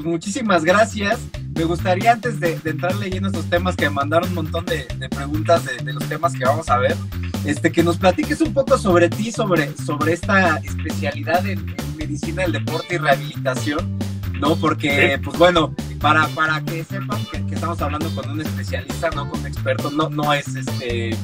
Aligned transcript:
pues 0.00 0.12
muchísimas 0.12 0.64
gracias. 0.64 1.20
Me 1.54 1.64
gustaría 1.64 2.12
antes 2.12 2.40
de, 2.40 2.58
entrar 2.64 2.94
leyendo 2.96 3.28
estos 3.28 3.44
temas 3.50 3.76
que 3.76 3.84
me 3.84 3.96
mandaron 3.96 4.30
un 4.30 4.34
montón 4.34 4.64
de, 4.64 4.86
preguntas 5.10 5.62
de, 5.84 5.92
los 5.92 6.08
temas 6.08 6.32
que 6.32 6.44
vamos 6.44 6.70
a 6.70 6.78
ver, 6.78 6.96
este, 7.44 7.70
que 7.70 7.82
nos 7.82 7.98
platiques 7.98 8.40
un 8.40 8.54
poco 8.54 8.78
sobre 8.78 9.10
ti, 9.10 9.30
sobre, 9.30 9.76
sobre 9.76 10.14
esta 10.14 10.56
especialidad 10.58 11.46
en, 11.46 11.64
medicina 11.98 12.42
del 12.42 12.52
deporte 12.52 12.94
y 12.94 12.98
rehabilitación, 12.98 13.98
¿no? 14.40 14.56
Porque, 14.56 15.20
pues 15.22 15.36
bueno, 15.36 15.74
para, 16.00 16.26
para 16.28 16.64
que 16.64 16.82
sepan 16.82 17.22
que, 17.30 17.54
estamos 17.54 17.82
hablando 17.82 18.08
con 18.14 18.30
un 18.30 18.40
especialista, 18.40 19.10
no 19.10 19.28
con 19.28 19.40
un 19.40 19.46
experto, 19.46 19.90
no, 19.90 20.08
no 20.08 20.32
es 20.32 20.46
este 20.56 21.10
eh, 21.10 21.16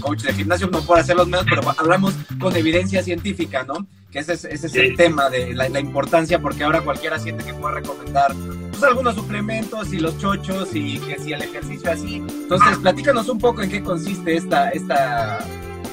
coach 0.00 0.20
de 0.20 0.34
gimnasio, 0.34 0.66
no 0.66 0.82
por 0.82 0.98
hacer 0.98 1.16
los 1.16 1.26
medios, 1.26 1.46
pero 1.48 1.62
hablamos 1.78 2.12
con 2.38 2.54
evidencia 2.54 3.02
científica, 3.02 3.64
¿no? 3.66 3.86
Que 4.12 4.20
ese 4.20 4.32
es, 4.32 4.44
ese 4.44 4.66
es 4.68 4.74
el 4.74 4.96
tema 4.96 5.28
de 5.28 5.52
la, 5.54 5.80
importancia, 5.80 6.38
porque 6.38 6.64
ahora 6.64 6.80
cualquiera 6.80 7.18
siente 7.18 7.44
que 7.44 7.52
puede 7.52 7.74
recomendar 7.74 8.32
pues, 8.70 8.82
algunos 8.82 9.14
suplementos 9.14 9.92
y 9.92 9.98
los 9.98 10.18
chochos 10.18 10.70
y 10.74 10.98
que 11.00 11.18
si 11.18 11.32
el 11.32 11.42
ejercicio 11.42 11.90
así. 11.90 12.16
Entonces, 12.16 12.78
platícanos 12.78 13.28
un 13.28 13.38
poco 13.38 13.62
en 13.62 13.70
qué 13.70 13.82
consiste 13.82 14.36
esta, 14.36 14.70
esta, 14.70 15.38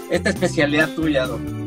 esta 0.09 0.30
especialidad 0.30 0.89
tuya, 0.95 1.25
Don. 1.25 1.66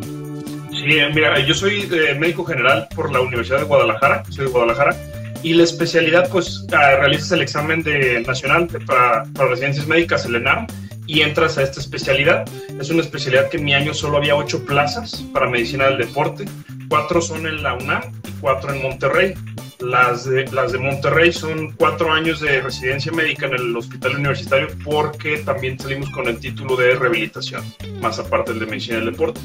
Sí, 0.71 0.97
mira, 1.15 1.39
yo 1.41 1.55
soy 1.55 1.87
médico 2.19 2.45
general 2.45 2.89
por 2.95 3.13
la 3.13 3.21
Universidad 3.21 3.59
de 3.59 3.65
Guadalajara, 3.65 4.23
soy 4.31 4.47
de 4.47 4.51
Guadalajara 4.53 4.97
y 5.43 5.55
la 5.55 5.65
especialidad, 5.65 6.29
pues, 6.31 6.67
ah, 6.73 6.97
realizas 6.97 7.33
el 7.33 7.43
examen 7.43 7.83
de 7.83 8.23
nacional 8.27 8.69
para, 8.87 9.25
para 9.25 9.51
residencias 9.51 9.87
médicas, 9.87 10.25
el 10.25 10.37
ENAM, 10.37 10.67
y 11.09 11.23
entras 11.23 11.59
a 11.59 11.63
esta 11.65 11.81
especialidad. 11.81 12.45
Es 12.79 12.91
una 12.91 13.01
especialidad 13.01 13.49
que 13.49 13.57
en 13.57 13.65
mi 13.65 13.75
año 13.75 13.95
solo 13.95 14.19
había 14.19 14.37
ocho 14.37 14.65
plazas 14.65 15.25
para 15.33 15.49
medicina 15.49 15.87
del 15.87 15.99
deporte. 15.99 16.45
Cuatro 16.89 17.21
son 17.21 17.47
en 17.47 17.63
la 17.63 17.75
UNAM 17.75 18.03
y 18.29 18.31
cuatro 18.41 18.73
en 18.73 18.83
Monterrey. 18.83 19.35
Las 19.81 20.29
de, 20.29 20.45
las 20.53 20.73
de 20.73 20.79
Monterrey 20.79 21.33
son 21.33 21.73
cuatro 21.73 22.13
años 22.13 22.41
de 22.41 22.61
residencia 22.61 23.11
médica 23.11 23.47
en 23.47 23.55
el 23.55 23.77
hospital 23.77 24.17
universitario 24.17 24.69
porque 24.85 25.39
también 25.39 25.79
salimos 25.79 26.11
con 26.11 26.29
el 26.29 26.39
título 26.39 26.77
de 26.77 26.95
rehabilitación, 26.95 27.65
más 28.01 28.19
aparte 28.19 28.53
del 28.53 28.61
de 28.61 28.67
medicina 28.67 28.97
del 28.99 29.13
deporte. 29.13 29.41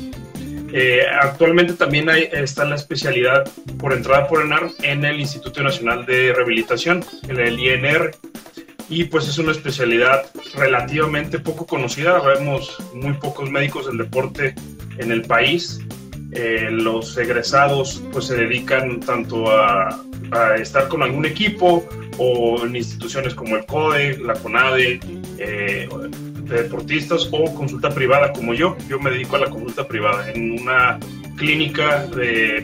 Eh, 0.75 1.03
actualmente 1.21 1.73
también 1.73 2.09
hay, 2.09 2.27
está 2.31 2.65
la 2.65 2.75
especialidad 2.75 3.47
por 3.77 3.93
entrada 3.93 4.27
por 4.27 4.41
ENAR 4.41 4.71
en 4.81 5.05
el 5.05 5.19
Instituto 5.19 5.61
Nacional 5.61 6.05
de 6.07 6.33
Rehabilitación, 6.33 7.05
el 7.29 7.59
INR. 7.59 8.11
Y 8.95 9.05
pues 9.05 9.27
es 9.27 9.39
una 9.39 9.51
especialidad 9.53 10.27
relativamente 10.53 11.39
poco 11.39 11.65
conocida. 11.65 12.19
Vemos 12.19 12.77
muy 12.93 13.13
pocos 13.13 13.49
médicos 13.49 13.87
del 13.87 13.97
deporte 13.97 14.53
en 14.99 15.11
el 15.11 15.23
país. 15.23 15.79
Eh, 16.31 16.67
los 16.69 17.17
egresados 17.17 18.03
pues 18.11 18.25
se 18.25 18.35
dedican 18.35 18.99
tanto 18.99 19.49
a, 19.49 19.99
estar 20.59 20.87
con 20.89 21.01
algún 21.01 21.25
equipo 21.25 21.83
o 22.19 22.63
en 22.63 22.75
instituciones 22.75 23.33
como 23.33 23.55
el 23.55 23.65
CODE, 23.65 24.19
la 24.19 24.33
CONADE, 24.33 24.99
eh, 25.39 25.89
de 26.43 26.63
deportistas 26.63 27.29
o 27.31 27.51
consulta 27.55 27.89
privada 27.89 28.31
como 28.31 28.53
yo. 28.53 28.77
Yo 28.87 28.99
me 28.99 29.09
dedico 29.09 29.37
a 29.37 29.39
la 29.39 29.49
consulta 29.49 29.87
privada 29.87 30.31
en 30.31 30.59
una 30.61 30.99
clínica 31.35 32.05
de 32.07 32.61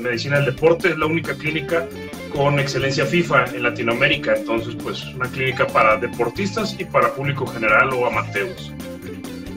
medicina, 0.00 0.38
del 0.38 0.46
deporte, 0.46 0.88
es 0.88 0.98
la 0.98 1.06
única 1.06 1.34
clínica 1.34 1.86
con 2.30 2.58
excelencia 2.58 3.04
FIFA 3.06 3.46
en 3.46 3.62
Latinoamérica, 3.62 4.34
entonces 4.36 4.74
pues 4.82 5.04
una 5.14 5.28
clínica 5.30 5.66
para 5.66 5.96
deportistas 5.96 6.76
y 6.78 6.84
para 6.84 7.12
público 7.14 7.46
general 7.46 7.92
o 7.92 8.06
amateurs. 8.06 8.72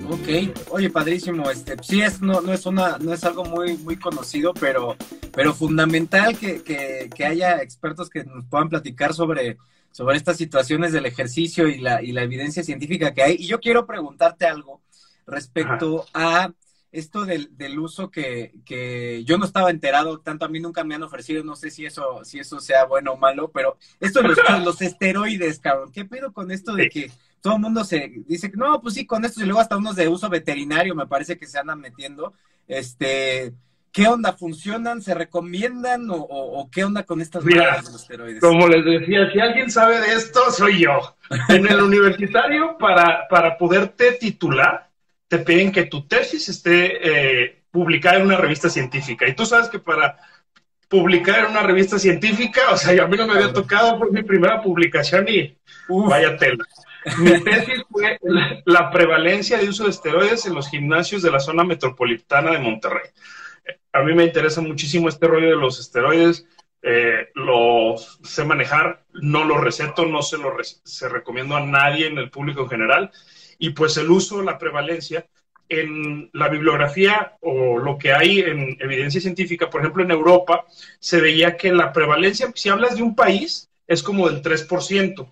Ok, 0.10 0.54
oye, 0.70 0.90
padrísimo. 0.90 1.50
Este, 1.50 1.76
sí 1.82 2.02
es, 2.02 2.22
no, 2.22 2.42
no 2.42 2.54
es 2.54 2.66
una, 2.66 2.98
no 3.00 3.14
es 3.14 3.24
algo 3.24 3.46
muy, 3.46 3.78
muy 3.78 3.98
conocido, 3.98 4.54
pero, 4.54 4.98
pero 5.32 5.54
fundamental 5.54 6.38
que, 6.38 6.62
que, 6.62 7.10
que 7.16 7.26
haya 7.26 7.62
expertos 7.62 8.10
que 8.10 8.24
nos 8.24 8.46
puedan 8.46 8.70
platicar 8.70 9.14
sobre, 9.14 9.58
sobre 9.92 10.18
estas 10.18 10.38
situaciones 10.38 10.92
del 10.92 11.06
ejercicio 11.06 11.68
y 11.68 11.80
la, 11.80 12.02
y 12.04 12.12
la 12.12 12.24
evidencia 12.24 12.64
científica 12.64 13.14
que 13.14 13.24
hay. 13.24 13.36
Y 13.40 13.48
yo 13.48 13.60
quiero 13.60 13.86
preguntarte 13.86 14.45
algo 14.45 14.82
respecto 15.26 16.06
a 16.14 16.52
esto 16.93 17.26
del, 17.26 17.49
del 17.58 17.80
uso 17.80 18.11
que, 18.11 18.54
que, 18.65 19.23
yo 19.26 19.37
no 19.37 19.45
estaba 19.45 19.71
enterado, 19.71 20.20
tanto 20.20 20.45
a 20.45 20.48
mí 20.48 20.59
nunca 20.59 20.83
me 20.83 20.93
han 20.93 21.04
ofrecido, 21.04 21.43
no 21.43 21.55
sé 21.55 21.71
si 21.71 21.86
eso, 21.86 22.23
si 22.23 22.39
eso 22.39 22.59
sea 22.59 22.86
bueno 22.86 23.14
o 23.14 23.17
malo, 23.17 23.52
pero 23.52 23.77
esto 23.99 24.21
de 24.21 24.30
los, 24.30 24.37
los 24.64 24.81
esteroides, 24.81 25.59
cabrón, 25.59 25.92
¿qué 25.92 26.05
pedo 26.05 26.32
con 26.32 26.52
esto 26.52 26.76
de 26.76 26.89
que 26.89 27.11
todo 27.42 27.55
el 27.55 27.61
mundo 27.61 27.83
se 27.83 28.23
dice 28.27 28.52
que 28.52 28.58
no, 28.58 28.80
pues 28.80 28.93
sí, 28.93 29.08
con 29.08 29.26
esto 29.26 29.42
y 29.42 29.45
luego 29.45 29.59
hasta 29.59 29.76
unos 29.76 29.95
de 29.95 30.08
uso 30.08 30.30
veterinario 30.30 30.93
me 30.93 31.08
parece 31.08 31.37
que 31.37 31.48
se 31.48 31.58
andan 31.58 31.82
metiendo, 31.82 32.33
este, 32.67 33.53
¿Qué 33.92 34.08
onda? 34.08 34.33
¿Funcionan? 34.33 35.03
¿Se 35.03 35.14
recomiendan? 35.14 36.08
¿O, 36.09 36.67
qué 36.71 36.83
onda 36.83 37.03
con 37.03 37.21
estas 37.21 37.45
Mira, 37.45 37.76
de 37.76 37.83
los 37.83 37.93
esteroides? 37.93 38.42
Como 38.42 38.67
les 38.67 38.83
decía, 38.83 39.32
si 39.32 39.39
alguien 39.39 39.70
sabe 39.70 39.99
de 39.99 40.14
esto, 40.14 40.49
soy 40.49 40.80
yo. 40.80 41.15
En 41.48 41.67
el 41.67 41.80
universitario, 41.83 42.76
para, 42.80 43.27
para 43.30 43.55
poderte 43.55 44.14
titular, 44.14 44.89
te 45.38 45.39
piden 45.39 45.71
que 45.71 45.86
tu 45.86 46.08
tesis 46.08 46.48
esté 46.49 46.99
eh, 47.44 47.64
publicada 47.71 48.17
en 48.17 48.23
una 48.23 48.38
revista 48.38 48.70
científica. 48.70 49.27
Y 49.27 49.33
tú 49.33 49.45
sabes 49.45 49.67
que 49.70 49.80
para 49.80 50.17
publicar 50.88 51.39
en 51.39 51.52
una 51.52 51.64
revista 51.64 51.98
científica, 51.98 52.61
o 52.71 52.77
sea, 52.77 53.04
a 53.04 53.08
mí 53.08 53.17
no 53.17 53.26
me 53.26 53.33
había 53.33 53.52
tocado 53.52 53.98
por 53.98 54.11
mi 54.11 54.21
primera 54.21 54.61
publicación 54.61 55.27
y 55.27 55.58
vaya 55.89 56.38
tela. 56.38 56.66
Mi 57.17 57.44
tesis 57.44 57.83
fue 57.89 58.20
la 58.66 58.92
prevalencia 58.92 59.58
de 59.58 59.70
uso 59.70 59.86
de 59.86 59.89
esteroides 59.89 60.45
en 60.45 60.54
los 60.54 60.70
gimnasios 60.70 61.23
de 61.23 61.32
la 61.32 61.39
zona 61.39 61.64
metropolitana 61.64 62.52
de 62.52 62.60
Monterrey 62.60 63.10
a 63.94 64.02
mí 64.02 64.14
me 64.14 64.26
interesa 64.26 64.60
muchísimo 64.61 65.08
este 65.08 65.27
rollo 65.27 65.50
de 65.50 65.55
los 65.55 65.80
esteroides. 65.80 66.48
Eh, 66.86 67.30
los 67.36 68.20
sé 68.23 68.44
manejar, 68.44 69.05
no 69.14 69.45
los 69.45 69.61
receto, 69.61 70.05
no 70.05 70.21
se 70.21 70.38
lo 70.38 70.54
se 70.61 71.08
recomiendo 71.08 71.55
a 71.55 71.66
nadie 71.66 72.08
en 72.08 72.17
el 72.17 72.30
público 72.30 72.64
en 72.64 72.70
general. 72.70 73.11
Y 73.58 73.70
pues 73.70 73.95
el 73.95 74.11
uso, 74.11 74.42
la 74.44 74.58
prevalencia, 74.58 75.26
en 75.70 76.30
la 76.33 76.49
bibliografía 76.49 77.38
o 77.39 77.77
lo 77.77 77.98
que 77.98 78.11
hay 78.11 78.39
en 78.42 78.77
evidencia 78.82 79.21
científica, 79.21 79.70
por 79.70 79.80
ejemplo 79.80 80.04
en 80.04 80.11
Europa, 80.11 80.66
se 80.99 81.21
veía 81.21 81.55
que 81.55 81.71
la 81.71 81.94
prevalencia, 81.94 82.52
si 82.54 82.67
hablas 82.67 82.98
de 82.98 83.04
un 83.04 83.15
país, 83.15 83.70
es 83.88 84.04
como 84.04 84.30
del 84.30 84.42
3% 84.42 85.32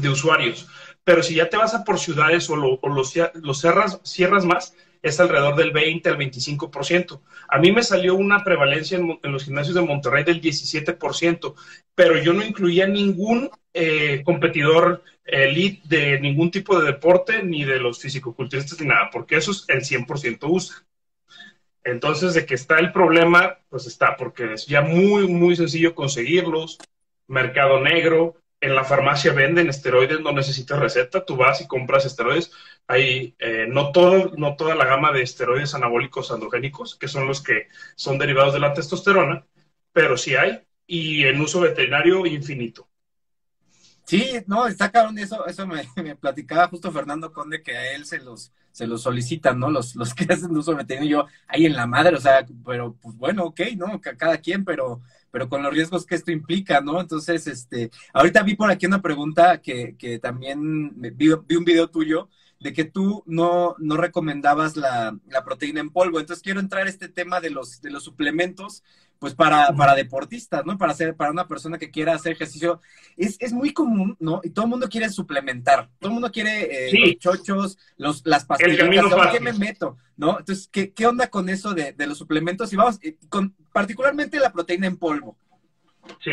de 0.00 0.08
usuarios. 0.08 0.66
Pero 1.04 1.22
si 1.22 1.34
ya 1.34 1.50
te 1.50 1.58
vas 1.58 1.74
a 1.74 1.84
por 1.84 1.98
ciudades 1.98 2.48
o, 2.48 2.56
lo, 2.56 2.80
los, 2.82 3.14
los 3.34 3.60
cierras 4.02 4.44
más, 4.44 4.74
es 5.02 5.20
alrededor 5.20 5.56
del 5.56 5.70
20 5.70 6.08
al 6.08 6.18
25%. 6.18 7.20
A 7.48 7.58
mí 7.58 7.72
me 7.72 7.82
salió 7.82 8.14
una 8.14 8.42
prevalencia 8.42 8.98
en, 8.98 9.32
los 9.32 9.44
gimnasios 9.44 9.74
de 9.74 9.82
Monterrey 9.82 10.24
del 10.24 10.40
17%, 10.40 11.54
pero 11.94 12.18
yo 12.18 12.32
no 12.32 12.44
incluía 12.44 12.86
ningún 12.86 13.50
eh, 13.72 14.22
competidor 14.24 15.02
elite 15.24 15.82
de 15.84 16.20
ningún 16.20 16.50
tipo 16.50 16.78
de 16.78 16.86
deporte, 16.86 17.42
ni 17.42 17.64
de 17.64 17.78
los 17.78 18.00
fisicoculturistas, 18.00 18.80
ni 18.80 18.88
nada, 18.88 19.10
porque 19.12 19.36
eso 19.36 19.50
es 19.50 19.64
el 19.68 19.80
100% 19.80 20.38
usa. 20.48 20.84
Entonces, 21.84 22.34
de 22.34 22.46
que 22.46 22.54
está 22.54 22.78
el 22.78 22.92
problema, 22.92 23.58
pues 23.68 23.86
está, 23.86 24.16
porque 24.16 24.54
es 24.54 24.66
ya 24.66 24.80
muy, 24.80 25.28
muy 25.28 25.54
sencillo 25.54 25.94
conseguirlos, 25.94 26.78
mercado 27.28 27.80
negro, 27.80 28.36
en 28.60 28.74
la 28.74 28.84
farmacia 28.84 29.32
venden 29.32 29.68
esteroides, 29.68 30.20
no 30.20 30.32
necesitas 30.32 30.78
receta, 30.78 31.24
tú 31.24 31.36
vas 31.36 31.60
y 31.60 31.66
compras 31.66 32.06
esteroides. 32.06 32.52
Hay 32.86 33.34
eh, 33.38 33.66
no, 33.68 33.92
todo, 33.92 34.32
no 34.36 34.56
toda 34.56 34.74
la 34.74 34.86
gama 34.86 35.12
de 35.12 35.22
esteroides 35.22 35.74
anabólicos 35.74 36.30
androgénicos, 36.30 36.96
que 36.96 37.08
son 37.08 37.26
los 37.26 37.42
que 37.42 37.68
son 37.94 38.18
derivados 38.18 38.54
de 38.54 38.60
la 38.60 38.72
testosterona, 38.72 39.46
pero 39.92 40.16
sí 40.16 40.34
hay, 40.34 40.62
y 40.86 41.24
en 41.24 41.40
uso 41.40 41.60
veterinario 41.60 42.24
infinito. 42.26 42.88
Sí, 44.04 44.34
no, 44.46 44.68
está 44.68 44.90
cabrón, 44.92 45.18
eso, 45.18 45.44
eso 45.46 45.66
me, 45.66 45.84
platicaba 46.20 46.68
justo 46.68 46.92
Fernando 46.92 47.32
Conde 47.32 47.62
que 47.62 47.76
a 47.76 47.92
él 47.92 48.06
se 48.06 48.20
los, 48.20 48.52
se 48.70 48.86
los 48.86 49.02
solicitan, 49.02 49.58
¿no? 49.58 49.68
Los, 49.68 49.96
los 49.96 50.14
que 50.14 50.32
hacen 50.32 50.56
uso 50.56 50.76
veterinario, 50.76 51.22
yo 51.22 51.26
ahí 51.48 51.66
en 51.66 51.74
la 51.74 51.88
madre, 51.88 52.14
o 52.14 52.20
sea, 52.20 52.46
pero 52.64 52.94
pues 53.02 53.16
bueno, 53.16 53.44
ok, 53.46 53.60
¿no? 53.76 54.00
Cada 54.00 54.38
quien, 54.38 54.64
pero 54.64 55.02
pero 55.36 55.50
con 55.50 55.62
los 55.62 55.70
riesgos 55.70 56.06
que 56.06 56.14
esto 56.14 56.32
implica, 56.32 56.80
¿no? 56.80 56.98
Entonces, 56.98 57.46
este, 57.46 57.90
ahorita 58.14 58.42
vi 58.42 58.56
por 58.56 58.70
aquí 58.70 58.86
una 58.86 59.02
pregunta 59.02 59.60
que, 59.60 59.94
que 59.98 60.18
también 60.18 60.98
vi, 60.98 61.28
vi 61.46 61.56
un 61.56 61.64
video 61.66 61.88
tuyo 61.90 62.30
de 62.60 62.72
que 62.72 62.84
tú 62.84 63.22
no, 63.26 63.74
no 63.78 63.96
recomendabas 63.96 64.76
la, 64.76 65.16
la, 65.28 65.44
proteína 65.44 65.80
en 65.80 65.90
polvo. 65.90 66.20
Entonces 66.20 66.42
quiero 66.42 66.60
entrar 66.60 66.86
a 66.86 66.90
este 66.90 67.08
tema 67.08 67.40
de 67.40 67.50
los, 67.50 67.82
de 67.82 67.90
los 67.90 68.02
suplementos, 68.04 68.82
pues 69.18 69.34
para, 69.34 69.74
para 69.74 69.94
deportistas, 69.94 70.64
¿no? 70.64 70.76
Para 70.78 70.92
hacer, 70.92 71.16
para 71.16 71.30
una 71.30 71.48
persona 71.48 71.78
que 71.78 71.90
quiera 71.90 72.14
hacer 72.14 72.32
ejercicio. 72.32 72.80
Es, 73.16 73.36
es 73.40 73.52
muy 73.52 73.72
común, 73.72 74.16
¿no? 74.20 74.40
Y 74.42 74.50
todo 74.50 74.64
el 74.64 74.70
mundo 74.70 74.88
quiere 74.88 75.08
suplementar. 75.10 75.88
Todo 75.98 76.10
el 76.10 76.14
mundo 76.14 76.30
quiere 76.30 76.88
eh, 76.88 76.92
los 76.92 77.18
chochos, 77.18 77.78
los, 77.96 78.22
las 78.26 78.44
pastillas. 78.44 78.88
¿Qué 79.32 79.40
me 79.40 79.52
meto? 79.52 79.98
¿No? 80.16 80.38
Entonces, 80.38 80.68
¿qué, 80.70 80.92
qué 80.92 81.06
onda 81.06 81.28
con 81.28 81.48
eso 81.48 81.74
de, 81.74 81.92
de, 81.92 82.06
los 82.06 82.18
suplementos? 82.18 82.72
Y 82.72 82.76
vamos, 82.76 82.98
eh, 83.02 83.16
con 83.28 83.54
particularmente 83.72 84.38
la 84.38 84.52
proteína 84.52 84.86
en 84.86 84.96
polvo. 84.96 85.36
Sí, 86.22 86.32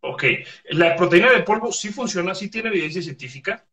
ok. 0.00 0.24
La 0.70 0.96
proteína 0.96 1.30
de 1.32 1.42
polvo 1.42 1.72
sí 1.72 1.90
funciona, 1.90 2.34
sí 2.34 2.48
tiene 2.48 2.68
evidencia 2.68 3.02
científica, 3.02 3.66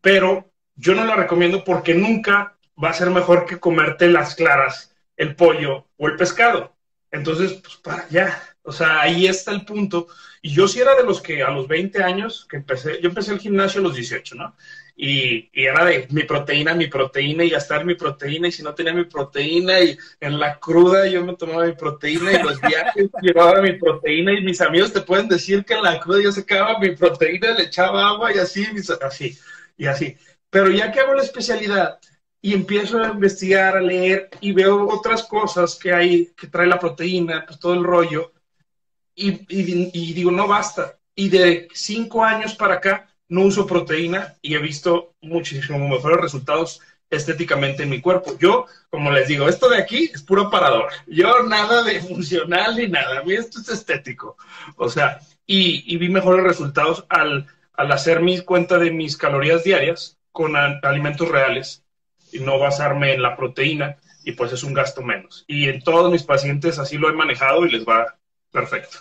pero 0.00 0.52
yo 0.78 0.94
no 0.94 1.04
la 1.04 1.16
recomiendo 1.16 1.64
porque 1.64 1.94
nunca 1.94 2.56
va 2.82 2.90
a 2.90 2.94
ser 2.94 3.10
mejor 3.10 3.44
que 3.46 3.58
comerte 3.58 4.08
las 4.08 4.34
claras, 4.34 4.94
el 5.16 5.34
pollo 5.34 5.86
o 5.96 6.06
el 6.06 6.16
pescado. 6.16 6.74
Entonces, 7.10 7.54
pues 7.54 7.76
para 7.76 8.04
allá. 8.04 8.42
O 8.62 8.72
sea, 8.72 9.00
ahí 9.00 9.26
está 9.26 9.50
el 9.52 9.64
punto. 9.64 10.08
Y 10.42 10.50
yo 10.50 10.68
sí 10.68 10.78
era 10.78 10.94
de 10.94 11.02
los 11.02 11.20
que 11.20 11.42
a 11.42 11.50
los 11.50 11.66
20 11.66 12.02
años 12.02 12.46
que 12.48 12.58
empecé, 12.58 13.00
yo 13.00 13.08
empecé 13.08 13.32
el 13.32 13.40
gimnasio 13.40 13.80
a 13.80 13.84
los 13.84 13.94
18, 13.94 14.34
¿no? 14.36 14.54
Y, 14.94 15.48
era 15.52 15.84
de 15.84 16.06
mi 16.10 16.24
proteína, 16.24 16.74
mi 16.74 16.86
proteína 16.86 17.44
y 17.44 17.50
gastar 17.50 17.84
mi 17.84 17.94
proteína. 17.94 18.48
Y 18.48 18.52
si 18.52 18.62
no 18.62 18.74
tenía 18.74 18.92
mi 18.92 19.04
proteína, 19.04 19.80
y 19.80 19.96
en 20.20 20.38
la 20.38 20.60
cruda 20.60 21.06
yo 21.08 21.24
me 21.24 21.34
tomaba 21.34 21.64
mi 21.66 21.72
proteína 21.72 22.32
y 22.32 22.42
los 22.42 22.60
viajes 22.60 23.10
llevaba 23.22 23.60
mi 23.62 23.72
proteína. 23.72 24.32
Y 24.34 24.42
mis 24.42 24.60
amigos 24.60 24.92
te 24.92 25.00
pueden 25.00 25.28
decir 25.28 25.64
que 25.64 25.74
en 25.74 25.82
la 25.82 25.98
cruda 25.98 26.22
yo 26.22 26.30
sacaba 26.30 26.78
mi 26.78 26.94
proteína, 26.94 27.52
le 27.52 27.64
echaba 27.64 28.08
agua 28.08 28.34
y 28.34 28.38
así, 28.38 28.66
así, 29.00 29.38
y 29.76 29.86
así. 29.86 30.16
Pero 30.50 30.70
ya 30.70 30.90
que 30.90 31.00
hago 31.00 31.14
la 31.14 31.22
especialidad, 31.22 31.98
y 32.40 32.54
empiezo 32.54 33.02
a 33.02 33.08
investigar, 33.08 33.76
a 33.76 33.80
leer 33.80 34.30
y 34.40 34.52
veo 34.52 34.88
otras 34.88 35.24
cosas 35.24 35.74
que 35.74 35.92
hay, 35.92 36.32
que 36.36 36.46
trae 36.46 36.66
la 36.66 36.78
proteína, 36.78 37.44
pues 37.46 37.58
todo 37.58 37.74
el 37.74 37.84
rollo, 37.84 38.32
y, 39.14 39.44
y, 39.48 40.12
digo, 40.12 40.30
no 40.30 40.46
basta. 40.46 40.96
Y 41.16 41.28
de 41.28 41.68
cinco 41.74 42.24
años 42.24 42.54
para 42.54 42.74
acá 42.74 43.08
no 43.28 43.42
uso 43.42 43.66
proteína 43.66 44.36
y 44.40 44.54
he 44.54 44.58
visto 44.58 45.14
muchísimo 45.20 45.88
mejores 45.88 46.20
resultados 46.20 46.80
estéticamente 47.10 47.82
en 47.82 47.90
mi 47.90 48.00
cuerpo. 48.00 48.38
Yo, 48.38 48.66
como 48.90 49.10
les 49.10 49.26
digo, 49.26 49.48
esto 49.48 49.68
de 49.68 49.78
aquí 49.78 50.08
es 50.14 50.22
puro 50.22 50.50
parador. 50.50 50.92
Yo 51.08 51.42
nada 51.42 51.82
de 51.82 52.00
funcional 52.00 52.76
ni 52.76 52.86
nada. 52.86 53.18
A 53.18 53.22
mí 53.24 53.32
esto 53.32 53.60
es 53.60 53.68
estético. 53.68 54.36
O 54.76 54.88
sea, 54.88 55.18
y, 55.44 55.92
y 55.92 55.96
vi 55.96 56.08
mejores 56.08 56.44
resultados 56.44 57.04
al, 57.08 57.48
al 57.72 57.90
hacer 57.90 58.20
mi 58.20 58.40
cuenta 58.42 58.78
de 58.78 58.92
mis 58.92 59.16
calorías 59.16 59.64
diarias 59.64 60.17
con 60.38 60.54
alimentos 60.54 61.28
reales 61.28 61.84
y 62.30 62.38
no 62.38 62.60
basarme 62.60 63.12
en 63.12 63.22
la 63.22 63.36
proteína 63.36 63.96
y 64.22 64.30
pues 64.30 64.52
es 64.52 64.62
un 64.62 64.72
gasto 64.72 65.02
menos. 65.02 65.44
Y 65.48 65.68
en 65.68 65.82
todos 65.82 66.12
mis 66.12 66.22
pacientes 66.22 66.78
así 66.78 66.96
lo 66.96 67.10
he 67.10 67.12
manejado 67.12 67.66
y 67.66 67.72
les 67.72 67.84
va 67.84 68.16
perfecto. 68.52 68.98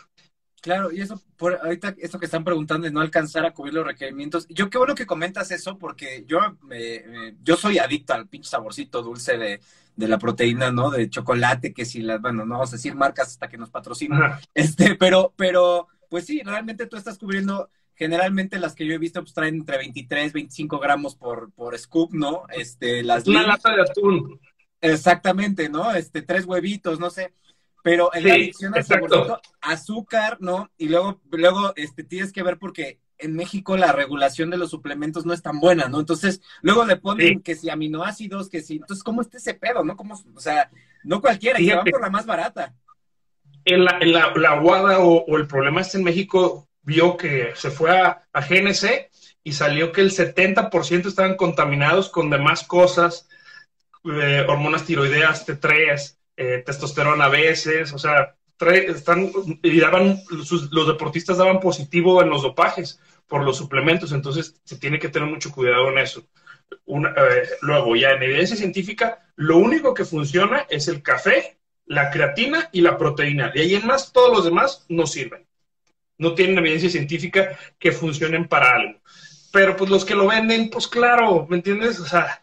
Claro, 0.63 0.91
y 0.91 0.99
eso, 0.99 1.21
por 1.37 1.53
ahorita, 1.53 1.93
esto 1.99 2.17
que 2.17 2.25
están 2.25 2.43
preguntando 2.43 2.85
de 2.85 2.91
no 2.91 3.01
alcanzar 3.01 3.45
a 3.45 3.53
cubrir 3.53 3.75
los 3.75 3.85
requerimientos, 3.85 4.47
yo 4.49 4.71
qué 4.71 4.79
bueno 4.79 4.95
que 4.95 5.05
comentas 5.05 5.51
eso, 5.51 5.77
porque 5.77 6.23
yo, 6.25 6.39
yo 7.43 7.55
soy 7.55 7.77
adicto 7.77 8.15
al 8.15 8.27
pinche 8.27 8.49
saborcito 8.49 9.03
dulce 9.03 9.37
de, 9.37 9.61
de, 9.95 10.07
la 10.07 10.17
proteína, 10.17 10.71
¿no? 10.71 10.89
De 10.89 11.07
chocolate, 11.07 11.71
que 11.71 11.85
si 11.85 12.01
las, 12.01 12.19
bueno, 12.19 12.47
no 12.47 12.55
vamos 12.55 12.73
a 12.73 12.77
decir 12.77 12.95
marcas 12.95 13.27
hasta 13.27 13.47
que 13.47 13.59
nos 13.59 13.69
patrocinan, 13.69 14.39
este, 14.55 14.95
pero, 14.95 15.35
pero, 15.37 15.87
pues 16.09 16.25
sí, 16.25 16.41
realmente 16.43 16.87
tú 16.87 16.97
estás 16.97 17.19
cubriendo 17.19 17.69
generalmente 17.97 18.59
las 18.59 18.75
que 18.75 18.85
yo 18.85 18.93
he 18.93 18.99
visto 18.99 19.21
pues 19.21 19.33
traen 19.33 19.55
entre 19.55 19.77
23, 19.77 20.31
25 20.31 20.79
gramos 20.79 21.15
por, 21.15 21.51
por 21.51 21.77
scoop, 21.77 22.13
¿no? 22.13 22.43
Este, 22.53 23.03
las 23.03 23.27
Una 23.27 23.45
lata 23.45 23.75
de 23.75 23.81
atún. 23.81 24.39
Exactamente, 24.79 25.67
¿no? 25.67 25.91
Este, 25.93 26.21
tres 26.21 26.45
huevitos, 26.45 26.99
no 26.99 27.09
sé. 27.09 27.33
Pero 27.83 28.13
en 28.13 28.27
la 28.27 28.33
adicción 28.33 28.75
al 28.75 28.83
saborcito, 28.83 29.41
azúcar, 29.61 30.37
¿no? 30.39 30.69
Y 30.77 30.89
luego, 30.89 31.21
luego, 31.31 31.73
este, 31.75 32.03
tienes 32.03 32.31
que 32.31 32.43
ver 32.43 32.59
porque 32.59 32.99
en 33.17 33.35
México 33.35 33.77
la 33.77 33.91
regulación 33.91 34.51
de 34.51 34.57
los 34.57 34.69
suplementos 34.69 35.25
no 35.25 35.33
es 35.33 35.41
tan 35.41 35.59
buena, 35.59 35.87
¿no? 35.87 35.99
Entonces, 35.99 36.41
luego 36.61 36.85
le 36.85 36.97
ponen 36.97 37.41
que 37.41 37.55
si 37.55 37.69
aminoácidos, 37.69 38.49
que 38.49 38.61
si, 38.61 38.75
entonces, 38.75 39.03
¿cómo 39.03 39.21
está 39.21 39.37
ese 39.37 39.55
pedo, 39.55 39.83
no? 39.83 39.95
¿Cómo, 39.95 40.21
o 40.35 40.39
sea, 40.39 40.69
no 41.03 41.19
cualquiera, 41.19 41.59
y 41.59 41.67
se 41.67 41.75
van 41.75 41.85
por 41.85 42.01
la 42.01 42.09
más 42.11 42.27
barata. 42.27 42.75
En 43.65 43.85
la, 43.85 43.97
en 43.99 44.13
la, 44.13 44.33
la 44.35 44.51
aguada 44.51 44.99
o, 44.99 45.25
o, 45.25 45.37
el 45.37 45.47
problema 45.47 45.81
está 45.81 45.97
en 45.97 46.03
México, 46.03 46.66
vio 46.87 47.17
que 47.17 47.51
se 47.55 47.69
fue 47.69 47.91
a, 47.91 48.23
GNC 48.33 49.09
y 49.43 49.51
salió 49.51 49.91
que 49.91 49.99
el 49.99 50.11
70% 50.11 51.05
estaban 51.05 51.35
contaminados 51.35 52.09
con 52.09 52.29
demás 52.29 52.63
cosas, 52.63 53.27
eh, 54.05 54.45
hormonas 54.47 54.85
tiroideas, 54.85 55.45
T3, 55.45 56.17
eh, 56.37 56.63
testosterona 56.65 57.25
a 57.25 57.29
veces, 57.29 57.91
o 57.91 57.99
sea, 57.99 58.35
están, 58.59 59.31
y 59.61 59.79
daban, 59.81 60.21
los 60.29 60.87
deportistas 60.87 61.37
daban 61.37 61.59
positivo 61.59 62.21
en 62.21 62.29
los 62.29 62.41
dopajes 62.41 63.01
por 63.27 63.43
los 63.43 63.57
suplementos, 63.57 64.13
entonces 64.13 64.55
se 64.63 64.77
tiene 64.77 64.97
que 64.97 65.09
tener 65.09 65.29
mucho 65.29 65.51
cuidado 65.51 65.89
en 65.89 65.97
eso. 65.97 66.23
Eh, 66.87 67.49
luego, 67.61 67.97
ya 67.97 68.11
en 68.11 68.23
evidencia 68.23 68.55
científica, 68.55 69.29
lo 69.35 69.57
único 69.57 69.93
que 69.93 70.05
funciona 70.05 70.65
es 70.69 70.87
el 70.87 71.03
café, 71.03 71.57
la 71.85 72.11
creatina 72.11 72.69
y 72.71 72.79
la 72.79 72.97
proteína. 72.97 73.49
De 73.49 73.61
ahí 73.61 73.75
en 73.75 73.85
más, 73.85 74.13
todos 74.13 74.33
los 74.33 74.45
demás 74.45 74.85
no 74.87 75.05
sirven 75.05 75.46
no 76.17 76.33
tienen 76.33 76.57
evidencia 76.57 76.89
científica 76.89 77.57
que 77.79 77.91
funcionen 77.91 78.47
para 78.47 78.75
algo. 78.75 78.99
Pero 79.51 79.75
pues 79.75 79.89
los 79.89 80.05
que 80.05 80.15
lo 80.15 80.27
venden, 80.27 80.69
pues 80.69 80.87
claro, 80.87 81.47
¿me 81.49 81.57
entiendes? 81.57 81.99
O 81.99 82.05
sea, 82.05 82.41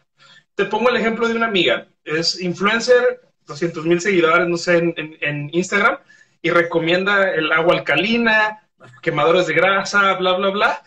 te 0.55 0.65
pongo 0.65 0.89
el 0.89 0.97
ejemplo 0.97 1.27
de 1.27 1.35
una 1.35 1.47
amiga, 1.47 1.87
es 2.03 2.41
influencer, 2.41 3.21
200 3.45 3.85
mil 3.85 4.01
seguidores, 4.01 4.47
no 4.47 4.57
sé, 4.57 4.77
en, 4.77 5.49
Instagram, 5.53 5.97
y 6.41 6.49
recomienda 6.49 7.31
el 7.33 7.51
agua 7.51 7.75
alcalina, 7.75 8.67
quemadores 9.01 9.47
de 9.47 9.53
grasa, 9.53 10.13
bla, 10.13 10.33
bla, 10.33 10.49
bla. 10.49 10.83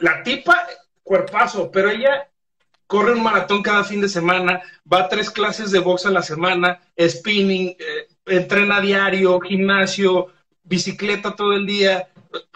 La 0.00 0.22
tipa, 0.22 0.66
cuerpazo, 1.02 1.70
pero 1.70 1.90
ella 1.90 2.28
corre 2.86 3.12
un 3.12 3.22
maratón 3.22 3.62
cada 3.62 3.84
fin 3.84 4.00
de 4.00 4.08
semana, 4.08 4.62
va 4.92 5.00
a 5.00 5.08
tres 5.08 5.30
clases 5.30 5.70
de 5.70 5.78
box 5.78 6.06
a 6.06 6.10
la 6.10 6.22
semana, 6.22 6.80
spinning, 6.98 7.76
eh, 7.78 8.08
entrena 8.26 8.80
diario, 8.80 9.40
gimnasio, 9.40 10.32
bicicleta 10.70 11.34
todo 11.34 11.52
el 11.54 11.66
día, 11.66 12.08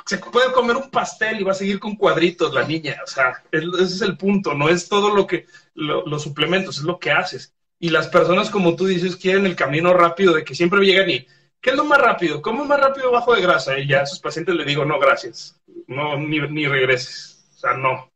se 0.06 0.18
puede 0.18 0.52
comer 0.52 0.76
un 0.76 0.88
pastel 0.88 1.40
y 1.40 1.42
va 1.42 1.50
a 1.50 1.56
seguir 1.56 1.80
con 1.80 1.96
cuadritos 1.96 2.54
la 2.54 2.64
niña, 2.64 2.96
o 3.02 3.08
sea, 3.08 3.42
ese 3.50 3.82
es 3.82 4.02
el 4.02 4.16
punto, 4.16 4.54
no 4.54 4.68
es 4.68 4.88
todo 4.88 5.12
lo 5.12 5.26
que, 5.26 5.46
los 5.74 6.22
suplementos, 6.22 6.78
es 6.78 6.84
lo 6.84 7.00
que 7.00 7.10
haces. 7.10 7.52
Y 7.80 7.90
las 7.90 8.06
personas, 8.06 8.50
como 8.50 8.76
tú 8.76 8.86
dices, 8.86 9.16
quieren 9.16 9.46
el 9.46 9.56
camino 9.56 9.92
rápido 9.92 10.32
de 10.32 10.44
que 10.44 10.54
siempre 10.54 10.86
llegan 10.86 11.10
y, 11.10 11.26
¿qué 11.60 11.70
es 11.70 11.76
lo 11.76 11.84
más 11.84 11.98
rápido? 11.98 12.40
¿Cómo 12.40 12.64
más 12.64 12.80
rápido 12.80 13.10
bajo 13.10 13.34
de 13.34 13.42
grasa? 13.42 13.76
Y 13.80 13.88
ya 13.88 14.02
a 14.02 14.06
sus 14.06 14.20
pacientes 14.20 14.54
le 14.54 14.64
digo, 14.64 14.84
no, 14.84 15.00
gracias, 15.00 15.60
no, 15.88 16.16
ni, 16.16 16.38
ni 16.38 16.68
regreses, 16.68 17.44
o 17.56 17.58
sea, 17.58 17.74
no. 17.74 18.12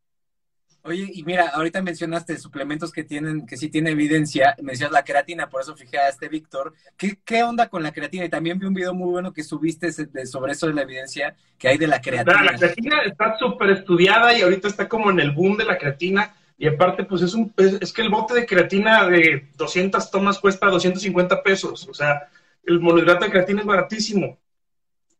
Oye, 0.88 1.10
y 1.12 1.22
mira, 1.22 1.48
ahorita 1.48 1.82
mencionaste 1.82 2.38
suplementos 2.38 2.92
que 2.92 3.04
tienen, 3.04 3.46
que 3.46 3.58
sí 3.58 3.68
tiene 3.68 3.90
evidencia, 3.90 4.56
me 4.62 4.72
decías 4.72 4.90
la 4.90 5.04
creatina, 5.04 5.50
por 5.50 5.60
eso 5.60 5.76
fijé 5.76 5.98
a 5.98 6.08
este 6.08 6.28
Víctor. 6.28 6.72
¿Qué, 6.96 7.18
¿Qué, 7.24 7.42
onda 7.42 7.68
con 7.68 7.82
la 7.82 7.92
creatina? 7.92 8.24
Y 8.24 8.30
también 8.30 8.58
vi 8.58 8.66
un 8.66 8.72
video 8.72 8.94
muy 8.94 9.10
bueno 9.10 9.34
que 9.34 9.44
subiste 9.44 9.92
sobre 10.26 10.52
eso 10.52 10.66
de 10.66 10.72
la 10.72 10.82
evidencia 10.82 11.36
que 11.58 11.68
hay 11.68 11.76
de 11.76 11.86
la 11.86 12.00
creatina. 12.00 12.42
La, 12.42 12.56
creatina 12.56 13.02
está 13.02 13.36
súper 13.38 13.70
estudiada 13.70 14.36
y 14.36 14.40
ahorita 14.40 14.68
está 14.68 14.88
como 14.88 15.10
en 15.10 15.20
el 15.20 15.32
boom 15.32 15.58
de 15.58 15.66
la 15.66 15.76
creatina. 15.76 16.34
Y 16.56 16.66
aparte, 16.66 17.04
pues 17.04 17.20
es 17.20 17.34
un 17.34 17.52
es, 17.58 17.92
que 17.92 18.02
el 18.02 18.08
bote 18.08 18.32
de 18.32 18.46
creatina 18.46 19.06
de 19.06 19.48
200 19.56 20.10
tomas 20.10 20.38
cuesta 20.38 20.68
250 20.68 21.42
pesos. 21.42 21.86
O 21.86 21.92
sea, 21.92 22.28
el 22.64 22.80
monohidrato 22.80 23.26
de 23.26 23.30
creatina 23.30 23.60
es 23.60 23.66
baratísimo. 23.66 24.38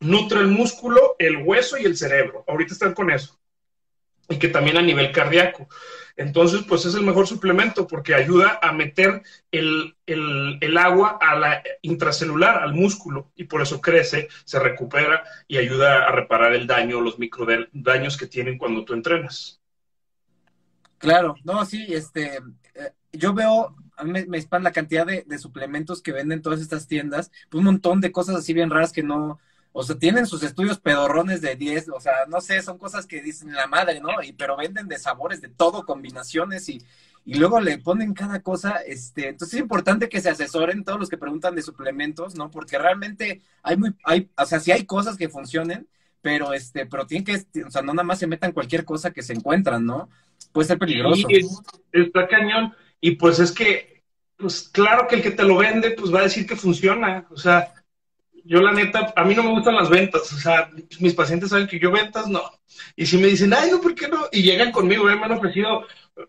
Nutre 0.01 0.41
el 0.41 0.49
músculo, 0.49 1.15
el 1.19 1.37
hueso 1.45 1.77
y 1.77 1.85
el 1.85 1.97
cerebro. 1.97 2.43
Ahorita 2.49 2.73
están 2.73 2.95
con 2.95 3.11
eso 3.11 3.39
y 4.29 4.39
que 4.39 4.49
también 4.49 4.77
a 4.77 4.83
nivel 4.83 5.11
cardíaco. 5.13 5.69
Entonces, 6.17 6.63
pues 6.69 6.85
es 6.85 6.95
el 6.95 7.05
mejor 7.05 7.29
suplemento 7.29 7.87
porque 7.87 8.15
ayuda 8.15 8.59
a 8.61 8.73
meter 8.73 9.23
el, 9.53 9.95
agua 10.77 11.17
a 11.21 11.37
la 11.37 11.63
intracelular, 11.83 12.59
al 12.59 12.75
músculo, 12.75 13.31
y 13.37 13.45
por 13.45 13.63
eso 13.63 13.81
crece, 13.81 14.29
se 14.45 14.59
recupera 14.59 15.23
y 15.47 15.59
ayuda 15.59 16.09
a 16.09 16.13
reparar 16.13 16.55
el 16.55 16.67
daño, 16.67 17.01
los 17.01 17.19
micro 17.21 17.47
daños 17.73 18.17
que 18.17 18.27
tienen 18.27 18.59
cuando 18.59 18.85
tú 18.85 18.95
entrenas. 18.95 19.61
Claro, 20.99 21.37
no, 21.45 21.65
sí, 21.65 21.87
este, 21.89 22.41
eh, 22.75 22.93
yo 23.13 23.33
veo, 23.33 23.77
a 23.97 24.03
mí 24.03 24.11
me, 24.11 24.27
me 24.27 24.61
la 24.61 24.73
cantidad 24.73 25.07
de, 25.07 25.23
de, 25.25 25.39
suplementos 25.39 26.03
que 26.03 26.11
venden 26.11 26.43
todas 26.43 26.61
estas 26.61 26.89
tiendas, 26.89 27.31
pues 27.49 27.61
un 27.61 27.67
montón 27.67 28.01
de 28.01 28.11
cosas 28.11 28.35
así 28.35 28.53
bien 28.53 28.71
raras 28.71 28.93
que 28.93 29.05
no, 29.05 29.39
o 29.73 29.83
sea, 29.83 29.99
tienen 29.99 30.27
sus 30.27 30.43
estudios 30.43 30.79
pedorrones 30.79 31.41
de 31.41 31.57
10, 31.57 31.91
o 31.91 32.01
sea, 32.01 32.27
no 32.29 32.41
sé, 32.41 32.63
son 32.63 32.79
cosas 32.79 33.07
que 33.07 33.23
dicen 33.23 33.53
la 33.53 33.67
madre, 33.67 34.01
¿no? 34.01 34.23
Y, 34.23 34.33
pero 34.33 34.57
venden 34.57 34.89
de 34.89 34.99
sabores, 34.99 35.41
de 35.41 35.49
todo, 35.49 35.85
combinaciones 35.85 36.69
y, 36.69 36.83
y 37.25 37.35
luego 37.35 37.61
le 37.61 37.79
ponen 37.79 38.15
cada 38.15 38.41
cosa, 38.41 38.77
este, 38.87 39.29
entonces 39.29 39.55
es 39.55 39.61
importante 39.61 40.09
que 40.09 40.21
se 40.21 40.31
asesoren 40.31 40.85
todos 40.85 40.99
los 40.99 41.09
que 41.09 41.19
preguntan 41.19 41.55
de 41.55 41.63
suplementos, 41.63 42.35
¿no? 42.35 42.51
Porque 42.51 42.79
realmente 42.79 43.43
hay 43.63 43.77
muy, 43.77 43.95
hay, 44.05 44.31
o 44.37 44.47
sea, 44.47 44.61
sí 44.61 44.73
hay 44.73 44.87
cosas 44.87 45.17
que 45.17 45.29
funcionen, 45.29 45.87
pero 46.23 46.53
este, 46.55 46.87
pero 46.87 47.07
tienen 47.07 47.25
que, 47.25 47.63
o 47.63 47.71
sea, 47.71 47.83
no 47.83 47.93
nada 47.93 48.05
más 48.05 48.19
se 48.19 48.27
metan 48.27 48.53
cualquier 48.53 48.85
cosa 48.85 49.13
que 49.13 49.23
se 49.23 49.35
encuentran, 49.35 49.85
¿no? 49.85 50.09
Puede 50.53 50.69
ser 50.69 50.79
peligroso. 50.79 51.29
Sí, 51.29 51.47
está 51.93 52.27
cañón, 52.27 52.75
y 53.01 53.13
pues 53.13 53.39
es 53.39 53.53
que, 53.53 54.03
pues 54.37 54.69
claro 54.69 55.07
que 55.07 55.17
el 55.17 55.23
que 55.23 55.31
te 55.31 55.45
lo 55.45 55.59
vende, 55.59 55.91
pues 55.91 56.13
va 56.13 56.21
a 56.21 56.25
decir 56.25 56.47
que 56.47 56.57
funciona, 56.57 57.27
o 57.31 57.37
sea, 57.37 57.75
yo 58.45 58.61
la 58.61 58.73
neta, 58.73 59.13
a 59.17 59.25
mí 59.25 59.35
no 59.35 59.43
me 59.43 59.51
gustan 59.51 59.77
las 59.77 59.91
ventas, 59.91 60.33
o 60.33 60.37
sea, 60.37 60.71
mis 61.01 61.15
pacientes 61.15 61.51
saben 61.51 61.67
que 61.67 61.79
yo 61.79 61.91
ventas 61.91 62.29
no. 62.29 62.43
Y 62.97 63.07
si 63.07 63.19
me 63.19 63.29
dicen, 63.29 63.53
ay, 63.55 63.71
no, 63.71 63.81
¿por 63.81 63.95
qué 63.95 64.09
no? 64.09 64.27
Y 64.33 64.43
llegan 64.43 64.73
conmigo, 64.73 65.05
me 65.05 65.13
han 65.13 65.33
ofrecido 65.33 65.87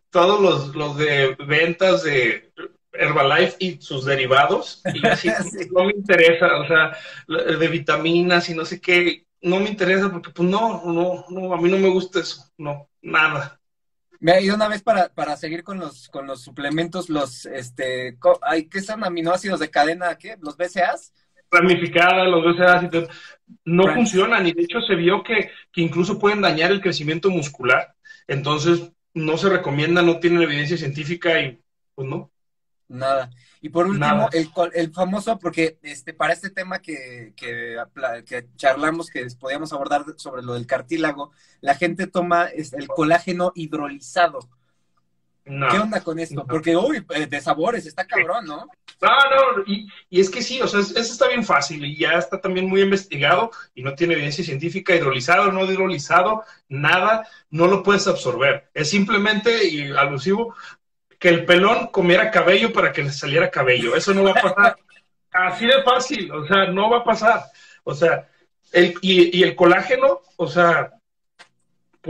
todos 0.10 0.42
los, 0.42 0.76
los 0.76 0.98
de 0.98 1.36
ventas 1.48 2.04
de 2.04 2.52
Herbalife 2.94 3.56
y 3.60 3.82
sus 3.82 4.06
derivados, 4.06 4.82
y 4.94 5.06
así 5.08 5.30
no 5.72 5.86
me 5.86 5.94
interesa, 5.94 6.48
o 6.58 6.68
sea, 6.68 6.98
de 7.28 7.68
vitaminas 7.68 8.50
y 8.50 8.56
no 8.56 8.66
sé 8.66 8.82
qué, 8.82 9.26
no 9.42 9.60
me 9.60 9.70
interesa 9.70 10.12
porque 10.12 10.32
pues 10.32 10.48
no, 10.50 10.84
no, 10.86 11.26
no, 11.30 11.54
a 11.54 11.62
mí 11.62 11.70
no 11.70 11.78
me 11.78 11.90
gusta 11.90 12.20
eso, 12.20 12.46
no, 12.58 12.90
nada. 13.02 13.60
Me 14.20 14.34
ha 14.34 14.42
ido 14.42 14.56
una 14.56 14.68
vez 14.68 14.82
para, 14.82 15.08
para 15.08 15.38
seguir 15.38 15.64
con 15.64 15.80
los, 15.80 16.10
con 16.10 16.28
los 16.28 16.42
suplementos, 16.42 17.10
los, 17.10 17.46
este, 17.46 18.18
¿qué 18.70 18.82
son 18.82 19.04
aminoácidos 19.06 19.62
de 19.62 19.70
cadena, 19.70 20.18
qué? 20.18 20.36
¿Los 20.42 20.58
BCAs? 20.58 21.14
Ramificadas, 21.52 22.28
los 22.28 22.46
ves 22.46 22.68
así, 22.68 22.88
no 23.66 23.94
funcionan 23.94 24.46
y 24.46 24.54
de 24.54 24.64
hecho 24.64 24.82
se 24.82 24.96
vio 24.96 25.24
que, 25.24 25.52
que 25.72 25.82
incluso 25.82 26.20
pueden 26.20 26.42
dañar 26.42 26.72
el 26.72 26.82
crecimiento 26.82 27.30
muscular. 27.30 27.96
Entonces, 28.28 28.92
no 29.14 29.38
se 29.38 29.50
recomienda, 29.50 30.02
no 30.02 30.20
tienen 30.20 30.42
evidencia 30.42 30.78
científica 30.78 31.40
y 31.40 31.60
pues 31.96 32.08
no. 32.08 32.32
Nada. 32.88 33.30
Y 33.62 33.70
por 33.70 33.88
último, 33.88 34.30
el, 34.32 34.50
el, 34.74 34.92
famoso, 34.92 35.38
porque 35.38 35.78
este, 35.84 36.14
para 36.14 36.34
este 36.34 36.50
tema 36.50 36.80
que, 36.80 37.34
que, 37.36 37.78
que, 38.26 38.48
charlamos, 38.56 39.10
que 39.10 39.28
podíamos 39.40 39.74
abordar 39.74 40.06
sobre 40.18 40.42
lo 40.42 40.54
del 40.54 40.66
cartílago, 40.66 41.32
la 41.62 41.76
gente 41.76 42.08
toma 42.08 42.48
el 42.48 42.88
colágeno 42.88 43.52
hidrolizado. 43.54 44.40
¿Qué 45.50 45.80
onda 45.80 46.02
con 46.02 46.20
esto? 46.20 46.46
Porque, 46.46 46.78
uy, 46.78 47.04
eh, 47.16 47.26
de 47.26 47.42
sabores, 47.42 47.86
está 47.86 48.06
cabrón, 48.06 48.46
¿no? 48.46 48.68
No, 49.02 49.10
no, 49.10 49.64
y, 49.66 49.88
y 50.10 50.20
es 50.20 50.30
que 50.30 50.42
sí, 50.42 50.62
o 50.62 50.68
sea, 50.68 50.82
eso 50.82 51.00
está 51.00 51.28
bien 51.28 51.44
fácil 51.44 51.84
y 51.86 51.98
ya 51.98 52.12
está 52.14 52.40
también 52.40 52.68
muy 52.68 52.82
investigado 52.82 53.50
y 53.74 53.82
no 53.82 53.96
tiene 53.96 54.14
evidencia 54.14 54.44
científica, 54.44 54.94
hidrolizado, 54.94 55.52
no 55.52 55.66
hidrolizado, 55.66 56.44
nada, 56.68 57.28
no 57.50 57.68
lo 57.68 57.82
puedes 57.82 58.08
absorber. 58.08 58.70
Es 58.74 58.90
simplemente, 58.90 59.68
y 59.68 59.92
alusivo, 59.92 60.54
que 61.18 61.30
el 61.30 61.46
pelón 61.46 61.88
comiera 61.88 62.30
cabello 62.30 62.72
para 62.74 62.92
que 62.92 63.04
le 63.04 63.12
saliera 63.12 63.50
cabello. 63.50 63.96
Eso 63.96 64.14
no 64.14 64.24
va 64.24 64.32
a 64.32 64.42
pasar. 64.42 64.76
Así 65.32 65.66
de 65.66 65.82
fácil, 65.84 66.32
o 66.32 66.46
sea, 66.46 66.66
no 66.66 66.90
va 66.90 67.00
a 67.00 67.04
pasar. 67.04 67.44
O 67.84 67.96
sea, 67.96 68.28
el, 68.72 68.96
y, 69.02 69.38
y 69.40 69.44
el 69.44 69.56
colágeno, 69.56 70.22
o 70.36 70.48
sea, 70.48 70.92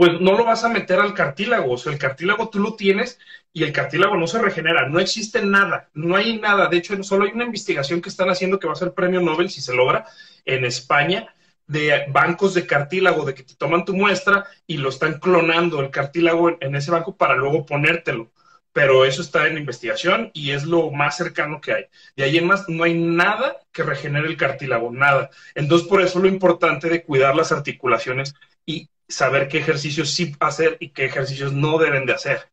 pues 0.00 0.18
no 0.18 0.32
lo 0.32 0.46
vas 0.46 0.64
a 0.64 0.70
meter 0.70 0.98
al 0.98 1.12
cartílago. 1.12 1.72
O 1.72 1.76
sea, 1.76 1.92
el 1.92 1.98
cartílago 1.98 2.48
tú 2.48 2.58
lo 2.58 2.74
tienes 2.74 3.18
y 3.52 3.64
el 3.64 3.70
cartílago 3.70 4.16
no 4.16 4.26
se 4.26 4.38
regenera. 4.38 4.88
No 4.88 4.98
existe 4.98 5.44
nada, 5.44 5.90
no 5.92 6.16
hay 6.16 6.38
nada. 6.38 6.68
De 6.68 6.78
hecho, 6.78 7.02
solo 7.02 7.26
hay 7.26 7.32
una 7.32 7.44
investigación 7.44 8.00
que 8.00 8.08
están 8.08 8.30
haciendo 8.30 8.58
que 8.58 8.66
va 8.66 8.72
a 8.72 8.76
ser 8.76 8.94
premio 8.94 9.20
Nobel 9.20 9.50
si 9.50 9.60
se 9.60 9.74
logra 9.74 10.06
en 10.46 10.64
España 10.64 11.34
de 11.66 12.06
bancos 12.08 12.54
de 12.54 12.66
cartílago, 12.66 13.26
de 13.26 13.34
que 13.34 13.42
te 13.42 13.56
toman 13.56 13.84
tu 13.84 13.92
muestra 13.92 14.46
y 14.66 14.78
lo 14.78 14.88
están 14.88 15.18
clonando 15.18 15.82
el 15.82 15.90
cartílago 15.90 16.56
en 16.58 16.74
ese 16.76 16.90
banco 16.90 17.14
para 17.14 17.36
luego 17.36 17.66
ponértelo 17.66 18.30
pero 18.72 19.04
eso 19.04 19.20
está 19.20 19.48
en 19.48 19.58
investigación 19.58 20.30
y 20.32 20.52
es 20.52 20.64
lo 20.64 20.92
más 20.92 21.16
cercano 21.16 21.60
que 21.60 21.72
hay. 21.72 21.84
De 22.16 22.22
ahí 22.22 22.38
en 22.38 22.46
más 22.46 22.68
no 22.68 22.84
hay 22.84 22.94
nada 22.94 23.56
que 23.72 23.82
regenere 23.82 24.28
el 24.28 24.36
cartílago, 24.36 24.92
nada. 24.92 25.30
Entonces, 25.56 25.88
por 25.88 26.00
eso 26.00 26.20
lo 26.20 26.28
importante 26.28 26.88
de 26.88 27.02
cuidar 27.02 27.34
las 27.34 27.50
articulaciones 27.50 28.34
y 28.64 28.88
saber 29.10 29.48
qué 29.48 29.58
ejercicios 29.58 30.10
sí 30.10 30.34
hacer 30.40 30.76
y 30.80 30.90
qué 30.90 31.04
ejercicios 31.06 31.52
no 31.52 31.78
deben 31.78 32.06
de 32.06 32.14
hacer. 32.14 32.48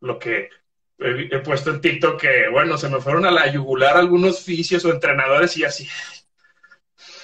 Lo 0.00 0.18
que 0.18 0.48
he, 0.98 1.38
puesto 1.40 1.70
en 1.70 1.80
TikTok 1.80 2.20
que, 2.20 2.48
bueno, 2.50 2.76
se 2.76 2.88
me 2.88 3.00
fueron 3.00 3.24
a 3.26 3.30
la 3.30 3.50
yugular 3.50 3.96
algunos 3.96 4.40
fisios 4.40 4.84
o 4.84 4.90
entrenadores 4.90 5.56
y 5.56 5.64
así, 5.64 5.88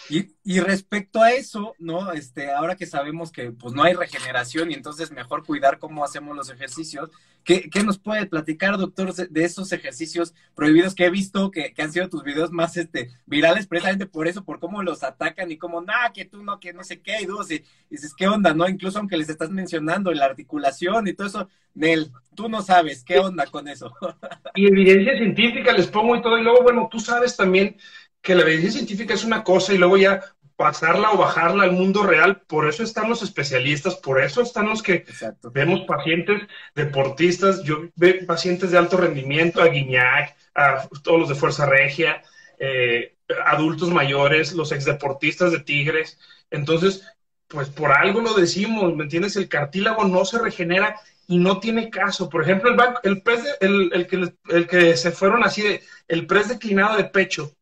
y, 0.08 0.60
respecto 0.60 1.22
a 1.22 1.32
eso, 1.32 1.74
¿no? 1.78 2.12
Este, 2.12 2.50
ahora 2.50 2.76
que 2.76 2.86
sabemos 2.86 3.32
que 3.32 3.52
pues 3.52 3.74
no 3.74 3.82
hay 3.82 3.94
regeneración 3.94 4.70
y 4.70 4.74
entonces 4.74 5.10
mejor 5.10 5.44
cuidar 5.44 5.78
cómo 5.78 6.04
hacemos 6.04 6.36
los 6.36 6.50
ejercicios, 6.50 7.10
¿qué, 7.42 7.70
nos 7.84 7.98
puede 7.98 8.26
platicar, 8.26 8.76
doctor, 8.76 9.14
de 9.14 9.44
esos 9.44 9.72
ejercicios 9.72 10.34
prohibidos 10.54 10.94
que 10.94 11.06
he 11.06 11.10
visto 11.10 11.50
que, 11.50 11.74
han 11.78 11.92
sido 11.92 12.08
tus 12.08 12.22
videos 12.22 12.50
más 12.52 12.76
este, 12.76 13.10
virales 13.26 13.66
precisamente 13.66 14.06
por 14.06 14.28
eso, 14.28 14.44
por 14.44 14.60
cómo 14.60 14.82
los 14.82 15.02
atacan 15.02 15.50
y 15.50 15.56
cómo, 15.56 15.80
nada, 15.80 16.12
que 16.12 16.24
tú 16.24 16.42
no, 16.42 16.60
que 16.60 16.72
no 16.72 16.84
sé 16.84 17.00
qué, 17.00 17.22
y, 17.22 17.26
dudas, 17.26 17.50
y, 17.50 17.64
dices, 17.88 18.14
¿qué 18.14 18.26
onda, 18.26 18.52
no? 18.52 18.68
Incluso 18.68 18.98
aunque 18.98 19.16
les 19.16 19.28
estás 19.28 19.50
mencionando 19.50 20.12
la 20.12 20.26
articulación 20.26 21.08
y 21.08 21.14
todo 21.14 21.26
eso, 21.26 21.48
Nel, 21.74 22.12
tú 22.34 22.48
no 22.48 22.62
sabes, 22.62 23.02
¿qué 23.04 23.18
onda 23.18 23.46
con 23.46 23.68
eso? 23.68 23.92
y 24.54 24.66
evidencia 24.66 25.16
científica 25.16 25.72
les 25.72 25.86
pongo 25.86 26.16
y 26.16 26.22
todo, 26.22 26.38
y 26.38 26.42
luego, 26.42 26.62
bueno, 26.62 26.88
tú 26.90 27.00
sabes 27.00 27.36
también 27.36 27.76
que 28.24 28.34
la 28.34 28.40
evidencia 28.42 28.72
científica 28.72 29.12
es 29.12 29.22
una 29.22 29.44
cosa 29.44 29.74
y 29.74 29.78
luego 29.78 29.98
ya 29.98 30.22
pasarla 30.56 31.12
o 31.12 31.18
bajarla 31.18 31.64
al 31.64 31.72
mundo 31.72 32.02
real. 32.02 32.40
Por 32.46 32.66
eso 32.66 32.82
están 32.82 33.10
los 33.10 33.22
especialistas, 33.22 33.96
por 33.96 34.20
eso 34.20 34.40
están 34.40 34.66
los 34.66 34.82
que 34.82 35.04
vemos 35.52 35.82
pacientes 35.82 36.42
deportistas, 36.74 37.62
yo 37.64 37.82
veo 37.96 38.26
pacientes 38.26 38.70
de 38.70 38.78
alto 38.78 38.96
rendimiento, 38.96 39.60
a 39.60 39.68
Guiñac, 39.68 40.34
a 40.54 40.88
todos 41.02 41.20
los 41.20 41.28
de 41.28 41.34
Fuerza 41.34 41.66
Regia, 41.66 42.22
eh, 42.58 43.14
adultos 43.44 43.90
mayores, 43.90 44.54
los 44.54 44.72
exdeportistas 44.72 45.52
de 45.52 45.60
Tigres. 45.60 46.18
Entonces, 46.50 47.06
pues 47.46 47.68
por 47.68 47.92
algo 47.92 48.22
lo 48.22 48.32
decimos, 48.32 48.96
¿me 48.96 49.04
entiendes? 49.04 49.36
El 49.36 49.50
cartílago 49.50 50.04
no 50.04 50.24
se 50.24 50.38
regenera 50.38 50.98
y 51.26 51.36
no 51.36 51.60
tiene 51.60 51.90
caso. 51.90 52.30
Por 52.30 52.42
ejemplo, 52.42 52.70
el, 53.02 53.22
el, 53.60 53.90
el, 53.92 54.06
que, 54.06 54.32
el 54.48 54.66
que 54.66 54.96
se 54.96 55.10
fueron 55.10 55.44
así 55.44 55.60
de, 55.60 55.82
el 56.08 56.26
pres 56.26 56.48
declinado 56.48 56.96
de 56.96 57.04
pecho, 57.04 57.54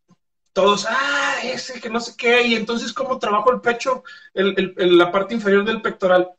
todos, 0.52 0.86
ah, 0.88 1.36
ese 1.44 1.80
que 1.80 1.90
no 1.90 2.00
sé 2.00 2.14
qué, 2.16 2.46
y 2.46 2.54
entonces, 2.54 2.92
¿cómo 2.92 3.18
trabajo 3.18 3.52
el 3.52 3.60
pecho, 3.60 4.04
el, 4.34 4.74
la 4.76 5.10
parte 5.10 5.34
inferior 5.34 5.64
del 5.64 5.82
pectoral? 5.82 6.30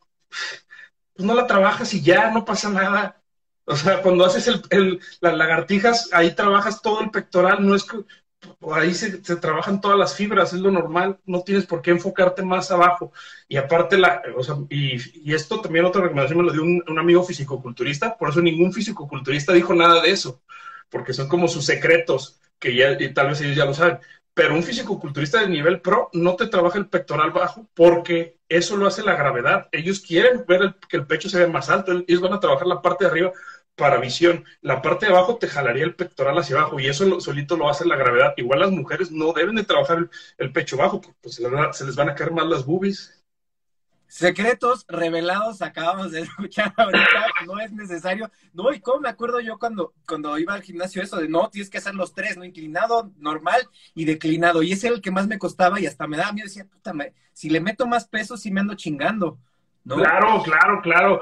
Pues 1.14 1.26
no 1.26 1.34
la 1.34 1.46
trabajas 1.46 1.92
y 1.94 2.02
ya, 2.02 2.30
no 2.30 2.44
pasa 2.44 2.70
nada. 2.70 3.20
O 3.66 3.76
sea, 3.76 4.02
cuando 4.02 4.24
haces 4.24 4.50
las 5.20 5.34
lagartijas, 5.36 6.10
ahí 6.12 6.34
trabajas 6.34 6.82
todo 6.82 7.00
el 7.00 7.10
pectoral, 7.10 7.66
no 7.66 7.74
es 7.74 7.84
que 7.84 7.98
ahí 8.72 8.94
se, 8.94 9.18
trabajan 9.36 9.80
todas 9.80 9.98
las 9.98 10.14
fibras, 10.14 10.52
es 10.52 10.60
lo 10.60 10.70
normal, 10.70 11.18
no 11.24 11.42
tienes 11.42 11.66
por 11.66 11.80
qué 11.80 11.90
enfocarte 11.92 12.42
más 12.42 12.70
abajo. 12.70 13.12
Y 13.48 13.56
aparte, 13.56 13.96
la, 13.98 14.22
o 14.36 14.42
sea, 14.42 14.56
y, 14.68 14.96
y, 15.30 15.34
esto 15.34 15.60
también 15.60 15.86
otra 15.86 16.02
recomendación 16.02 16.38
me 16.38 16.44
lo 16.44 16.52
dio 16.52 16.62
un, 16.62 16.84
un 16.86 16.98
amigo 16.98 17.24
fisicoculturista, 17.24 18.16
por 18.16 18.28
eso 18.30 18.42
ningún 18.42 18.72
fisicoculturista 18.72 19.52
dijo 19.52 19.74
nada 19.74 20.02
de 20.02 20.10
eso, 20.10 20.42
porque 20.90 21.14
son 21.14 21.28
como 21.28 21.48
sus 21.48 21.64
secretos 21.64 22.38
que 22.64 22.74
ya, 22.74 22.96
y 22.98 23.12
tal 23.12 23.28
vez 23.28 23.40
ellos 23.42 23.56
ya 23.56 23.66
lo 23.66 23.74
saben, 23.74 23.98
pero 24.32 24.54
un 24.54 24.62
físico-culturista 24.62 25.40
de 25.40 25.48
nivel 25.48 25.82
pro 25.82 26.08
no 26.14 26.34
te 26.34 26.46
trabaja 26.46 26.78
el 26.78 26.88
pectoral 26.88 27.30
bajo 27.30 27.68
porque 27.74 28.38
eso 28.48 28.76
lo 28.76 28.86
hace 28.86 29.02
la 29.02 29.16
gravedad. 29.16 29.68
Ellos 29.70 30.00
quieren 30.00 30.44
ver 30.48 30.76
que 30.88 30.96
el 30.96 31.06
pecho 31.06 31.28
se 31.28 31.38
ve 31.38 31.46
más 31.46 31.68
alto, 31.68 31.92
ellos 31.92 32.22
van 32.22 32.32
a 32.32 32.40
trabajar 32.40 32.66
la 32.66 32.80
parte 32.80 33.04
de 33.04 33.10
arriba 33.10 33.32
para 33.76 33.98
visión. 33.98 34.44
La 34.62 34.80
parte 34.80 35.06
de 35.06 35.12
abajo 35.12 35.36
te 35.36 35.46
jalaría 35.46 35.84
el 35.84 35.94
pectoral 35.94 36.38
hacia 36.38 36.56
abajo 36.56 36.80
y 36.80 36.86
eso 36.86 37.20
solito 37.20 37.56
lo 37.56 37.68
hace 37.68 37.84
la 37.84 37.96
gravedad. 37.96 38.32
Igual 38.38 38.60
las 38.60 38.70
mujeres 38.70 39.10
no 39.10 39.32
deben 39.34 39.56
de 39.56 39.64
trabajar 39.64 40.08
el, 40.38 40.52
pecho 40.52 40.78
bajo 40.78 41.02
porque 41.02 41.18
pues, 41.20 41.34
se, 41.34 41.84
les 41.84 41.96
van 41.96 42.08
a 42.08 42.14
caer 42.14 42.32
más 42.32 42.46
las 42.46 42.64
boobies. 42.64 43.23
Secretos 44.14 44.84
revelados 44.86 45.60
acabamos 45.60 46.12
de 46.12 46.20
escuchar 46.22 46.72
ahorita, 46.76 47.26
no 47.46 47.58
es 47.58 47.72
necesario. 47.72 48.30
No, 48.52 48.72
y 48.72 48.78
cómo 48.78 49.00
me 49.00 49.08
acuerdo 49.08 49.40
yo 49.40 49.58
cuando, 49.58 49.92
cuando 50.06 50.38
iba 50.38 50.54
al 50.54 50.62
gimnasio 50.62 51.02
eso 51.02 51.16
de 51.16 51.28
no, 51.28 51.50
tienes 51.50 51.68
que 51.68 51.78
hacer 51.78 51.96
los 51.96 52.14
tres, 52.14 52.36
¿no? 52.36 52.44
Inclinado, 52.44 53.10
normal 53.18 53.60
y 53.92 54.04
declinado. 54.04 54.62
Y 54.62 54.70
ese 54.70 54.86
era 54.86 54.94
el 54.94 55.02
que 55.02 55.10
más 55.10 55.26
me 55.26 55.40
costaba 55.40 55.80
y 55.80 55.86
hasta 55.86 56.06
me 56.06 56.16
daba 56.16 56.30
miedo. 56.30 56.46
Decía, 56.46 56.64
puta, 56.64 56.92
si 57.32 57.50
le 57.50 57.58
meto 57.58 57.88
más 57.88 58.06
peso, 58.06 58.36
sí 58.36 58.52
me 58.52 58.60
ando 58.60 58.74
chingando. 58.74 59.36
Claro, 59.84 60.44
claro, 60.44 60.80
claro. 60.80 61.20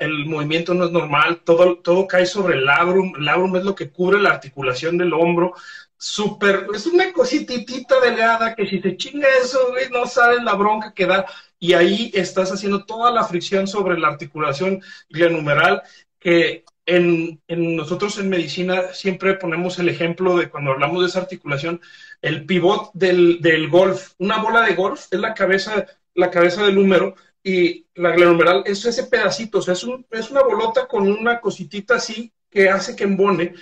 el 0.00 0.24
movimiento 0.24 0.72
no 0.72 0.86
es 0.86 0.92
normal, 0.92 1.42
todo, 1.44 1.80
todo 1.80 2.06
cae 2.06 2.24
sobre 2.24 2.54
el 2.54 2.64
labrum. 2.64 3.12
El 3.14 3.26
labrum 3.26 3.56
es 3.56 3.64
lo 3.64 3.74
que 3.74 3.90
cubre 3.90 4.18
la 4.18 4.30
articulación 4.30 4.96
del 4.96 5.12
hombro. 5.12 5.52
Súper, 5.98 6.66
es 6.74 6.86
una 6.86 7.12
cosititita 7.12 8.00
delgada 8.00 8.54
que 8.54 8.66
si 8.66 8.80
te 8.80 8.96
chinga 8.96 9.28
eso, 9.42 9.58
no 9.92 10.06
sabes 10.06 10.42
la 10.42 10.54
bronca 10.54 10.92
que 10.94 11.06
da 11.06 11.26
y 11.58 11.72
ahí 11.72 12.10
estás 12.14 12.52
haciendo 12.52 12.84
toda 12.84 13.10
la 13.10 13.24
fricción 13.24 13.66
sobre 13.66 13.98
la 13.98 14.08
articulación 14.08 14.82
glenohumeral 15.08 15.82
que 16.18 16.64
en, 16.86 17.40
nosotros 17.48 18.18
en 18.18 18.28
medicina 18.28 18.92
siempre 18.92 19.34
ponemos 19.34 19.78
el 19.78 19.88
ejemplo 19.88 20.36
de 20.36 20.48
cuando 20.48 20.70
hablamos 20.70 21.02
de 21.02 21.08
esa 21.08 21.20
articulación, 21.20 21.80
el 22.22 22.46
pivot 22.46 22.90
del, 22.94 23.68
golf. 23.68 24.12
Una 24.18 24.38
bola 24.38 24.62
de 24.62 24.74
golf 24.74 25.06
es 25.10 25.18
la 25.18 25.34
cabeza, 25.34 25.86
la 26.14 26.30
cabeza 26.30 26.64
del 26.64 26.78
húmero 26.78 27.14
y 27.42 27.86
la 27.94 28.10
glenohumeral 28.10 28.62
es 28.66 28.84
ese 28.84 29.04
pedacito, 29.04 29.58
o 29.58 29.62
sea, 29.62 29.74
es, 29.74 29.86
es 30.10 30.30
una 30.30 30.42
bolota 30.42 30.86
con 30.86 31.08
una 31.08 31.40
cositita 31.40 31.96
así 31.96 32.32
que 32.50 32.68
hace 32.68 32.96
que 32.96 33.04
embone. 33.04 33.54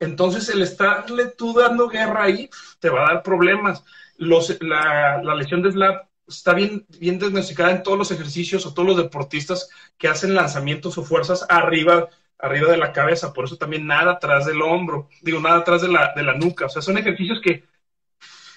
Entonces, 0.00 0.48
el 0.48 0.62
estarle 0.62 1.26
tú 1.36 1.52
dando 1.52 1.88
guerra 1.88 2.24
ahí 2.24 2.48
te 2.78 2.88
va 2.88 3.04
a 3.04 3.14
dar 3.14 3.22
problemas. 3.22 3.84
Los, 4.16 4.56
la, 4.62 5.20
la 5.22 5.34
lesión 5.34 5.62
de 5.62 5.72
SLAP 5.72 6.07
está 6.28 6.54
bien, 6.54 6.86
bien 6.98 7.18
diagnosticada 7.18 7.70
en 7.72 7.82
todos 7.82 7.98
los 7.98 8.10
ejercicios 8.10 8.66
o 8.66 8.74
todos 8.74 8.88
los 8.88 8.96
deportistas 8.96 9.68
que 9.96 10.08
hacen 10.08 10.34
lanzamientos 10.34 10.98
o 10.98 11.04
fuerzas 11.04 11.46
arriba, 11.48 12.08
arriba 12.38 12.70
de 12.70 12.76
la 12.76 12.92
cabeza, 12.92 13.32
por 13.32 13.46
eso 13.46 13.56
también 13.56 13.86
nada 13.86 14.12
atrás 14.12 14.46
del 14.46 14.62
hombro, 14.62 15.08
digo, 15.22 15.40
nada 15.40 15.58
atrás 15.58 15.82
de 15.82 15.88
la, 15.88 16.12
de 16.14 16.22
la 16.22 16.34
nuca, 16.34 16.66
o 16.66 16.68
sea, 16.68 16.82
son 16.82 16.98
ejercicios 16.98 17.40
que, 17.42 17.64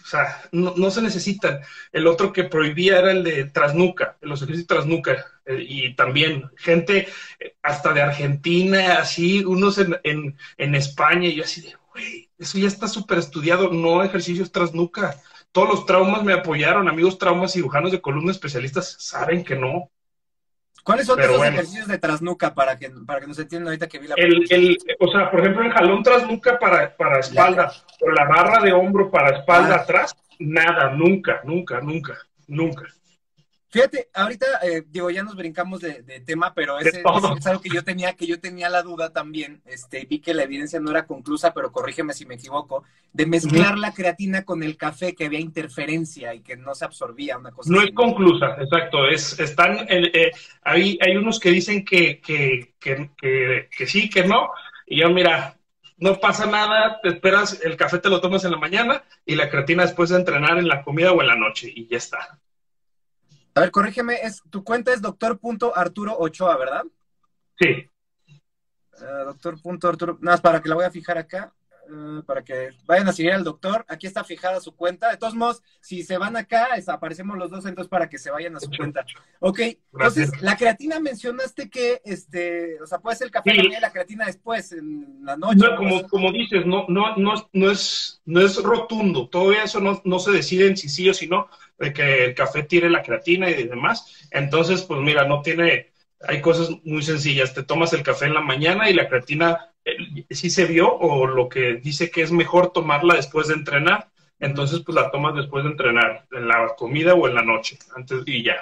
o 0.04 0.08
sea, 0.12 0.42
no, 0.52 0.92
se 0.92 1.02
necesitan. 1.02 1.62
El 1.94 2.06
otro 2.06 2.34
que 2.34 2.44
prohibía 2.44 3.00
era 3.00 3.12
el 3.12 3.24
de 3.24 3.46
trasnuca, 3.46 4.18
los 4.22 4.42
ejercicios 4.42 4.68
trasnuca, 4.68 5.26
eh, 5.46 5.66
y 5.66 5.96
también 5.96 6.52
gente 6.58 7.08
eh, 7.40 7.56
hasta 7.62 7.94
de 7.94 8.02
Argentina, 8.02 8.98
así, 9.00 9.46
unos 9.46 9.78
en, 9.78 9.98
en, 10.04 10.38
en 10.58 10.76
España, 10.76 11.30
y 11.30 11.36
yo 11.36 11.44
así 11.46 11.62
de, 11.62 11.76
güey, 11.94 12.30
eso 12.38 12.58
ya 12.58 12.68
está 12.68 12.88
súper 12.90 13.20
estudiado, 13.20 13.72
no 13.72 14.04
ejercicios 14.04 14.52
trasnuca 14.52 15.18
todos 15.52 15.70
los 15.70 15.86
traumas 15.86 16.24
me 16.24 16.34
apoyaron, 16.34 16.88
amigos 16.88 17.18
traumas 17.18 17.54
cirujanos 17.54 17.92
de 17.92 18.02
columna 18.02 18.32
especialistas 18.32 18.96
saben 19.00 19.44
que 19.44 19.56
no. 19.56 19.90
¿Cuáles 20.84 21.06
son 21.06 21.20
esos 21.20 21.44
ejercicios 21.46 21.88
de 21.88 22.00
trasnuca 22.00 22.56
para 22.56 22.78
que, 22.78 22.90
para 23.06 23.20
que 23.20 23.28
nos 23.28 23.38
entiendan 23.38 23.68
ahorita 23.68 23.88
que 23.88 24.00
vi 24.00 24.08
la 24.08 24.16
el, 24.18 24.46
el, 24.50 24.78
O 25.00 25.12
sea, 25.12 25.30
por 25.30 25.42
ejemplo, 25.42 25.64
el 25.64 25.72
jalón 25.72 26.02
trasnuca 26.02 26.58
para, 26.58 26.96
para 26.96 27.20
espalda, 27.20 27.72
o 28.00 28.10
la 28.10 28.26
barra 28.26 28.64
de 28.64 28.74
hombro 28.74 29.12
para 29.12 29.38
espalda 29.38 29.76
ah. 29.76 29.82
atrás, 29.82 30.16
nada, 30.40 30.90
nunca, 30.90 31.42
nunca, 31.44 31.82
nunca, 31.82 32.18
nunca. 32.48 32.86
Fíjate, 33.72 34.10
ahorita, 34.14 34.46
eh, 34.64 34.84
digo, 34.86 35.10
ya 35.10 35.24
nos 35.24 35.38
brincamos 35.38 35.80
de, 35.80 36.04
tema, 36.26 36.54
pero 36.54 36.78
ese, 36.78 37.02
es 37.38 37.48
algo 37.48 37.62
que 37.62 37.70
yo 37.70 37.86
tenía, 37.86 38.14
que 38.18 38.28
yo 38.28 38.38
tenía 38.38 38.68
la 38.68 38.82
duda 38.82 39.14
también, 39.14 39.62
este, 39.66 40.06
vi 40.10 40.20
que 40.20 40.34
la 40.34 40.44
evidencia 40.44 40.82
no 40.82 40.92
era 40.92 41.06
conclusa, 41.08 41.54
pero 41.54 41.72
corrígeme 41.72 42.14
si 42.14 42.26
me 42.26 42.36
equivoco, 42.36 42.84
de 43.14 43.26
mezclar 43.26 43.78
la 43.78 43.94
creatina 43.94 44.44
con 44.44 44.62
el 44.62 44.76
café, 44.76 45.16
que 45.16 45.26
había 45.26 45.40
interferencia 45.40 46.34
y 46.34 46.42
que 46.42 46.58
no 46.58 46.76
se 46.76 46.84
absorbía, 46.84 47.38
una 47.38 47.52
cosa 47.52 47.72
No 47.72 47.82
es 47.82 47.92
conclusa, 47.94 48.58
exacto, 48.60 49.08
es, 49.08 49.40
están, 49.40 49.86
eh, 49.88 50.32
hay, 50.64 51.00
hay 51.02 51.16
unos 51.16 51.40
que 51.40 51.52
dicen 51.52 51.86
que, 51.86 52.20
que, 52.20 52.74
que, 52.78 53.70
que 53.72 53.88
sí, 53.88 54.10
que 54.10 54.26
no, 54.26 54.50
y 54.86 55.00
yo, 55.00 55.10
mira, 55.12 55.56
no 55.96 56.20
pasa 56.20 56.46
nada, 56.46 57.00
te 57.02 57.08
esperas, 57.08 57.62
el 57.64 57.78
café 57.78 58.00
te 58.00 58.10
lo 58.10 58.20
tomas 58.20 58.44
en 58.44 58.52
la 58.52 58.58
mañana 58.58 59.04
y 59.26 59.36
la 59.36 59.50
creatina 59.50 59.84
después 59.84 60.10
de 60.10 60.18
entrenar 60.18 60.58
en 60.58 60.68
la 60.68 60.84
comida 60.84 61.14
o 61.14 61.22
en 61.22 61.28
la 61.28 61.38
noche, 61.38 61.72
y 61.74 61.88
ya 61.88 61.96
está. 61.96 62.38
A 63.54 63.62
ver, 63.62 63.72
corrígeme, 63.72 64.16
es, 64.22 64.42
tu 64.50 64.64
cuenta 64.64 64.94
es 64.94 65.02
doctor.arturo 65.02 66.18
Ochoa, 66.18 66.58
¿verdad? 66.58 66.84
Sí. 67.60 67.90
Uh, 69.00 69.26
doctor.arturo, 69.26 70.18
nada 70.22 70.36
más 70.36 70.42
para 70.42 70.62
que 70.62 70.70
la 70.70 70.76
voy 70.76 70.86
a 70.86 70.92
fijar 70.92 71.18
acá, 71.18 71.54
eh, 71.92 72.22
para 72.26 72.44
que 72.44 72.70
vayan 72.86 73.08
a 73.08 73.14
seguir 73.14 73.34
al 73.34 73.44
doctor. 73.44 73.86
Aquí 73.88 74.08
está 74.08 74.24
fijada 74.24 74.60
su 74.62 74.76
cuenta. 74.76 75.10
De 75.10 75.18
todos 75.18 75.36
modos, 75.36 75.62
si 75.82 76.04
se 76.04 76.18
van 76.18 76.38
acá, 76.38 76.70
aparecemos 76.88 77.38
los 77.38 77.52
dos, 77.52 77.66
entonces 77.66 77.90
para 77.90 78.10
que 78.10 78.18
se 78.18 78.32
vayan 78.32 78.56
a 78.56 78.60
su 78.60 78.70
cuenta. 78.70 79.06
Ok, 79.40 79.60
entonces, 79.94 80.32
la 80.42 80.56
creatina 80.56 81.00
mencionaste 81.00 81.70
que, 81.70 82.02
este, 82.06 82.82
o 82.82 82.88
sea, 82.88 83.00
puede 83.00 83.18
ser 83.18 83.26
el 83.26 83.32
café 83.32 83.54
y 83.56 83.80
la 83.80 83.92
creatina 83.92 84.26
después, 84.26 84.72
en 84.72 85.26
la 85.26 85.36
noche. 85.36 85.60
No, 85.60 85.76
como, 85.76 86.08
como 86.08 86.32
dices, 86.32 86.66
no, 86.66 86.86
no, 86.88 87.16
no, 87.18 87.50
no, 87.52 87.72
es, 87.72 88.22
no 88.26 88.42
es 88.42 88.62
rotundo. 88.62 89.28
Todo 89.30 89.52
eso 89.52 89.80
no, 89.80 90.02
no 90.06 90.20
se 90.20 90.32
decide 90.32 90.68
en 90.68 90.78
si 90.78 90.90
sí 90.90 91.10
o 91.10 91.14
si 91.14 91.28
no 91.28 91.50
de 91.82 91.92
que 91.94 92.26
el 92.26 92.36
café 92.36 92.64
tire 92.64 92.90
la 92.90 93.02
creatina 93.02 93.50
y 93.50 93.64
demás. 93.64 94.28
Entonces, 94.32 94.84
pues 94.84 95.02
mira, 95.02 95.28
no 95.28 95.42
tiene, 95.42 95.91
hay 96.28 96.42
cosas 96.42 96.70
muy 96.84 97.04
sencillas. 97.04 97.54
Te 97.54 97.64
tomas 97.64 97.94
el 97.94 98.04
café 98.04 98.26
en 98.26 98.34
la 98.34 98.42
mañana 98.42 98.90
y 98.90 98.94
la 98.94 99.08
creatina 99.08 99.74
eh, 99.86 100.26
sí 100.30 100.50
se 100.50 100.66
vio 100.66 100.94
o 100.94 101.28
lo 101.28 101.50
que 101.50 101.76
dice 101.76 102.12
que 102.12 102.22
es 102.22 102.32
mejor 102.32 102.72
tomarla 102.72 103.16
después 103.16 103.48
de 103.48 103.56
entrenar. 103.56 104.10
Entonces, 104.40 104.82
pues 104.86 104.96
la 104.96 105.12
tomas 105.12 105.36
después 105.36 105.64
de 105.64 105.70
entrenar, 105.70 106.28
en 106.32 106.48
la 106.48 106.74
comida 106.76 107.14
o 107.14 107.28
en 107.28 107.36
la 107.36 107.44
noche, 107.44 107.78
antes 107.96 108.24
y 108.26 108.44
ya. 108.44 108.56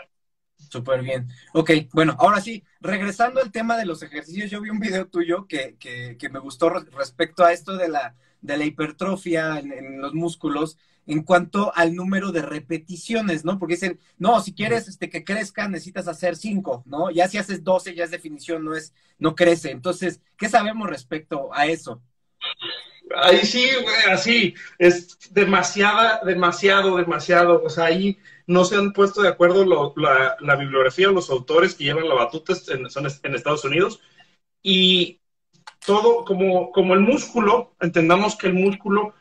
Súper 0.57 1.01
bien. 1.01 1.29
Ok, 1.53 1.71
bueno, 1.93 2.17
ahora 2.19 2.41
sí, 2.41 2.63
regresando 2.81 3.41
al 3.41 3.51
tema 3.51 3.77
de 3.77 3.85
los 3.85 4.03
ejercicios, 4.03 4.51
yo 4.51 4.59
vi 4.59 4.69
un 4.69 4.79
video 4.79 5.07
tuyo 5.07 5.47
que, 5.47 5.77
que, 5.79 6.17
que 6.19 6.29
me 6.29 6.39
gustó 6.39 6.69
respecto 6.69 7.45
a 7.45 7.53
esto 7.53 7.77
de 7.77 7.87
la, 7.87 8.13
de 8.41 8.57
la 8.57 8.65
hipertrofia 8.65 9.59
en, 9.59 10.01
los 10.01 10.13
músculos 10.13 10.77
en 11.09 11.23
cuanto 11.23 11.75
al 11.75 11.95
número 11.95 12.31
de 12.31 12.43
repeticiones, 12.43 13.43
¿no? 13.43 13.57
Porque 13.57 13.73
dicen, 13.73 13.99
no, 14.19 14.41
si 14.41 14.53
quieres 14.53 14.87
este, 14.87 15.09
que 15.09 15.23
crezca, 15.23 15.67
necesitas 15.67 16.07
hacer 16.07 16.35
cinco, 16.35 16.83
¿no? 16.85 17.09
Ya 17.09 17.27
si 17.27 17.39
haces 17.39 17.63
doce, 17.63 17.95
ya 17.95 18.03
es 18.03 18.11
definición, 18.11 18.63
no 18.63 18.75
es, 18.75 18.93
no 19.17 19.33
crece. 19.33 19.71
Entonces, 19.71 20.21
¿qué 20.37 20.47
sabemos 20.47 20.87
respecto 20.87 21.49
a 21.51 21.65
eso? 21.65 21.99
Ahí 23.23 23.39
sí, 23.39 23.67
así, 24.11 24.53
es 24.77 25.17
demasiada, 25.31 26.21
demasiado, 26.23 26.97
demasiado. 26.97 27.63
O 27.63 27.69
sea, 27.71 27.85
ahí 27.85 28.19
no 28.45 28.63
se 28.63 28.75
han 28.75 28.93
puesto 28.93 29.23
de 29.23 29.29
acuerdo 29.29 29.65
la, 29.95 30.55
bibliografía 30.57 31.09
o 31.09 31.13
los 31.13 31.31
autores 31.31 31.73
que 31.73 31.85
llevan 31.85 32.07
la 32.07 32.13
batuta 32.13 32.53
en, 32.67 32.87
son 32.87 33.07
en 33.23 33.33
Estados 33.33 33.65
Unidos. 33.65 33.99
Y 34.61 35.21
todo 35.83 36.23
como, 36.23 36.71
como 36.71 36.93
el 36.93 36.99
músculo, 36.99 37.73
entendamos 37.81 38.35
que 38.35 38.45
el 38.45 38.53
músculo 38.53 39.15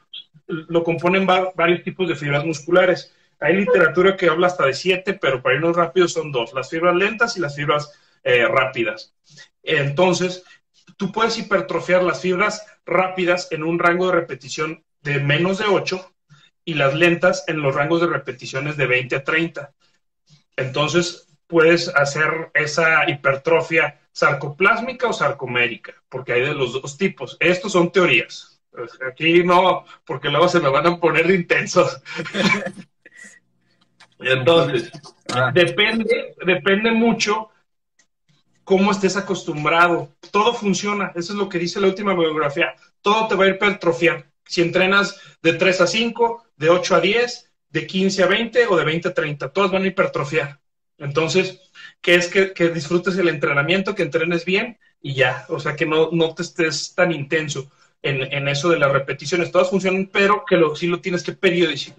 lo 0.49 0.83
componen 0.83 1.27
varios 1.27 1.83
tipos 1.83 2.09
de 2.09 2.17
fibras 2.17 2.45
musculares. 2.45 3.15
Hay 3.41 3.55
literatura 3.55 4.17
que 4.17 4.29
habla 4.29 4.49
hasta 4.49 4.67
de 4.67 4.75
siete, 4.75 5.15
pero 5.15 5.43
para 5.43 5.55
irnos 5.55 5.77
rápido 5.77 6.09
son 6.09 6.33
dos, 6.33 6.53
las 6.55 6.71
fibras 6.71 6.97
lentas 6.97 7.37
y 7.37 7.41
las 7.41 7.55
fibras 7.55 7.93
eh, 8.25 8.47
rápidas. 8.49 9.15
Entonces, 9.63 10.45
tú 10.97 11.13
puedes 11.13 11.39
hipertrofiar 11.39 12.03
las 12.03 12.21
fibras 12.21 12.67
rápidas 12.85 13.49
en 13.53 13.63
un 13.63 13.79
rango 13.79 14.07
de 14.07 14.13
repetición 14.13 14.85
de 15.03 15.21
menos 15.21 15.59
de 15.59 15.67
8 15.67 16.13
y 16.65 16.75
las 16.75 16.95
lentas 16.95 17.45
en 17.47 17.63
los 17.63 17.75
rangos 17.75 18.01
de 18.01 18.09
repeticiones 18.09 18.77
de 18.77 18.87
20 18.87 19.17
a 19.17 19.25
30. 19.25 19.73
Entonces, 20.57 21.29
puedes 21.47 21.89
hacer 21.89 22.51
esa 22.55 23.09
hipertrofia 23.09 24.01
sarcoplásmica 24.13 25.09
o 25.09 25.13
sarcomérica, 25.13 25.95
porque 26.09 26.33
hay 26.33 26.43
de 26.43 26.55
los 26.55 26.75
dos 26.75 26.99
tipos. 26.99 27.37
Estos 27.41 27.73
son 27.73 27.93
teorías. 27.93 28.48
Aquí 29.11 29.43
no, 29.43 29.85
porque 30.05 30.29
luego 30.29 30.49
se 30.49 30.61
me 30.61 30.69
van 30.69 30.87
a 30.87 31.01
poner 31.01 31.31
intensos. 31.31 32.01
Entonces, 34.19 34.91
ah. 35.33 35.51
depende, 35.53 36.35
depende 36.45 36.91
mucho 36.91 37.51
cómo 38.65 38.91
estés 38.91 39.17
acostumbrado. 39.17 40.13
Todo 40.31 40.55
funciona, 40.55 41.13
eso 41.15 41.33
es 41.33 41.39
lo 41.39 41.49
que 41.49 41.59
dice 41.59 41.81
la 41.81 41.89
última 41.89 42.15
biografía. 42.15 42.75
Todo 43.01 43.29
te 43.29 43.35
va 43.35 43.45
a 43.45 43.49
hipertrofiar. 43.49 44.27
Si 44.45 44.63
entrenas 44.63 45.21
de 45.43 45.55
3 45.55 45.81
a 45.83 45.87
5, 45.87 46.45
de 46.57 46.71
8 46.71 46.97
a 46.97 47.01
10, 47.01 47.53
de 47.71 47.87
15 47.87 48.23
a 48.23 48.27
20 48.27 48.67
o 48.67 48.77
de 48.77 48.85
20 48.85 49.09
a 49.09 49.15
30, 49.15 49.53
todas 49.53 49.71
van 49.71 49.85
a 49.85 49.87
hipertrofiar. 49.87 50.61
Entonces, 50.99 51.61
que 52.01 52.17
es 52.17 52.29
que, 52.29 52.71
disfrutes 52.71 53.17
el 53.19 53.29
entrenamiento, 53.29 53.95
que 53.95 54.03
entrenes 54.03 54.45
bien 54.45 54.79
y 55.01 55.15
ya, 55.15 55.47
o 55.49 55.61
sea, 55.61 55.77
que 55.77 55.87
no, 55.87 56.11
no 56.13 56.35
te 56.35 56.43
estés 56.43 56.95
tan 56.95 57.13
intenso 57.13 57.71
en, 58.09 58.49
eso 58.49 58.69
de 58.69 58.79
las 58.79 58.93
repeticiones, 58.93 59.53
todas 59.53 59.71
funcionan, 59.71 60.09
pero 60.13 60.45
que 60.45 60.57
lo, 60.57 60.75
sí 60.75 60.87
lo 60.87 61.01
tienes 61.01 61.23
que 61.23 61.37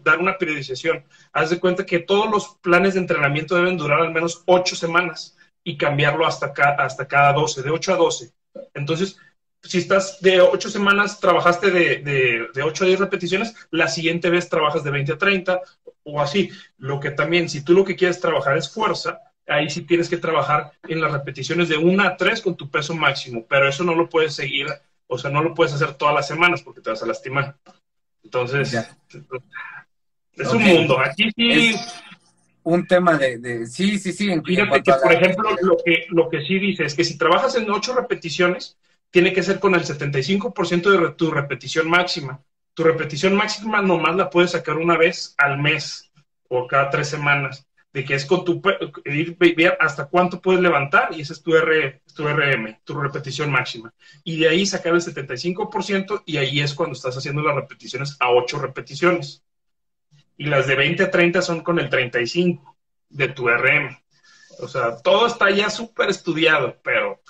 dar 0.03 0.19
una 0.19 0.37
periodización. 0.37 1.03
Haz 1.33 1.49
de 1.49 1.59
cuenta 1.59 1.85
que 1.85 1.99
todos 1.99 2.29
los 2.29 2.57
planes 2.61 2.93
de 2.93 3.01
entrenamiento 3.01 3.55
deben 3.55 3.77
durar 3.77 4.01
al 4.01 4.11
menos 4.11 4.43
ocho 4.45 4.75
semanas 4.75 5.37
y 5.63 5.77
cambiarlo 5.77 6.25
hasta, 6.25 6.53
hasta 6.77 7.07
cada 7.07 7.33
12, 7.33 7.61
de 7.63 7.69
8 7.69 7.93
a 7.93 7.97
12. 7.97 8.31
Entonces, 8.73 9.17
si 9.61 9.77
estás 9.77 10.21
de 10.21 10.41
ocho 10.41 10.69
semanas, 10.69 11.19
trabajaste 11.19 11.69
de, 11.71 11.97
de, 11.97 12.47
de 12.53 12.63
8 12.63 12.83
a 12.83 12.87
10 12.87 12.99
repeticiones, 12.99 13.55
la 13.71 13.87
siguiente 13.87 14.29
vez 14.29 14.49
trabajas 14.49 14.83
de 14.83 14.91
20 14.91 15.13
a 15.13 15.17
30 15.17 15.61
o 16.03 16.21
así. 16.21 16.49
Lo 16.77 16.99
que 16.99 17.11
también, 17.11 17.49
si 17.49 17.63
tú 17.63 17.73
lo 17.73 17.83
que 17.83 17.95
quieres 17.95 18.19
trabajar 18.19 18.57
es 18.57 18.69
fuerza, 18.69 19.19
ahí 19.49 19.69
sí 19.69 19.81
tienes 19.81 20.09
que 20.09 20.17
trabajar 20.17 20.71
en 20.87 21.01
las 21.01 21.11
repeticiones 21.11 21.69
de 21.69 21.77
1 21.77 22.03
a 22.03 22.15
3 22.15 22.41
con 22.41 22.55
tu 22.55 22.69
peso 22.69 22.93
máximo, 22.95 23.45
pero 23.49 23.67
eso 23.67 23.83
no 23.83 23.95
lo 23.95 24.07
puedes 24.07 24.35
seguir, 24.35 24.67
o 25.11 25.17
sea, 25.17 25.31
no 25.31 25.41
lo 25.41 25.53
puedes 25.55 25.73
hacer 25.73 25.95
todas 25.95 26.13
las 26.13 26.27
semanas 26.27 26.61
porque 26.61 26.81
te 26.81 26.91
vas 26.91 27.01
a 27.01 27.07
lastimar. 27.07 27.57
Entonces, 28.23 28.73
es 30.33 30.53
un 30.53 30.63
mundo. 30.63 30.99
Aquí 30.99 31.29
sí... 31.35 31.75
un 32.63 32.85
tema 32.85 33.17
de, 33.17 33.65
sí, 33.65 33.97
sí, 33.97 34.13
sí. 34.13 34.29
Fíjate 34.45 34.83
que, 34.83 34.93
por 34.93 35.11
ejemplo, 35.11 35.49
lo 35.61 35.77
que, 35.83 36.05
lo 36.09 36.29
que 36.29 36.45
sí 36.45 36.59
dice 36.59 36.85
es 36.85 36.93
que 36.93 37.03
si 37.03 37.17
trabajas 37.17 37.55
en 37.55 37.69
8 37.69 37.95
repeticiones, 37.95 38.77
tiene 39.09 39.33
que 39.33 39.41
ser 39.41 39.59
con 39.59 39.73
el 39.73 39.81
75% 39.81 40.91
de 40.91 41.11
tu 41.13 41.31
repetición 41.31 41.89
máxima. 41.89 42.43
Tu 42.75 42.83
repetición 42.83 43.35
máxima 43.35 43.81
nomás 43.81 44.15
la 44.15 44.29
puedes 44.29 44.51
sacar 44.51 44.77
una 44.77 44.95
vez 44.95 45.33
al 45.39 45.57
mes 45.57 46.11
o 46.49 46.67
cada 46.67 46.91
tres 46.91 47.09
semanas 47.09 47.67
de 47.91 48.05
que 48.05 48.13
es 48.13 48.25
con 48.25 48.45
tu, 48.45 48.61
ir, 49.05 49.35
ver 49.37 49.77
hasta 49.79 50.05
cuánto 50.05 50.41
puedes 50.41 50.61
levantar 50.61 51.09
y 51.15 51.21
ese 51.21 51.33
es 51.33 51.41
tu, 51.41 51.55
R, 51.55 52.01
tu 52.15 52.27
RM, 52.27 52.79
tu 52.83 52.99
repetición 52.99 53.49
máxima. 53.51 53.93
Y 54.23 54.39
de 54.39 54.49
ahí 54.49 54.65
sacar 54.65 54.93
el 54.93 55.01
75% 55.01 56.23
y 56.25 56.37
ahí 56.37 56.59
es 56.59 56.73
cuando 56.73 56.93
estás 56.93 57.17
haciendo 57.17 57.41
las 57.41 57.55
repeticiones 57.55 58.15
a 58.19 58.29
8 58.29 58.59
repeticiones. 58.59 59.43
Y 60.37 60.45
las 60.45 60.67
de 60.67 60.75
20 60.75 61.03
a 61.03 61.11
30 61.11 61.41
son 61.41 61.61
con 61.61 61.79
el 61.79 61.89
35 61.89 62.77
de 63.09 63.27
tu 63.29 63.49
RM. 63.49 63.97
O 64.59 64.67
sea, 64.67 64.97
todo 65.01 65.27
está 65.27 65.49
ya 65.49 65.69
súper 65.69 66.09
estudiado, 66.09 66.77
pero 66.83 67.21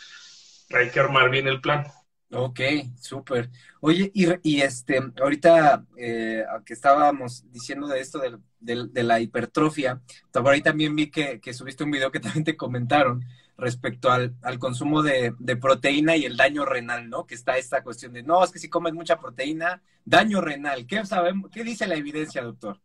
hay 0.72 0.90
que 0.90 1.00
armar 1.00 1.30
bien 1.30 1.48
el 1.48 1.62
plan. 1.62 1.88
Ok, 2.32 2.60
súper. 3.00 3.50
Oye, 3.82 4.12
y, 4.14 4.28
y, 4.44 4.62
este, 4.62 5.00
ahorita 5.20 5.84
eh, 5.98 6.46
que 6.64 6.74
estábamos 6.74 7.44
diciendo 7.52 7.88
de 7.88 8.00
esto 8.02 8.22
de, 8.60 9.04
la 9.04 9.20
hipertrofia, 9.20 10.00
ahí 10.46 10.62
también 10.62 10.96
vi 10.96 11.10
que, 11.10 11.42
subiste 11.54 11.84
un 11.84 11.92
video 11.92 12.12
que 12.12 12.20
también 12.20 12.44
te 12.44 12.56
comentaron 12.56 13.26
respecto 13.58 14.12
al, 14.12 14.36
consumo 14.60 15.02
de, 15.02 15.34
proteína 15.60 16.16
y 16.18 16.26
el 16.26 16.38
daño 16.38 16.66
renal, 16.66 17.10
¿no? 17.10 17.26
Que 17.26 17.34
está 17.34 17.58
esta 17.58 17.82
cuestión 17.82 18.14
de, 18.14 18.22
no, 18.22 18.44
es 18.44 18.52
que 18.52 18.60
si 18.60 18.70
comes 18.70 18.94
mucha 18.94 19.20
proteína, 19.20 19.82
daño 20.06 20.40
renal. 20.40 20.86
¿Qué 20.86 21.04
sabemos? 21.06 21.50
¿Qué 21.52 21.64
dice 21.64 21.88
la 21.88 21.96
evidencia, 21.96 22.44
doctor? 22.44 22.80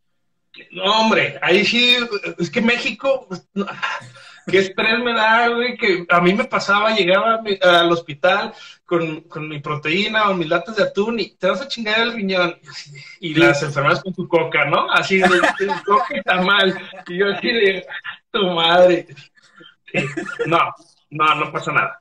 No, 0.70 0.85
hombre, 0.85 1.38
ahí 1.42 1.64
sí, 1.66 1.96
es 2.38 2.48
que 2.48 2.62
México, 2.62 3.28
qué 4.46 4.59
estrés 4.59 4.98
me 4.98 5.12
da, 5.12 5.48
güey, 5.48 5.76
que 5.76 6.07
a 6.09 6.20
mí 6.20 6.35
me 6.35 6.44
pasaba, 6.44 6.94
llegaba 6.94 7.42
al 7.62 7.92
hospital 7.92 8.52
con, 8.85 9.48
mi 9.48 9.61
proteína 9.61 10.30
o 10.30 10.35
mis 10.35 10.48
latas 10.48 10.76
de 10.76 10.85
atún 10.85 11.20
y 11.20 11.30
te 11.30 11.48
vas 11.48 11.61
a 11.61 11.68
chingar 11.68 12.00
el 12.00 12.12
riñón. 12.12 12.59
Y 13.20 13.35
las 13.35 13.62
enfermeras 13.62 14.02
con 14.02 14.14
tu 14.14 14.28
coca, 14.28 14.64
¿no? 14.64 14.90
Así 14.90 15.18
de, 15.18 15.28
coca 15.85 16.14
está 16.14 16.40
mal. 16.42 16.78
Y 17.09 17.18
yo 17.18 17.33
así 17.33 17.48
de, 17.48 17.87
tu 18.30 18.46
madre. 18.50 19.07
No, 20.46 20.59
no, 21.11 21.35
no 21.37 21.52
pasa 21.52 21.72
nada. 21.72 22.00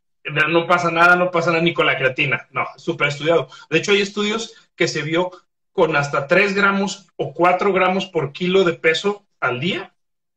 No 0.49 0.65
pasa 0.65 0.89
nada, 0.89 1.15
no 1.15 1.31
pasa 1.31 1.51
nada 1.51 1.61
ni 1.61 1.73
con 1.73 1.85
la 1.85 1.97
creatina. 1.97 2.47
No, 2.51 2.65
súper 2.77 3.09
estudiado. 3.09 3.49
De 3.69 3.79
hecho, 3.79 3.91
hay 3.91 4.01
estudios 4.01 4.53
que 4.75 4.87
se 4.87 5.01
vio 5.01 5.31
con 5.71 5.95
hasta 5.95 6.27
3 6.27 6.53
gramos 6.53 7.07
o 7.17 7.33
4 7.33 7.73
gramos 7.73 8.05
por 8.05 8.31
kilo 8.31 8.63
de 8.63 8.73
peso 8.73 9.25
al 9.39 9.59
día 9.59 9.92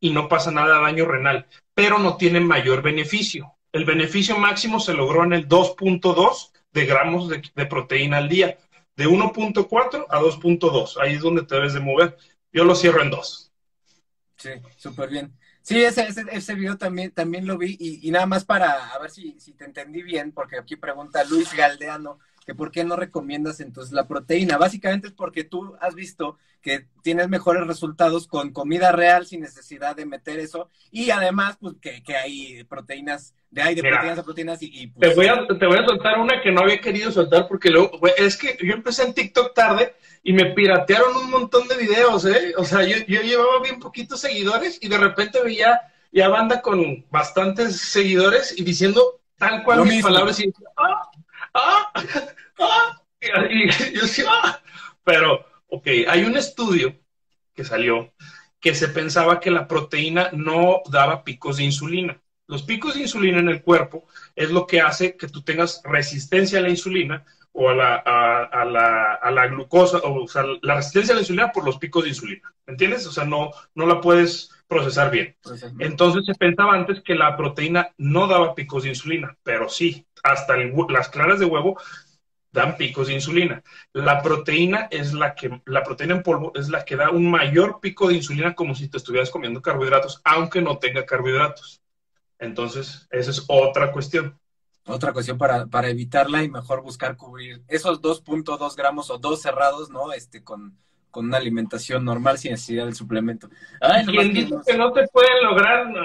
y 0.07 0.11
no 0.11 0.29
pasa 0.29 0.53
nada 0.53 0.81
daño 0.81 1.05
renal, 1.05 1.47
pero 1.75 1.99
no 1.99 2.17
tiene 2.17 2.39
mayor 2.39 2.81
beneficio. 2.81 3.55
El 3.73 3.85
beneficio 3.85 4.39
máximo 4.39 4.79
se 4.79 4.95
logró 4.95 5.25
en 5.25 5.33
el 5.33 5.49
2.2 5.49 6.53
de 6.73 6.87
gramos 6.87 7.29
de, 7.29 7.43
de, 7.55 7.67
proteína 7.67 8.19
al 8.19 8.29
día, 8.29 8.57
de 8.95 9.09
1.4 9.09 10.07
a 10.09 10.21
2.2. 10.21 10.97
Ahí 11.01 11.15
es 11.15 11.21
donde 11.21 11.43
te 11.43 11.57
debes 11.57 11.75
de 11.75 11.81
mover. 11.81 12.17
Yo 12.53 12.65
lo 12.65 12.77
cierro 12.77 13.03
en 13.03 13.11
2. 13.11 13.53
Sí, 14.37 14.51
súper 14.77 15.11
bien. 15.11 15.33
Sí, 15.63 15.83
ese, 15.83 16.07
ese, 16.07 16.25
ese, 16.31 16.55
video 16.55 16.79
también, 16.79 17.11
también 17.11 17.45
lo 17.45 17.59
vi 17.59 17.77
y, 17.81 18.07
y, 18.07 18.11
nada 18.13 18.27
más 18.27 18.45
para 18.45 18.95
a 18.95 18.99
ver 19.01 19.11
si, 19.11 19.41
si 19.41 19.55
te 19.55 19.65
entendí 19.65 20.03
bien, 20.03 20.31
porque 20.31 20.57
aquí 20.57 20.77
pregunta 20.77 21.25
Luis 21.25 21.53
Galdeano, 21.53 22.21
que 22.47 22.55
por 22.55 22.71
qué 22.71 22.85
no 22.85 22.95
recomiendas 22.97 23.61
entonces 23.61 23.93
la 23.93 24.07
proteína. 24.07 24.57
Básicamente 24.57 25.09
es 25.09 25.13
porque 25.13 25.43
tú 25.45 25.77
has 25.81 25.95
visto 25.97 26.39
que 26.63 26.87
tienes 27.03 27.29
mejores 27.29 27.67
resultados 27.67 28.27
con 28.29 28.53
comida 28.53 28.93
real 28.93 29.27
sin 29.27 29.41
necesidad 29.41 29.97
de 29.97 30.07
meter 30.07 30.39
eso 30.39 30.69
y 30.91 31.11
además 31.11 31.59
pues 31.61 31.75
que, 31.81 32.03
que 32.03 32.17
hay 32.17 32.65
proteínas 32.65 33.35
de 33.51 33.63
hay 33.63 33.75
de 33.75 33.83
Mira, 33.83 33.97
proteínas 33.97 34.19
a 34.19 34.25
proteínas 34.25 34.63
y, 34.63 34.83
y 34.83 34.87
pues, 34.89 35.11
te, 35.11 35.17
voy 35.17 35.27
a, 35.27 35.47
te 35.47 35.67
voy 35.67 35.79
a 35.79 35.85
soltar 35.85 36.19
una 36.19 36.41
que 36.41 36.53
no 36.53 36.61
había 36.63 36.81
querido 36.81 37.11
soltar 37.11 37.47
porque 37.49 37.71
luego 37.71 37.99
es 38.17 38.37
que 38.37 38.57
yo 38.63 38.73
empecé 38.75 39.05
en 39.05 39.15
TikTok 39.15 39.53
tarde 39.55 39.95
y 40.23 40.33
me 40.33 40.47
piratearon 40.55 41.17
un 41.17 41.31
montón 41.31 41.69
de 41.69 41.77
videos, 41.77 42.25
¿eh? 42.25 42.55
O 42.57 42.65
sea, 42.65 42.83
yo, 42.85 42.97
yo 43.07 43.23
llevaba 43.23 43.61
bien 43.63 43.79
poquitos 43.79 44.21
seguidores 44.21 44.79
y 44.83 44.89
de 44.89 44.99
repente 44.99 45.41
veía 45.43 45.81
ya 46.13 46.29
banda 46.29 46.63
con 46.63 47.05
bastantes 47.11 47.81
seguidores 47.81 48.59
y 48.59 48.65
diciendo 48.65 49.21
tal 49.37 49.63
cual 49.63 49.79
Lo 49.79 49.85
mis 49.85 49.95
mismo. 49.95 50.09
palabras 50.09 50.41
y 50.41 50.53
¡ah! 50.77 51.06
¡ah! 51.93 51.93
¡ah! 52.59 53.03
Y, 53.51 53.65
y 53.65 53.93
yo 53.95 54.03
decía, 54.03 54.27
¡ah! 54.29 54.61
Pero, 55.05 55.45
ok, 55.69 55.87
hay 56.09 56.25
un 56.25 56.37
estudio 56.37 56.95
que 57.55 57.65
salió 57.65 58.13
que 58.61 58.75
se 58.75 58.89
pensaba 58.89 59.41
que 59.41 59.51
la 59.51 59.69
proteína 59.69 60.31
no 60.33 60.83
daba 60.91 61.25
picos 61.25 61.59
de 61.59 61.65
insulina. 61.65 62.21
Los 62.49 62.63
picos 62.63 62.95
de 62.95 63.03
insulina 63.03 63.39
en 63.39 63.49
el 63.49 63.63
cuerpo 63.63 64.07
es 64.35 64.51
lo 64.51 64.67
que 64.67 64.81
hace 64.81 65.17
que 65.17 65.29
tú 65.29 65.43
tengas 65.43 65.83
resistencia 65.85 66.59
a 66.59 66.63
la 66.63 66.71
insulina 66.71 67.25
o 67.53 67.71
a 67.71 67.75
la, 67.75 68.03
a, 68.05 68.45
a 68.45 68.65
la, 68.65 69.15
a 69.15 69.31
la 69.31 69.47
glucosa, 69.49 69.99
o, 69.99 70.25
o, 70.25 70.29
sea, 70.29 70.45
la 70.63 70.77
resistencia 70.77 71.13
a 71.13 71.17
la 71.17 71.23
insulina 71.23 71.53
por 71.53 71.65
los 71.65 71.79
picos 71.79 72.05
de 72.05 72.11
insulina. 72.11 72.55
¿Entiendes? 72.67 73.07
O 73.07 73.13
sea, 73.13 73.25
no, 73.25 73.51
no 73.75 73.87
la 73.87 74.01
puedes 74.01 74.51
procesar 74.69 75.11
bien. 75.11 75.37
Entonces 75.79 76.25
se 76.27 76.35
pensaba 76.35 76.75
antes 76.75 77.03
que 77.03 77.15
la 77.15 77.37
proteína 77.37 77.95
no 77.99 78.27
daba 78.27 78.55
picos 78.55 78.83
de 78.83 78.91
insulina, 78.91 79.37
pero 79.43 79.69
sí, 79.69 80.06
hasta 80.27 80.55
el, 80.55 80.75
las 80.89 81.09
claras 81.09 81.39
de 81.39 81.47
huevo 81.47 81.79
dan 82.53 82.77
picos 82.77 83.09
de 83.09 83.15
insulina. 83.15 83.63
La 83.93 84.23
proteína 84.23 84.89
es 84.91 85.13
la 85.13 85.35
que, 85.35 85.61
la 85.67 85.83
proteína 85.83 86.15
en 86.15 86.23
polvo 86.23 86.53
es 86.55 86.69
la 86.69 86.85
que 86.85 86.97
da 86.97 87.11
un 87.11 87.31
mayor 87.31 87.81
pico 87.81 88.09
de 88.09 88.15
insulina 88.15 88.55
como 88.55 88.75
si 88.75 88.89
te 88.89 88.97
estuvieras 88.97 89.31
comiendo 89.31 89.63
carbohidratos, 89.63 90.21
aunque 90.25 90.63
no 90.63 90.79
tenga 90.79 91.05
carbohidratos. 91.05 91.83
Entonces, 92.39 93.07
esa 93.11 93.31
es 93.31 93.45
otra 93.49 93.93
cuestión. 93.93 94.39
Otra 94.87 95.13
cuestión 95.13 95.37
para, 95.37 95.67
para 95.67 95.89
evitarla 95.89 96.43
y 96.43 96.49
mejor 96.49 96.83
buscar 96.83 97.17
cubrir 97.17 97.63
esos 97.69 98.01
2.2 98.01 98.77
gramos 98.77 99.11
o 99.11 99.19
dos 99.19 99.43
cerrados, 99.43 99.91
¿no? 99.91 100.13
Este, 100.13 100.45
con, 100.45 100.79
con 101.11 101.27
una 101.27 101.39
alimentación 101.39 102.05
normal 102.05 102.39
sin 102.39 102.53
necesidad 102.53 102.85
del 102.85 102.95
suplemento. 102.95 103.49
Ay, 103.81 104.07
¿Quién 104.07 104.33
dice 104.33 104.55
que, 104.65 104.77
no 104.77 104.93
te 104.93 105.07
pueden 105.09 105.43
lograr? 105.43 105.91
No. 105.91 106.05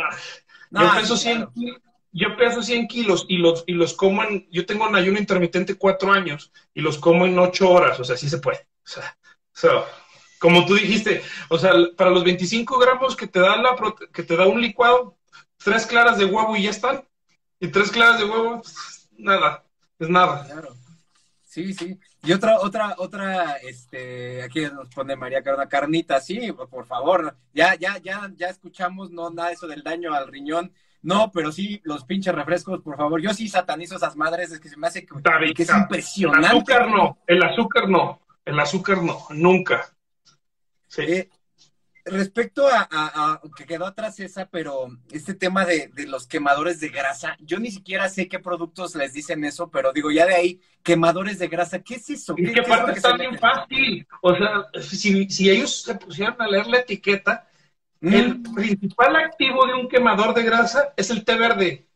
No, 0.71 0.81
yo, 0.81 0.99
peso 0.99 1.17
100 1.17 1.45
claro. 1.47 1.81
Yo 2.11 2.35
peso 2.35 2.61
100 2.61 2.87
kilos 2.87 3.25
y 3.29 3.37
los, 3.37 3.63
y 3.67 3.73
los 3.73 3.93
como 3.93 4.23
en, 4.23 4.47
yo 4.51 4.65
tengo 4.65 4.87
un 4.87 4.95
ayuno 4.95 5.17
intermitente 5.17 5.75
cuatro 5.75 6.11
años 6.11 6.51
y 6.73 6.81
los 6.81 6.97
como 6.97 7.25
en 7.25 7.39
ocho 7.39 7.69
horas, 7.69 7.99
o 7.99 8.03
sea, 8.03 8.17
sí 8.17 8.29
se 8.29 8.39
puede. 8.39 8.67
O 8.83 8.89
sea, 8.89 9.17
so, 9.53 9.85
como 10.39 10.65
tú 10.65 10.75
dijiste, 10.75 11.21
o 11.49 11.57
sea, 11.57 11.73
para 11.95 12.09
los 12.09 12.23
25 12.23 12.79
gramos 12.79 13.15
que 13.15 13.27
te 13.27 13.39
da, 13.39 13.55
la, 13.57 13.75
que 14.11 14.23
te 14.23 14.35
da 14.35 14.47
un 14.47 14.61
licuado, 14.61 15.17
tres 15.63 15.85
claras 15.85 16.17
de 16.17 16.25
huevo 16.25 16.55
y 16.55 16.63
ya 16.63 16.71
están. 16.71 17.03
Y 17.59 17.67
tres 17.67 17.91
claras 17.91 18.19
de 18.19 18.25
huevo, 18.25 18.61
nada, 19.17 19.63
es 19.99 20.09
nada. 20.09 20.45
Claro. 20.45 20.75
Sí, 21.45 21.73
sí. 21.73 21.99
Y 22.23 22.31
otra, 22.31 22.59
otra, 22.59 22.95
otra, 22.97 23.57
este, 23.57 24.41
aquí 24.41 24.61
nos 24.61 24.87
pone 24.89 25.15
María 25.15 25.43
Carona, 25.43 25.67
carnita, 25.67 26.19
sí, 26.21 26.51
por 26.53 26.85
favor. 26.85 27.37
Ya, 27.53 27.75
ya, 27.75 27.97
ya, 27.97 28.31
ya 28.35 28.47
escuchamos, 28.47 29.11
no, 29.11 29.29
nada 29.29 29.51
eso 29.51 29.67
del 29.67 29.83
daño 29.83 30.13
al 30.13 30.27
riñón. 30.27 30.73
No, 31.03 31.31
pero 31.31 31.51
sí, 31.51 31.81
los 31.83 32.05
pinches 32.05 32.35
refrescos, 32.35 32.81
por 32.81 32.95
favor. 32.95 33.21
Yo 33.21 33.33
sí 33.33 33.47
satanizo 33.47 33.95
esas 33.95 34.15
madres, 34.15 34.51
es 34.51 34.59
que 34.59 34.69
se 34.69 34.77
me 34.77 34.87
hace 34.87 35.05
que, 35.05 35.53
que 35.55 35.63
es 35.63 35.69
impresionante. 35.69 36.47
El 36.47 36.57
azúcar 36.57 36.89
no, 36.89 37.17
el 37.25 37.43
azúcar 37.43 37.89
no, 37.89 38.21
el 38.45 38.59
azúcar 38.59 39.01
no, 39.01 39.19
nunca. 39.31 39.89
Sí. 40.87 41.01
Eh, 41.01 41.29
respecto 42.05 42.67
a, 42.67 42.87
a, 42.91 43.33
a, 43.33 43.41
que 43.55 43.65
quedó 43.65 43.85
atrás 43.85 44.19
esa, 44.19 44.47
pero 44.47 44.89
este 45.11 45.33
tema 45.33 45.65
de, 45.65 45.87
de, 45.93 46.07
los 46.07 46.27
quemadores 46.27 46.79
de 46.79 46.89
grasa, 46.89 47.37
yo 47.39 47.59
ni 47.59 47.71
siquiera 47.71 48.09
sé 48.09 48.27
qué 48.27 48.39
productos 48.39 48.95
les 48.95 49.13
dicen 49.13 49.43
eso, 49.43 49.69
pero 49.69 49.93
digo, 49.93 50.11
ya 50.11 50.25
de 50.25 50.35
ahí, 50.35 50.61
quemadores 50.83 51.39
de 51.39 51.47
grasa, 51.47 51.79
¿qué 51.79 51.95
es 51.95 52.09
eso? 52.09 52.33
Es 52.37 52.47
¿Qué, 52.49 52.53
que 52.53 52.61
qué 52.61 52.73
aparte 52.73 52.97
está 52.97 53.15
bien 53.15 53.37
fácil. 53.37 54.07
O 54.21 54.35
sea, 54.35 54.67
si, 54.81 55.29
si, 55.29 55.49
ellos 55.49 55.81
se 55.83 55.95
pusieran 55.95 56.35
a 56.39 56.47
leer 56.47 56.67
la 56.67 56.79
etiqueta, 56.79 57.47
mm. 58.01 58.13
el 58.13 58.41
principal 58.41 59.15
activo 59.15 59.65
de 59.65 59.73
un 59.73 59.87
quemador 59.87 60.33
de 60.33 60.43
grasa 60.43 60.93
es 60.97 61.09
el 61.09 61.23
té 61.23 61.35
verde. 61.35 61.85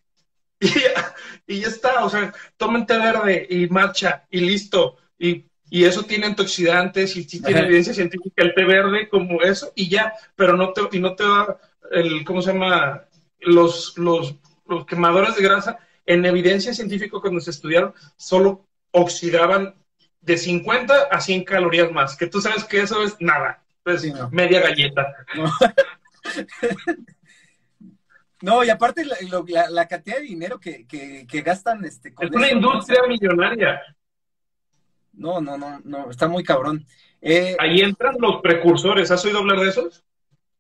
Y 0.58 0.68
ya, 0.70 1.14
y 1.46 1.60
ya 1.60 1.68
está, 1.68 2.06
o 2.06 2.10
sea, 2.10 2.34
tomen 2.56 2.86
té 2.86 2.98
verde 2.98 3.46
y 3.50 3.68
marcha 3.68 4.26
y 4.32 4.40
listo. 4.40 4.96
Y 5.20 5.44
y 5.70 5.84
eso 5.84 6.04
tiene 6.04 6.28
antioxidantes 6.28 7.16
y 7.16 7.24
sí 7.24 7.42
tiene 7.42 7.62
evidencia 7.62 7.94
científica 7.94 8.44
el 8.44 8.54
té 8.54 8.64
verde 8.64 9.10
como 9.10 9.42
eso 9.42 9.72
y 9.76 9.90
ya, 9.90 10.14
pero 10.36 10.56
no 10.56 10.74
te, 10.74 10.82
y 10.92 11.00
no 11.00 11.16
te 11.16 11.24
va 11.24 11.60
el, 11.92 12.24
¿cómo 12.24 12.42
se 12.42 12.54
llama? 12.54 13.04
Los, 13.40 13.98
los, 13.98 14.36
los 14.68 14.86
quemadores 14.86 15.36
de 15.36 15.44
grasa 15.44 15.80
en 16.06 16.26
evidencia 16.26 16.74
científica 16.74 17.18
cuando 17.20 17.42
se 17.42 17.52
estudiaron 17.52 17.94
solo 18.16 18.66
oxidaban 18.92 19.76
de 20.22 20.38
50 20.38 21.08
a 21.12 21.20
100 21.20 21.44
calorías 21.44 21.92
más, 21.92 22.16
que 22.16 22.28
tú 22.28 22.42
sabes 22.42 22.64
que 22.64 22.82
eso 22.82 23.04
es 23.04 23.16
nada, 23.20 23.64
pues 23.86 24.02
sí, 24.02 24.12
no. 24.12 24.30
media 24.32 24.60
galleta. 24.60 25.14
No. 25.36 25.46
No, 28.42 28.64
y 28.64 28.70
aparte 28.70 29.06
la, 29.06 29.16
la, 29.48 29.70
la, 29.70 29.88
cantidad 29.88 30.18
de 30.18 30.24
dinero 30.24 30.60
que, 30.60 30.86
que, 30.86 31.26
que 31.26 31.42
gastan 31.42 31.84
este, 31.86 32.14
con 32.14 32.28
Es 32.28 32.36
una 32.36 32.46
eso, 32.46 32.56
industria 32.58 33.00
¿no? 33.02 33.08
millonaria. 33.08 33.82
No, 35.14 35.42
no, 35.42 35.58
no, 35.58 35.80
no, 35.84 36.12
está 36.12 36.28
muy 36.28 36.44
cabrón. 36.44 36.86
Eh, 37.22 37.56
Ahí 37.58 37.80
entran 37.80 38.18
los 38.20 38.42
precursores. 38.42 39.10
¿Has 39.10 39.24
oído 39.26 39.40
hablar 39.40 39.62
de 39.62 39.70
esos? 39.70 40.04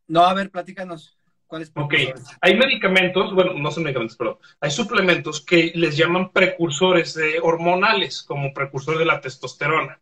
No, 0.08 0.24
a 0.24 0.34
ver, 0.34 0.50
platícanos. 0.50 1.20
¿Cuáles 1.46 1.72
Ok, 1.76 1.94
hay 2.42 2.58
medicamentos, 2.58 3.36
bueno, 3.36 3.54
no 3.54 3.70
son 3.70 3.84
medicamentos, 3.84 4.18
pero 4.18 4.40
hay 4.62 4.72
suplementos 4.72 5.46
que 5.46 5.72
les 5.76 5.96
llaman 5.96 6.32
precursores 6.32 7.20
hormonales, 7.44 8.24
como 8.24 8.52
precursor 8.52 8.98
de 8.98 9.06
la 9.06 9.22
testosterona. 9.22 10.02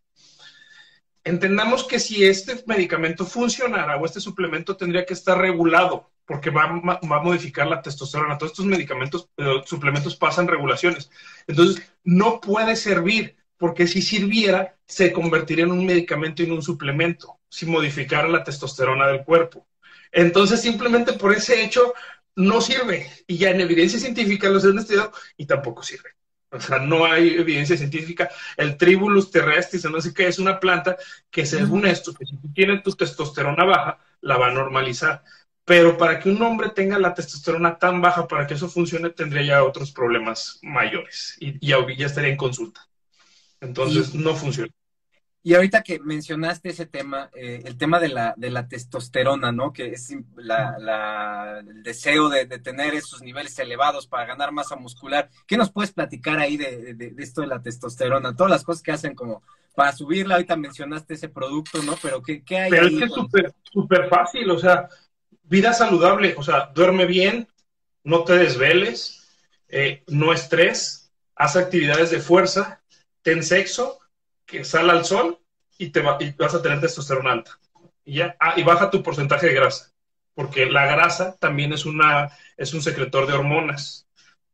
Entendamos 1.24 1.84
que 1.84 1.98
si 1.98 2.24
este 2.24 2.62
medicamento 2.66 3.24
funcionara 3.24 3.96
o 3.96 4.04
este 4.04 4.20
suplemento 4.20 4.76
tendría 4.76 5.06
que 5.06 5.14
estar 5.14 5.38
regulado, 5.38 6.10
porque 6.26 6.50
va, 6.50 6.66
va 6.84 7.16
a 7.16 7.22
modificar 7.22 7.66
la 7.66 7.82
testosterona. 7.82 8.38
Todos 8.38 8.52
estos 8.52 8.66
medicamentos, 8.66 9.28
eh, 9.36 9.62
suplementos 9.64 10.16
pasan 10.16 10.48
regulaciones. 10.48 11.10
Entonces, 11.46 11.82
no 12.02 12.40
puede 12.40 12.76
servir 12.76 13.36
porque 13.56 13.86
si 13.86 14.02
sirviera, 14.02 14.76
se 14.86 15.12
convertiría 15.12 15.64
en 15.64 15.72
un 15.72 15.86
medicamento 15.86 16.42
y 16.42 16.46
en 16.46 16.52
un 16.52 16.62
suplemento, 16.62 17.38
si 17.48 17.66
modificara 17.66 18.28
la 18.28 18.44
testosterona 18.44 19.06
del 19.06 19.24
cuerpo. 19.24 19.66
Entonces, 20.12 20.60
simplemente 20.60 21.14
por 21.14 21.32
ese 21.32 21.64
hecho, 21.64 21.94
no 22.36 22.60
sirve. 22.60 23.10
Y 23.26 23.38
ya 23.38 23.50
en 23.50 23.60
evidencia 23.60 23.98
científica 23.98 24.48
los 24.48 24.64
han 24.64 24.78
estudiado 24.78 25.12
y 25.36 25.46
tampoco 25.46 25.82
sirve. 25.82 26.10
O 26.54 26.60
sea, 26.60 26.78
no 26.78 27.04
hay 27.04 27.34
evidencia 27.34 27.76
científica. 27.76 28.30
El 28.56 28.76
tribulus 28.76 29.30
terrestris, 29.30 29.84
no 29.86 30.00
sé 30.00 30.14
qué, 30.14 30.28
es 30.28 30.38
una 30.38 30.60
planta 30.60 30.96
que 31.30 31.44
según 31.44 31.86
esto, 31.86 32.14
que 32.14 32.24
si 32.24 32.36
tú 32.36 32.52
tienes 32.52 32.82
tu 32.82 32.92
testosterona 32.92 33.64
baja, 33.64 33.98
la 34.20 34.36
va 34.36 34.48
a 34.48 34.52
normalizar. 34.52 35.24
Pero 35.64 35.96
para 35.96 36.20
que 36.20 36.28
un 36.28 36.40
hombre 36.42 36.70
tenga 36.70 36.98
la 36.98 37.14
testosterona 37.14 37.78
tan 37.78 38.00
baja, 38.00 38.28
para 38.28 38.46
que 38.46 38.54
eso 38.54 38.68
funcione, 38.68 39.10
tendría 39.10 39.42
ya 39.42 39.64
otros 39.64 39.92
problemas 39.92 40.58
mayores 40.62 41.36
y 41.40 41.66
ya, 41.66 41.78
ya 41.96 42.06
estaría 42.06 42.30
en 42.30 42.36
consulta. 42.36 42.86
Entonces, 43.60 44.14
y, 44.14 44.18
no 44.18 44.34
funciona. 44.34 44.72
Y 45.46 45.54
ahorita 45.54 45.82
que 45.82 46.00
mencionaste 46.00 46.70
ese 46.70 46.86
tema, 46.86 47.28
eh, 47.34 47.60
el 47.66 47.76
tema 47.76 48.00
de 48.00 48.08
la, 48.08 48.32
de 48.34 48.48
la 48.48 48.66
testosterona, 48.66 49.52
¿no? 49.52 49.74
Que 49.74 49.88
es 49.88 50.10
la, 50.36 50.78
la, 50.78 51.58
el 51.60 51.82
deseo 51.82 52.30
de, 52.30 52.46
de, 52.46 52.58
tener 52.58 52.94
esos 52.94 53.20
niveles 53.20 53.58
elevados 53.58 54.06
para 54.06 54.24
ganar 54.24 54.52
masa 54.52 54.74
muscular. 54.76 55.28
¿Qué 55.46 55.58
nos 55.58 55.70
puedes 55.70 55.92
platicar 55.92 56.38
ahí 56.38 56.56
de, 56.56 56.94
de, 56.94 57.10
de, 57.10 57.22
esto 57.22 57.42
de 57.42 57.48
la 57.48 57.60
testosterona? 57.60 58.34
Todas 58.34 58.52
las 58.52 58.64
cosas 58.64 58.82
que 58.82 58.92
hacen 58.92 59.14
como 59.14 59.42
para 59.74 59.92
subirla, 59.92 60.36
ahorita 60.36 60.56
mencionaste 60.56 61.12
ese 61.12 61.28
producto, 61.28 61.82
¿no? 61.82 61.94
Pero 62.00 62.22
¿qué, 62.22 62.42
qué 62.42 62.60
hay 62.60 62.70
Pero 62.70 62.86
ahí? 62.86 62.94
es 62.94 62.98
que 63.00 63.04
es 63.04 63.12
súper 63.12 63.54
super 63.64 64.08
fácil, 64.08 64.50
o 64.50 64.58
sea, 64.58 64.88
vida 65.42 65.74
saludable, 65.74 66.34
o 66.38 66.42
sea, 66.42 66.70
duerme 66.74 67.04
bien, 67.04 67.48
no 68.02 68.24
te 68.24 68.32
desveles, 68.38 69.28
eh, 69.68 70.04
no 70.06 70.32
estrés, 70.32 71.12
haz 71.36 71.56
actividades 71.56 72.10
de 72.10 72.20
fuerza, 72.20 72.80
ten 73.20 73.42
sexo, 73.42 73.98
que 74.46 74.64
sal 74.64 74.90
al 74.90 75.04
sol 75.04 75.38
y, 75.78 75.90
te 75.90 76.02
y 76.20 76.32
vas 76.32 76.54
a 76.54 76.62
tener 76.62 76.80
testosterona 76.80 77.32
alta. 77.32 77.58
Y 78.04 78.16
ya, 78.16 78.36
ah, 78.40 78.54
y 78.56 78.62
baja 78.62 78.90
tu 78.90 79.02
porcentaje 79.02 79.46
de 79.46 79.54
grasa, 79.54 79.92
porque 80.34 80.66
la 80.66 80.86
grasa 80.86 81.36
también 81.38 81.72
es, 81.72 81.86
una, 81.86 82.30
es 82.56 82.74
un 82.74 82.82
secretor 82.82 83.26
de 83.26 83.34
hormonas. 83.34 84.06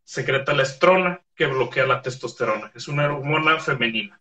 Secreta 0.04 0.52
la 0.52 0.64
estrona 0.64 1.22
que 1.34 1.46
bloquea 1.46 1.86
la 1.86 2.02
testosterona. 2.02 2.72
Es 2.74 2.88
una 2.88 3.06
hormona 3.06 3.58
femenina. 3.60 4.20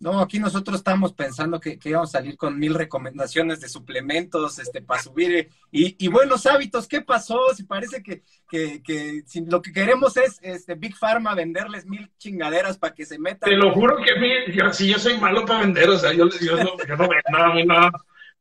No, 0.00 0.20
aquí 0.20 0.38
nosotros 0.38 0.78
estamos 0.78 1.12
pensando 1.12 1.60
que, 1.60 1.78
íbamos 1.84 2.08
a 2.08 2.18
salir 2.18 2.38
con 2.38 2.58
mil 2.58 2.72
recomendaciones 2.72 3.60
de 3.60 3.68
suplementos 3.68 4.58
este, 4.58 4.80
para 4.80 5.02
subir 5.02 5.50
y, 5.70 5.94
y 6.02 6.08
buenos 6.08 6.46
hábitos. 6.46 6.88
¿Qué 6.88 7.02
pasó? 7.02 7.38
Si 7.54 7.64
parece 7.64 8.02
que, 8.02 8.22
que, 8.48 9.22
si 9.26 9.44
lo 9.44 9.60
que 9.60 9.74
queremos 9.74 10.16
es 10.16 10.38
este, 10.40 10.74
Big 10.74 10.96
Pharma 10.96 11.34
venderles 11.34 11.84
mil 11.84 12.10
chingaderas 12.16 12.78
para 12.78 12.94
que 12.94 13.04
se 13.04 13.18
metan. 13.18 13.50
Te 13.50 13.56
lo 13.56 13.74
juro 13.74 13.98
que 13.98 14.18
mí, 14.18 14.30
yo, 14.54 14.72
si 14.72 14.88
yo 14.88 14.98
soy 14.98 15.18
malo 15.18 15.44
para 15.44 15.60
vender, 15.60 15.90
o 15.90 15.98
sea, 15.98 16.14
yo, 16.14 16.30
yo, 16.40 16.56
no, 16.56 16.78
yo 16.88 16.96
no 16.96 17.06
vendo 17.06 17.38
a 17.38 17.54
mí 17.54 17.64
nada. 17.66 17.92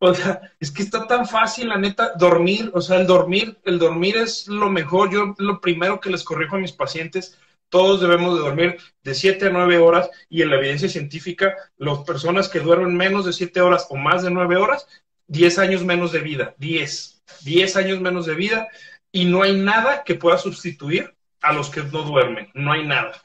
O 0.01 0.13
sea, 0.13 0.39
es 0.61 0.71
que 0.71 0.83
está 0.83 1.07
tan 1.07 1.27
fácil, 1.27 1.67
la 1.67 1.77
neta, 1.77 2.13
dormir, 2.17 2.71
o 2.73 2.79
sea, 2.79 3.01
el 3.01 3.05
dormir, 3.05 3.57
el 3.65 3.79
dormir 3.79 4.15
es 4.15 4.47
lo 4.47 4.69
mejor. 4.69 5.11
Yo 5.11 5.35
lo 5.37 5.59
primero 5.59 5.99
que 5.99 6.09
les 6.09 6.23
corrijo 6.23 6.55
a 6.55 6.59
mis 6.59 6.71
pacientes 6.71 7.37
todos 7.69 8.01
debemos 8.01 8.35
de 8.35 8.41
dormir 8.41 8.77
de 9.03 9.13
7 9.13 9.47
a 9.47 9.49
9 9.51 9.77
horas 9.77 10.09
y 10.27 10.41
en 10.41 10.49
la 10.49 10.57
evidencia 10.57 10.89
científica, 10.89 11.55
las 11.77 11.99
personas 11.99 12.49
que 12.49 12.59
duermen 12.59 12.95
menos 12.97 13.25
de 13.25 13.33
7 13.33 13.61
horas 13.61 13.87
o 13.89 13.95
más 13.95 14.23
de 14.23 14.31
9 14.31 14.57
horas, 14.57 14.87
10 15.27 15.59
años 15.59 15.83
menos 15.83 16.11
de 16.11 16.19
vida, 16.19 16.55
10, 16.57 17.21
10 17.43 17.75
años 17.75 18.01
menos 18.01 18.25
de 18.25 18.35
vida 18.35 18.67
y 19.11 19.25
no 19.25 19.43
hay 19.43 19.55
nada 19.55 20.03
que 20.03 20.15
pueda 20.15 20.37
sustituir 20.37 21.15
a 21.41 21.53
los 21.53 21.69
que 21.69 21.83
no 21.83 22.03
duermen, 22.03 22.49
no 22.53 22.71
hay 22.71 22.85
nada. 22.85 23.21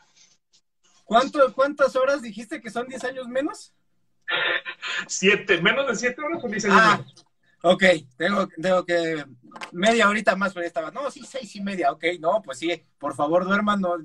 ¿Cuánto, 1.04 1.52
¿Cuántas 1.52 1.96
horas 1.96 2.22
dijiste 2.22 2.60
que 2.60 2.70
son 2.70 2.86
10 2.86 3.04
años 3.04 3.28
menos? 3.28 3.72
7, 5.06 5.60
menos 5.60 5.86
de 5.88 5.96
7 5.96 6.20
horas 6.22 6.44
o 6.44 6.48
10 6.48 6.64
años 6.66 6.78
ah. 6.80 6.96
menos. 6.98 7.24
Ok, 7.66 7.82
tengo, 8.18 8.46
tengo 8.60 8.84
que 8.84 9.24
media 9.72 10.08
horita 10.08 10.36
más, 10.36 10.52
pero 10.52 10.66
estaba, 10.66 10.90
no, 10.90 11.10
sí, 11.10 11.22
seis 11.26 11.56
y 11.56 11.62
media, 11.62 11.92
ok, 11.92 12.04
no, 12.20 12.42
pues 12.42 12.58
sí, 12.58 12.84
por 12.98 13.14
favor 13.14 13.46
duerman, 13.46 13.80
no, 13.80 13.96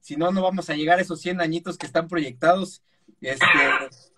si 0.00 0.16
no, 0.16 0.30
no 0.32 0.42
vamos 0.42 0.70
a 0.70 0.74
llegar 0.74 0.98
a 0.98 1.02
esos 1.02 1.20
100 1.20 1.40
añitos 1.40 1.78
que 1.78 1.86
están 1.86 2.08
proyectados. 2.08 2.82
Este, 3.20 3.46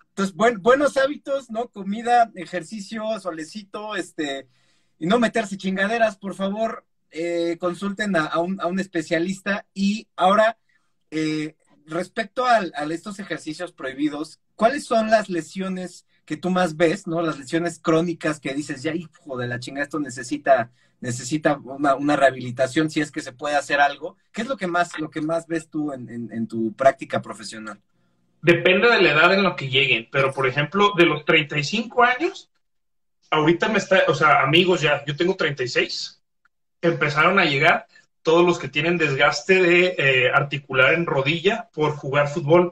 entonces, 0.09 0.35
buenos 0.35 0.97
hábitos, 0.97 1.49
¿no? 1.49 1.69
Comida, 1.69 2.31
ejercicio, 2.35 3.19
solecito, 3.19 3.95
este, 3.95 4.47
y 4.99 5.07
no 5.07 5.19
meterse 5.19 5.57
chingaderas, 5.57 6.17
por 6.17 6.35
favor, 6.35 6.85
eh, 7.11 7.57
consulten 7.59 8.15
a, 8.15 8.37
un, 8.39 8.59
a, 8.61 8.67
un, 8.67 8.79
especialista. 8.79 9.65
Y 9.73 10.07
ahora, 10.15 10.57
eh, 11.09 11.55
respecto 11.85 12.45
a, 12.45 12.61
a 12.75 12.85
estos 12.85 13.19
ejercicios 13.19 13.71
prohibidos, 13.71 14.39
¿cuáles 14.55 14.85
son 14.85 15.09
las 15.09 15.29
lesiones 15.29 16.05
que 16.31 16.37
tú 16.37 16.49
más 16.49 16.77
ves, 16.77 17.07
¿no? 17.07 17.21
Las 17.21 17.37
lesiones 17.37 17.77
crónicas 17.77 18.39
que 18.39 18.53
dices, 18.53 18.81
ya, 18.81 18.95
hijo 18.95 19.37
de 19.37 19.49
la 19.49 19.59
chingada, 19.59 19.83
esto 19.83 19.99
necesita, 19.99 20.71
necesita 21.01 21.57
una, 21.57 22.15
rehabilitación, 22.15 22.89
si 22.89 23.01
es 23.01 23.11
que 23.11 23.19
se 23.19 23.33
puede 23.33 23.57
hacer 23.57 23.81
algo. 23.81 24.15
¿Qué 24.31 24.43
es 24.43 24.47
lo 24.47 24.55
que 24.55 24.65
más, 24.65 24.97
lo 24.97 25.09
que 25.09 25.19
más 25.19 25.45
ves 25.45 25.69
tú 25.69 25.91
en, 25.91 26.07
en, 26.31 26.47
tu 26.47 26.71
práctica 26.71 27.21
profesional? 27.21 27.81
Depende 28.41 28.89
de 28.89 29.01
la 29.01 29.11
edad 29.11 29.33
en 29.33 29.43
lo 29.43 29.57
que 29.57 29.67
lleguen, 29.67 30.07
pero 30.09 30.31
por 30.31 30.47
ejemplo, 30.47 30.93
de 30.95 31.05
los 31.05 31.25
35 31.25 32.01
años, 32.01 32.49
ahorita 33.29 33.67
me 33.67 33.79
está, 33.79 34.03
o 34.07 34.15
sea, 34.15 34.41
amigos 34.41 34.79
ya, 34.79 35.03
yo 35.03 35.17
tengo 35.17 35.35
36, 35.35 36.23
empezaron 36.81 37.39
a 37.39 37.43
llegar 37.43 37.87
todos 38.21 38.45
los 38.45 38.57
que 38.57 38.69
tienen 38.69 38.97
desgaste 38.97 39.61
de 39.61 39.95
eh, 39.97 40.31
articular 40.33 40.93
en 40.93 41.05
rodilla 41.05 41.67
por 41.73 41.91
jugar 41.97 42.29
fútbol 42.29 42.71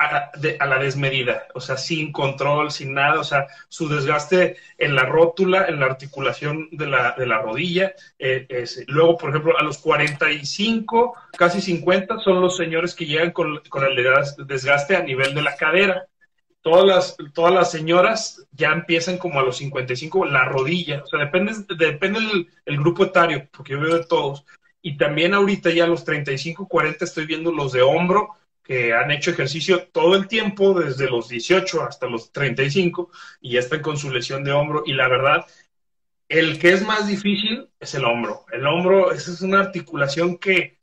a, 0.00 0.66
la 0.66 0.78
desmedida, 0.78 1.46
o 1.54 1.60
sea, 1.60 1.76
sin 1.76 2.10
control, 2.10 2.70
sin 2.70 2.94
nada, 2.94 3.20
o 3.20 3.24
sea, 3.24 3.46
su 3.68 3.86
desgaste 3.88 4.56
en 4.78 4.94
la 4.94 5.02
rótula, 5.04 5.66
en 5.66 5.78
la 5.78 5.86
articulación 5.86 6.68
de 6.72 6.86
la, 6.86 7.14
de 7.18 7.26
la 7.26 7.42
rodilla. 7.42 7.92
Eh, 8.18 8.46
luego, 8.86 9.18
por 9.18 9.30
ejemplo, 9.30 9.58
a 9.58 9.62
los 9.62 9.76
45, 9.78 11.14
casi 11.36 11.60
50, 11.60 12.18
son 12.20 12.40
los 12.40 12.56
señores 12.56 12.94
que 12.94 13.04
llegan 13.04 13.32
con, 13.32 13.60
con 13.68 13.84
el 13.84 13.94
desgaste 14.46 14.96
a 14.96 15.02
nivel 15.02 15.34
de 15.34 15.42
la 15.42 15.56
cadera. 15.56 16.06
Todas 16.62 16.86
las, 16.86 17.16
todas 17.34 17.52
las 17.52 17.70
señoras 17.70 18.46
ya 18.52 18.72
empiezan 18.72 19.18
como 19.18 19.40
a 19.40 19.42
los 19.42 19.58
55, 19.58 20.24
la 20.26 20.44
rodilla, 20.46 21.02
o 21.02 21.06
sea, 21.06 21.20
depende, 21.20 21.52
depende 21.76 22.18
el, 22.20 22.48
el 22.64 22.76
grupo 22.78 23.04
etario, 23.04 23.48
porque 23.50 23.72
yo 23.72 23.80
veo 23.80 23.98
de 23.98 24.06
todos. 24.06 24.44
Y 24.82 24.96
también 24.96 25.34
ahorita 25.34 25.70
ya 25.70 25.84
a 25.84 25.88
los 25.88 26.04
35, 26.04 26.66
40 26.68 27.04
estoy 27.04 27.26
viendo 27.26 27.52
los 27.52 27.72
de 27.72 27.82
hombro, 27.82 28.30
que 28.70 28.94
han 28.94 29.10
hecho 29.10 29.32
ejercicio 29.32 29.88
todo 29.88 30.14
el 30.14 30.28
tiempo, 30.28 30.78
desde 30.78 31.10
los 31.10 31.28
18 31.28 31.82
hasta 31.82 32.06
los 32.06 32.30
35, 32.30 33.10
y 33.40 33.54
ya 33.54 33.58
están 33.58 33.82
con 33.82 33.96
su 33.96 34.12
lesión 34.12 34.44
de 34.44 34.52
hombro. 34.52 34.84
Y 34.86 34.92
la 34.92 35.08
verdad, 35.08 35.44
el 36.28 36.56
que 36.60 36.74
es 36.74 36.86
más 36.86 37.08
difícil 37.08 37.68
es 37.80 37.96
el 37.96 38.04
hombro. 38.04 38.44
El 38.52 38.64
hombro, 38.68 39.10
esa 39.10 39.32
es 39.32 39.40
una 39.42 39.58
articulación 39.58 40.38
que, 40.38 40.78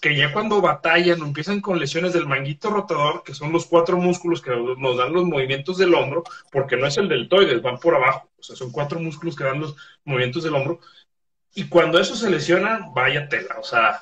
que 0.00 0.16
ya 0.16 0.32
cuando 0.32 0.60
batallan 0.60 1.20
empiezan 1.20 1.60
con 1.60 1.78
lesiones 1.78 2.14
del 2.14 2.26
manguito 2.26 2.68
rotador, 2.68 3.22
que 3.22 3.32
son 3.32 3.52
los 3.52 3.66
cuatro 3.66 3.96
músculos 3.98 4.42
que 4.42 4.50
nos 4.50 4.96
dan 4.96 5.12
los 5.12 5.24
movimientos 5.24 5.78
del 5.78 5.94
hombro, 5.94 6.24
porque 6.50 6.76
no 6.76 6.88
es 6.88 6.98
el 6.98 7.08
deltoides, 7.08 7.62
van 7.62 7.78
por 7.78 7.94
abajo. 7.94 8.28
O 8.40 8.42
sea, 8.42 8.56
son 8.56 8.72
cuatro 8.72 8.98
músculos 8.98 9.36
que 9.36 9.44
dan 9.44 9.60
los 9.60 9.76
movimientos 10.04 10.42
del 10.42 10.56
hombro. 10.56 10.80
Y 11.54 11.68
cuando 11.68 12.00
eso 12.00 12.16
se 12.16 12.28
lesiona, 12.28 12.88
vaya 12.92 13.28
tela. 13.28 13.60
O 13.60 13.62
sea, 13.62 14.00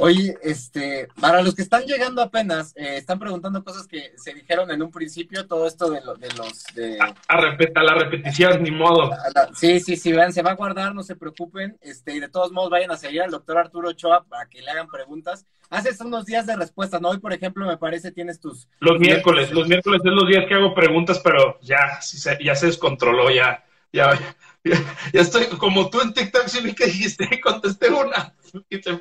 Oye, 0.00 0.38
este, 0.42 1.08
para 1.20 1.42
los 1.42 1.54
que 1.54 1.62
están 1.62 1.84
llegando 1.84 2.22
apenas, 2.22 2.74
eh, 2.76 2.96
están 2.96 3.18
preguntando 3.18 3.62
cosas 3.62 3.86
que 3.86 4.12
se 4.16 4.32
dijeron 4.32 4.70
en 4.70 4.82
un 4.82 4.90
principio, 4.90 5.46
todo 5.46 5.66
esto 5.66 5.90
de, 5.90 6.00
de 6.00 6.34
los... 6.36 6.64
De, 6.74 6.98
a, 6.98 7.82
la 7.82 7.94
repetición, 7.94 8.62
ni 8.62 8.70
modo. 8.70 9.10
sí, 9.54 9.78
sí, 9.80 9.96
sí, 9.96 10.12
vean, 10.12 10.32
se 10.32 10.42
va 10.42 10.52
a 10.52 10.56
guardar, 10.56 10.94
no 10.94 11.02
se 11.02 11.16
preocupen, 11.16 11.76
este, 11.82 12.14
y 12.14 12.20
de 12.20 12.28
todos 12.28 12.50
modos 12.50 12.70
vayan 12.70 12.90
a 12.90 12.96
seguir 12.96 13.22
al 13.22 13.30
doctor 13.30 13.58
Arturo 13.58 13.90
Ochoa 13.90 14.24
para 14.24 14.46
que 14.46 14.62
le 14.62 14.70
hagan 14.70 14.88
preguntas. 14.88 15.46
Haces 15.68 16.00
unos 16.00 16.24
días 16.24 16.46
de 16.46 16.56
respuesta, 16.56 16.98
¿no? 16.98 17.10
Hoy, 17.10 17.18
por 17.18 17.32
ejemplo, 17.32 17.66
me 17.66 17.76
parece 17.76 18.10
tienes 18.10 18.40
tus... 18.40 18.68
Los 18.80 18.98
miércoles, 18.98 19.52
los 19.52 19.68
miércoles 19.68 20.00
es 20.04 20.12
los 20.12 20.26
días 20.26 20.46
que 20.48 20.54
hago 20.54 20.74
preguntas, 20.74 21.20
pero 21.22 21.58
ya, 21.60 22.00
ya 22.42 22.54
se 22.54 22.66
descontroló, 22.66 23.30
ya, 23.30 23.64
ya, 23.92 24.18
ya, 25.12 25.20
estoy 25.20 25.46
como 25.58 25.88
tú 25.88 26.00
en 26.00 26.12
TikTok, 26.12 26.46
sí 26.48 26.74
que 26.74 26.86
dijiste, 26.86 27.28
contesté 27.42 27.88
una, 27.88 28.34
y 28.68 28.80
te, 28.80 28.98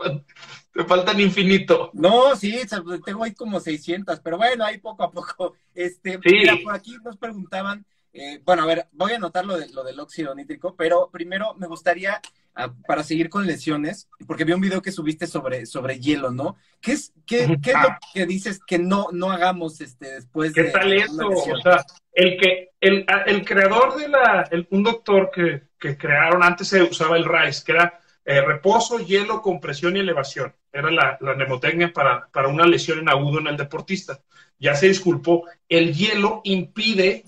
faltan 0.87 1.19
infinito. 1.19 1.89
No, 1.93 2.35
sí, 2.35 2.61
tengo 3.05 3.23
ahí 3.23 3.33
como 3.33 3.59
600, 3.59 4.19
pero 4.21 4.37
bueno, 4.37 4.63
ahí 4.63 4.77
poco 4.77 5.03
a 5.03 5.11
poco. 5.11 5.55
Este, 5.73 6.19
mira, 6.23 6.57
por 6.63 6.73
aquí 6.73 6.95
nos 7.03 7.17
preguntaban, 7.17 7.85
eh, 8.13 8.41
bueno, 8.43 8.63
a 8.63 8.65
ver, 8.65 8.87
voy 8.91 9.11
a 9.13 9.17
anotar 9.17 9.45
lo, 9.45 9.57
de, 9.57 9.69
lo 9.69 9.83
del 9.83 9.99
óxido 9.99 10.33
nítrico, 10.33 10.75
pero 10.75 11.09
primero 11.11 11.53
me 11.55 11.67
gustaría, 11.67 12.21
ah, 12.55 12.73
para 12.87 13.03
seguir 13.03 13.29
con 13.29 13.45
lesiones, 13.45 14.09
porque 14.25 14.45
vi 14.45 14.53
un 14.53 14.61
video 14.61 14.81
que 14.81 14.91
subiste 14.91 15.27
sobre, 15.27 15.65
sobre 15.65 15.99
hielo, 15.99 16.31
¿no? 16.31 16.57
¿Qué 16.81 16.93
es, 16.93 17.13
qué, 17.25 17.57
qué 17.61 17.71
es 17.71 17.81
lo 17.81 17.97
que 18.13 18.25
dices 18.25 18.59
que 18.65 18.79
no, 18.79 19.07
no 19.11 19.31
hagamos 19.31 19.79
este, 19.81 20.15
después 20.15 20.53
¿Qué 20.53 20.65
tal 20.65 20.91
eso? 20.93 21.27
O 21.27 21.61
sea, 21.61 21.85
el 22.13 22.37
que, 22.37 22.69
el, 22.81 23.05
el 23.27 23.45
creador 23.45 23.95
de 23.97 24.07
la, 24.07 24.47
el, 24.49 24.67
un 24.71 24.83
doctor 24.83 25.29
que, 25.33 25.69
que 25.79 25.97
crearon, 25.97 26.43
antes 26.43 26.67
se 26.67 26.81
usaba 26.81 27.15
el 27.15 27.25
RICE, 27.25 27.63
que 27.63 27.71
era 27.73 27.99
eh, 28.25 28.41
reposo, 28.41 28.99
hielo, 28.99 29.41
compresión 29.41 29.95
y 29.95 30.01
elevación. 30.01 30.53
Era 30.71 30.91
la, 30.91 31.17
la 31.21 31.33
mnemotecnia 31.33 31.91
para, 31.91 32.27
para, 32.31 32.47
una 32.47 32.67
lesión 32.67 32.99
en 32.99 33.09
agudo 33.09 33.39
en 33.39 33.47
el 33.47 33.57
deportista. 33.57 34.19
Ya 34.59 34.75
se 34.75 34.87
disculpó. 34.87 35.45
El 35.67 35.95
hielo 35.95 36.41
impide 36.43 37.23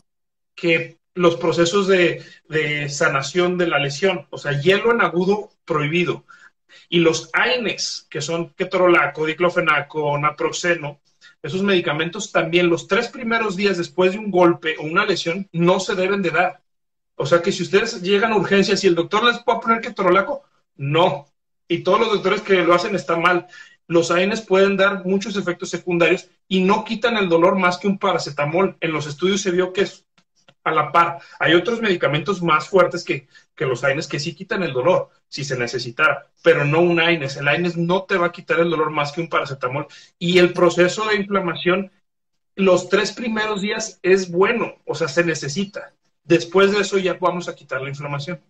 que 0.62 1.00
los 1.16 1.38
procesos 1.38 1.88
de, 1.88 2.24
de 2.48 2.88
sanación 2.88 3.58
de 3.58 3.66
la 3.66 3.80
lesión, 3.80 4.28
o 4.30 4.38
sea, 4.38 4.62
hielo 4.62 4.92
en 4.92 5.02
agudo 5.02 5.50
prohibido. 5.66 6.24
Y 6.88 7.00
los 7.00 7.32
AINES, 7.34 8.06
que 8.12 8.22
son 8.22 8.50
ketorolaco, 8.50 9.26
diclofenaco, 9.26 10.16
naproxeno, 10.20 11.00
esos 11.42 11.64
medicamentos 11.64 12.32
también 12.32 12.70
los 12.70 12.88
tres 12.88 13.08
primeros 13.08 13.56
días 13.56 13.80
después 13.80 14.12
de 14.12 14.20
un 14.20 14.30
golpe 14.30 14.76
o 14.78 14.84
una 14.84 15.04
lesión 15.04 15.50
no 15.52 15.80
se 15.80 15.96
deben 15.96 16.22
de 16.22 16.30
dar. 16.30 16.62
O 17.16 17.26
sea 17.26 17.42
que 17.42 17.52
si 17.52 17.64
ustedes 17.64 18.00
llegan 18.04 18.32
a 18.32 18.38
urgencias 18.38 18.84
y 18.84 18.88
el 18.88 18.96
doctor 18.96 19.24
les 19.24 19.40
puede 19.40 19.62
poner 19.62 19.82
ketorolaco, 19.82 20.44
no. 20.76 21.26
Y 21.68 21.80
todos 21.80 22.02
los 22.02 22.12
doctores 22.12 22.42
que 22.42 22.62
lo 22.62 22.76
hacen 22.76 22.96
están 22.96 23.24
mal. 23.24 23.48
Los 23.88 24.12
ANs 24.12 24.42
pueden 24.42 24.78
dar 24.78 25.06
muchos 25.06 25.36
efectos 25.36 25.72
secundarios 25.72 26.30
y 26.48 26.62
no 26.62 26.86
quitan 26.86 27.18
el 27.18 27.30
dolor 27.30 27.58
más 27.58 27.80
que 27.80 27.88
un 27.88 27.98
paracetamol. 27.98 28.78
En 28.80 28.94
los 28.94 29.08
estudios 29.08 29.42
se 29.42 29.50
vio 29.50 29.74
que 29.74 29.82
es 29.82 30.06
a 30.64 30.72
la 30.72 30.92
par. 30.92 31.20
Hay 31.40 31.54
otros 31.54 31.82
medicamentos 31.82 32.42
más 32.42 32.68
fuertes 32.68 33.04
que, 33.04 33.28
que 33.56 33.66
los 33.66 33.84
AINES 33.84 34.08
que 34.08 34.20
sí 34.20 34.36
quitan 34.36 34.64
el 34.64 34.74
dolor, 34.74 35.10
si 35.28 35.44
se 35.44 35.58
necesitara, 35.58 36.28
pero 36.44 36.66
no 36.66 36.82
un 36.82 37.00
AINES. 37.00 37.38
El 37.38 37.48
AINES 37.48 37.78
no 37.78 38.04
te 38.04 38.18
va 38.18 38.28
a 38.28 38.32
quitar 38.32 38.60
el 38.60 38.70
dolor 38.70 38.92
más 38.92 39.12
que 39.12 39.22
un 39.22 39.30
paracetamol. 39.30 39.88
Y 40.20 40.38
el 40.38 40.54
proceso 40.54 41.08
de 41.08 41.16
inflamación, 41.16 41.92
los 42.56 42.90
tres 42.90 43.12
primeros 43.14 43.62
días 43.62 44.00
es 44.04 44.30
bueno, 44.30 44.76
o 44.86 44.96
sea, 44.96 45.08
se 45.08 45.24
necesita. 45.24 45.94
Después 46.24 46.72
de 46.72 46.82
eso 46.82 46.98
ya 46.98 47.18
vamos 47.20 47.48
a 47.48 47.56
quitar 47.56 47.82
la 47.82 47.90
inflamación. 47.90 48.42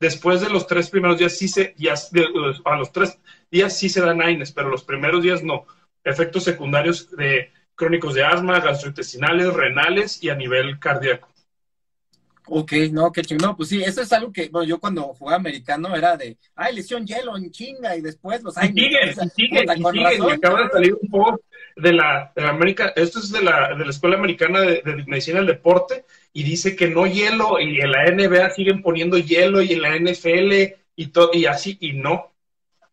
Después 0.00 0.40
de 0.40 0.50
los 0.50 0.66
tres 0.66 0.90
primeros 0.90 1.18
días 1.18 1.36
sí 1.36 1.48
se, 1.48 1.74
ya, 1.76 1.94
a 2.64 2.76
los 2.76 2.92
tres 2.92 3.18
días 3.50 3.76
sí 3.76 3.88
se 3.88 4.00
dan 4.00 4.22
AINES, 4.22 4.52
pero 4.52 4.68
los 4.68 4.84
primeros 4.84 5.22
días 5.22 5.42
no, 5.42 5.66
efectos 6.04 6.44
secundarios 6.44 7.10
de 7.10 7.52
crónicos 7.78 8.14
de 8.14 8.24
asma, 8.24 8.60
gastrointestinales, 8.60 9.54
renales 9.54 10.22
y 10.22 10.28
a 10.28 10.34
nivel 10.34 10.78
cardíaco. 10.80 11.28
Ok, 12.50 12.72
no, 12.90 13.12
qué 13.12 13.22
chingón. 13.22 13.50
No, 13.50 13.56
pues 13.56 13.68
sí, 13.68 13.82
eso 13.82 14.00
es 14.00 14.12
algo 14.12 14.32
que, 14.32 14.48
bueno, 14.48 14.66
yo 14.66 14.80
cuando 14.80 15.02
jugaba 15.14 15.36
americano 15.36 15.94
era 15.94 16.16
de, 16.16 16.36
ay, 16.56 16.74
lesión 16.74 17.06
hielo 17.06 17.36
en 17.36 17.50
chinga, 17.50 17.94
y 17.94 18.00
después 18.00 18.42
los 18.42 18.56
hay. 18.56 18.72
Sigue, 18.72 19.14
sigue, 19.14 19.30
sigue, 19.34 19.64
y 19.64 20.30
acaba 20.30 20.64
de 20.64 20.70
salir 20.70 20.96
un 21.00 21.08
post 21.08 21.44
de 21.76 21.92
la, 21.92 22.32
de 22.34 22.44
América, 22.44 22.92
esto 22.96 23.20
es 23.20 23.30
de 23.30 23.42
la, 23.42 23.74
de 23.74 23.84
la 23.84 23.90
Escuela 23.90 24.16
Americana 24.16 24.60
de, 24.62 24.82
Medicina 25.06 25.38
del 25.38 25.46
Deporte, 25.46 26.04
y 26.32 26.42
dice 26.42 26.74
que 26.74 26.88
no 26.88 27.06
hielo, 27.06 27.60
y 27.60 27.80
en 27.80 27.92
la 27.92 28.10
NBA 28.10 28.50
siguen 28.50 28.82
poniendo 28.82 29.18
hielo, 29.18 29.62
y 29.62 29.74
en 29.74 29.82
la 29.82 29.96
NFL, 29.96 30.74
y 30.96 31.06
todo, 31.08 31.30
y 31.34 31.46
así, 31.46 31.76
y 31.80 31.92
no. 31.92 32.32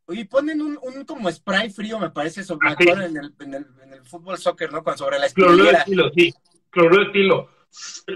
Oye, 0.08 0.26
ponen 0.26 0.62
un, 0.62 0.78
un 0.82 1.06
como 1.06 1.32
spray 1.32 1.72
frío, 1.72 1.98
me 1.98 2.12
parece, 2.12 2.44
sobre, 2.44 2.68
en, 2.78 3.02
el, 3.02 3.34
en, 3.40 3.54
el, 3.56 3.66
en 3.82 3.94
el 3.94 3.95
fútbol 4.06 4.38
soccer, 4.38 4.72
¿no? 4.72 4.84
Cuando 4.84 5.06
sobre 5.06 5.20
la 5.20 5.30
Cloruro 5.30 5.66
de 5.66 5.72
estilo, 5.72 6.12
sí, 6.16 6.34
cloruro 6.70 7.02
de 7.02 7.08
estilo 7.08 7.56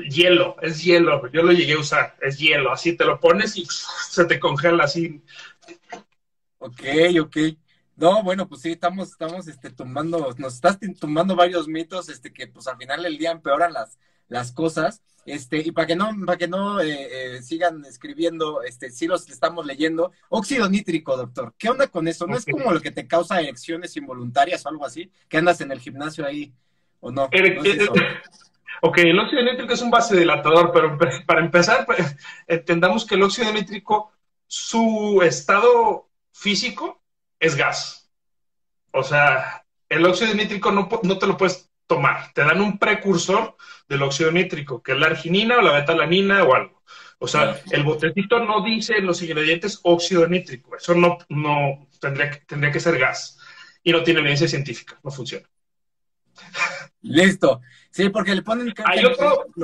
hielo, 0.09 0.55
es 0.61 0.83
hielo, 0.83 1.29
yo 1.31 1.43
lo 1.43 1.51
llegué 1.51 1.73
a 1.73 1.79
usar, 1.79 2.15
es 2.21 2.37
hielo, 2.37 2.71
así 2.71 2.95
te 2.95 3.05
lo 3.05 3.19
pones 3.19 3.57
y 3.57 3.65
se 3.65 4.25
te 4.25 4.39
congela 4.39 4.85
así. 4.85 5.21
Ok, 6.59 6.81
ok. 7.21 7.37
No, 7.95 8.23
bueno, 8.23 8.47
pues 8.47 8.61
sí, 8.61 8.71
estamos, 8.71 9.09
estamos 9.09 9.47
este, 9.47 9.69
tumbando, 9.69 10.33
nos 10.37 10.55
estás 10.55 10.77
tumbando 10.99 11.35
varios 11.35 11.67
mitos, 11.67 12.07
este, 12.07 12.31
que 12.31 12.47
pues 12.47 12.67
al 12.67 12.77
final 12.77 13.03
del 13.03 13.17
día 13.17 13.31
empeoran 13.31 13.73
las, 13.73 13.99
las 14.29 14.51
cosas. 14.53 15.01
Este, 15.29 15.59
y 15.59 15.71
para 15.71 15.85
que 15.85 15.95
no, 15.95 16.09
para 16.25 16.37
que 16.37 16.47
no 16.47 16.81
eh, 16.81 17.35
eh, 17.35 17.41
sigan 17.43 17.85
escribiendo, 17.85 18.63
este, 18.63 18.89
sí 18.89 19.05
los 19.05 19.29
estamos 19.29 19.65
leyendo. 19.65 20.11
Óxido 20.29 20.67
nítrico, 20.67 21.15
doctor. 21.15 21.53
¿Qué 21.57 21.69
onda 21.69 21.87
con 21.87 22.07
eso? 22.07 22.25
¿No 22.25 22.35
es 22.35 22.45
como 22.45 22.71
lo 22.71 22.81
que 22.81 22.91
te 22.91 23.07
causa 23.07 23.39
erecciones 23.39 23.95
involuntarias 23.95 24.65
o 24.65 24.69
algo 24.69 24.85
así? 24.85 25.11
Que 25.27 25.37
andas 25.37 25.61
en 25.61 25.71
el 25.71 25.79
gimnasio 25.79 26.25
ahí, 26.25 26.53
¿o 26.99 27.11
no? 27.11 27.29
Ok, 28.81 28.99
el 28.99 29.19
óxido 29.19 29.43
nítrico 29.43 29.73
es 29.73 29.81
un 29.81 29.91
vasodilatador, 29.91 30.71
pero 30.71 30.97
para 31.27 31.41
empezar, 31.41 31.85
pues, 31.85 32.15
entendamos 32.47 33.05
que 33.05 33.15
el 33.15 33.23
óxido 33.23 33.51
nítrico, 33.51 34.13
su 34.47 35.21
estado 35.21 36.09
físico 36.31 37.01
es 37.39 37.55
gas. 37.55 38.09
O 38.91 39.03
sea, 39.03 39.65
el 39.89 40.05
óxido 40.05 40.33
nítrico 40.33 40.71
no, 40.71 40.87
te 40.87 41.27
lo 41.27 41.37
puedes 41.37 41.68
tomar. 41.89 42.31
Te 42.33 42.43
dan 42.43 42.61
un 42.61 42.77
precursor 42.77 43.57
del 43.89 44.03
óxido 44.03 44.31
nítrico, 44.31 44.81
que 44.81 44.93
es 44.93 44.99
la 44.99 45.07
arginina 45.07 45.57
o 45.57 45.61
la 45.61 45.73
betalanina 45.73 46.43
o 46.43 46.53
algo. 46.53 46.83
O 47.17 47.27
sea, 47.27 47.59
el 47.71 47.83
botecito 47.83 48.39
no 48.45 48.63
dice 48.63 48.97
en 48.97 49.07
los 49.07 49.21
ingredientes 49.21 49.79
óxido 49.83 50.25
nítrico. 50.27 50.77
Eso 50.77 50.93
no, 50.93 51.17
no 51.27 51.89
tendría, 51.99 52.39
tendría 52.45 52.71
que 52.71 52.79
ser 52.79 52.97
gas. 52.97 53.37
Y 53.83 53.91
no 53.91 54.03
tiene 54.03 54.19
evidencia 54.19 54.47
científica, 54.47 54.99
no 55.03 55.09
funciona. 55.09 55.49
Listo. 57.01 57.61
Sí, 57.89 58.09
porque 58.09 58.35
le 58.35 58.43
ponen... 58.43 58.71
Hay, 58.85 58.99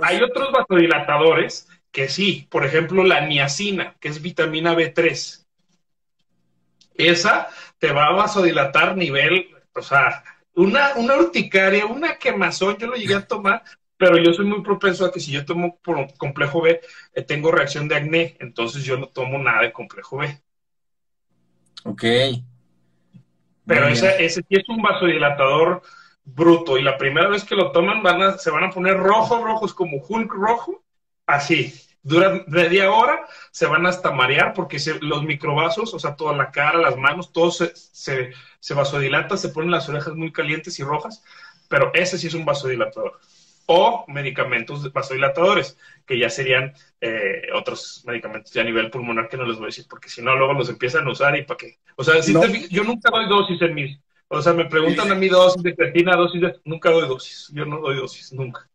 hay 0.03 0.21
otros 0.21 0.51
vasodilatadores 0.51 1.69
que 1.91 2.09
sí, 2.09 2.47
por 2.49 2.65
ejemplo, 2.65 3.03
la 3.03 3.25
niacina, 3.25 3.95
que 3.99 4.09
es 4.09 4.21
vitamina 4.21 4.73
B3. 4.73 5.45
Esa 6.95 7.49
te 7.77 7.91
va 7.91 8.07
a 8.07 8.13
vasodilatar 8.13 8.97
nivel, 8.97 9.49
o 9.73 9.81
sea, 9.81 10.23
una, 10.55 10.95
una 10.95 11.17
urticaria, 11.17 11.85
una 11.85 12.17
quemazón, 12.17 12.77
yo 12.77 12.87
lo 12.87 12.95
llegué 12.95 13.15
a 13.15 13.27
tomar, 13.27 13.63
pero 13.97 14.17
yo 14.17 14.33
soy 14.33 14.45
muy 14.45 14.61
propenso 14.61 15.05
a 15.05 15.11
que 15.11 15.19
si 15.19 15.31
yo 15.31 15.45
tomo 15.45 15.79
complejo 16.17 16.61
B, 16.61 16.81
eh, 17.13 17.21
tengo 17.21 17.51
reacción 17.51 17.87
de 17.87 17.95
acné, 17.95 18.37
entonces 18.39 18.83
yo 18.83 18.97
no 18.97 19.07
tomo 19.07 19.37
nada 19.37 19.61
de 19.61 19.71
complejo 19.71 20.17
B. 20.17 20.41
Ok. 21.85 22.03
Pero 23.65 23.87
ese, 23.87 24.23
ese 24.23 24.41
sí 24.41 24.55
es 24.55 24.67
un 24.69 24.81
vasodilatador 24.81 25.81
bruto 26.23 26.77
y 26.77 26.81
la 26.81 26.97
primera 26.97 27.29
vez 27.29 27.43
que 27.43 27.55
lo 27.55 27.71
toman 27.71 28.01
van 28.01 28.21
a, 28.21 28.37
se 28.37 28.51
van 28.51 28.63
a 28.63 28.69
poner 28.69 28.97
rojos, 28.97 29.41
rojos 29.41 29.73
como 29.73 29.97
Hulk 29.97 30.31
rojo, 30.33 30.83
así. 31.25 31.73
Dura 32.05 32.43
media 32.45 32.91
hora, 32.91 33.25
se 33.49 33.65
van 33.65 33.87
hasta 33.87 34.11
marear 34.11 34.53
porque 34.53 34.77
los 35.01 35.23
microvasos, 35.23 35.91
o 35.91 35.97
sea, 35.97 36.15
toda 36.15 36.37
la 36.37 36.51
cara, 36.51 36.77
las 36.77 36.95
manos, 36.97 37.33
todo 37.33 37.49
se, 37.49 37.73
se, 37.73 38.73
vasodilata, 38.75 39.37
se 39.37 39.49
ponen 39.49 39.71
las 39.71 39.89
orejas 39.89 40.13
muy 40.13 40.31
calientes 40.31 40.77
y 40.77 40.83
rojas, 40.83 41.23
pero 41.67 41.89
ese 41.95 42.19
sí 42.19 42.27
es 42.27 42.35
un 42.35 42.45
vasodilatador. 42.45 43.19
O 43.65 44.05
medicamentos 44.07 44.93
vasodilatadores, 44.93 45.79
que 46.05 46.19
ya 46.19 46.29
serían 46.29 46.75
eh, 47.01 47.47
otros 47.55 48.03
medicamentos 48.05 48.53
ya 48.53 48.61
a 48.61 48.65
nivel 48.65 48.91
pulmonar 48.91 49.27
que 49.27 49.37
no 49.37 49.45
les 49.45 49.55
voy 49.55 49.65
a 49.65 49.73
decir, 49.73 49.87
porque 49.89 50.09
si 50.09 50.21
no, 50.21 50.35
luego 50.35 50.53
los 50.53 50.69
empiezan 50.69 51.07
a 51.07 51.11
usar 51.11 51.35
y 51.35 51.43
para 51.43 51.57
qué. 51.57 51.79
O 51.95 52.03
sea, 52.03 52.21
si 52.21 52.33
yo 52.69 52.83
nunca 52.83 53.09
doy 53.09 53.27
dosis 53.27 53.59
en 53.63 53.73
mis, 53.73 53.99
o 54.27 54.41
sea, 54.43 54.53
me 54.53 54.65
preguntan 54.65 55.11
a 55.11 55.15
mí 55.15 55.27
dosis 55.27 55.63
de 55.63 55.75
creatina, 55.75 56.15
dosis 56.15 56.41
de... 56.41 56.55
Nunca 56.65 56.91
doy 56.91 57.07
dosis. 57.07 57.49
Yo 57.53 57.65
no 57.65 57.79
doy 57.79 57.95
dosis, 57.95 58.31
nunca. 58.33 58.69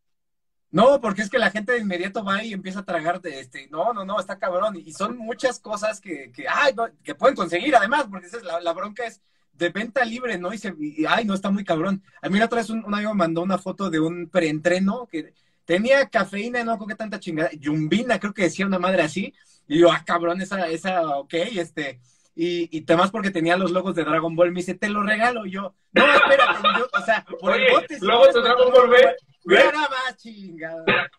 No, 0.72 1.00
porque 1.00 1.22
es 1.22 1.30
que 1.30 1.38
la 1.38 1.50
gente 1.50 1.72
de 1.72 1.80
inmediato 1.80 2.22
va 2.22 2.44
y 2.44 2.52
empieza 2.52 2.80
a 2.80 2.84
tragar 2.84 3.20
de 3.20 3.40
este, 3.40 3.66
no, 3.68 3.92
no, 3.92 4.04
no, 4.04 4.20
está 4.20 4.38
cabrón. 4.38 4.76
Y 4.76 4.92
son 4.92 5.16
muchas 5.16 5.58
cosas 5.58 6.00
que, 6.00 6.30
que, 6.30 6.46
ay, 6.48 6.74
que 7.02 7.14
pueden 7.14 7.34
conseguir 7.34 7.74
además, 7.74 8.06
porque 8.08 8.28
esa 8.28 8.36
es 8.36 8.44
la, 8.44 8.72
bronca 8.72 9.04
es 9.04 9.20
de 9.52 9.70
venta 9.70 10.04
libre, 10.04 10.38
¿no? 10.38 10.52
Y, 10.52 10.58
se, 10.58 10.72
ay, 11.08 11.24
no, 11.24 11.34
está 11.34 11.50
muy 11.50 11.64
cabrón. 11.64 12.02
A 12.22 12.28
mí 12.28 12.38
la 12.38 12.44
otra 12.44 12.58
vez 12.58 12.70
un, 12.70 12.84
un 12.84 12.94
amigo 12.94 13.12
me 13.14 13.18
mandó 13.18 13.42
una 13.42 13.58
foto 13.58 13.90
de 13.90 13.98
un 13.98 14.28
preentreno 14.28 15.08
que 15.10 15.34
tenía 15.64 16.08
cafeína, 16.08 16.62
no, 16.62 16.78
con 16.78 16.88
qué 16.88 16.94
tanta 16.94 17.18
chingada, 17.18 17.50
yumbina, 17.52 18.20
creo 18.20 18.32
que 18.32 18.42
decía 18.44 18.66
una 18.66 18.78
madre 18.78 19.02
así. 19.02 19.34
Y 19.66 19.80
yo, 19.80 19.90
ah, 19.90 20.02
cabrón, 20.04 20.40
esa, 20.40 20.68
esa, 20.68 21.16
ok, 21.16 21.34
este, 21.34 22.00
y, 22.36 22.76
y 22.76 22.84
además 22.84 23.10
porque 23.10 23.30
tenía 23.30 23.56
los 23.56 23.72
logos 23.72 23.94
de 23.96 24.04
Dragon 24.04 24.34
Ball, 24.36 24.52
me 24.52 24.60
dice, 24.60 24.74
te 24.74 24.88
lo 24.88 25.02
regalo. 25.02 25.46
yo, 25.46 25.74
no, 25.92 26.12
espérate, 26.12 26.58
yo, 26.78 26.86
o 26.92 27.04
sea, 27.04 27.24
por 27.40 27.54
el 27.54 27.72
bote. 27.72 27.98
Logos 28.00 28.34
de 28.34 28.40
Dragon 28.40 28.72
Ball. 28.72 29.16
Nada 29.44 29.88
más, 29.88 30.16
chingada. 30.16 31.10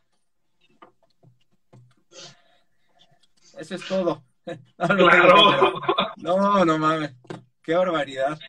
Eso 3.58 3.76
es 3.76 3.88
todo. 3.88 4.24
Claro. 4.76 5.80
No, 6.18 6.66
no 6.66 6.78
mames. 6.80 7.12
Qué 7.62 7.76
barbaridad. 7.76 8.40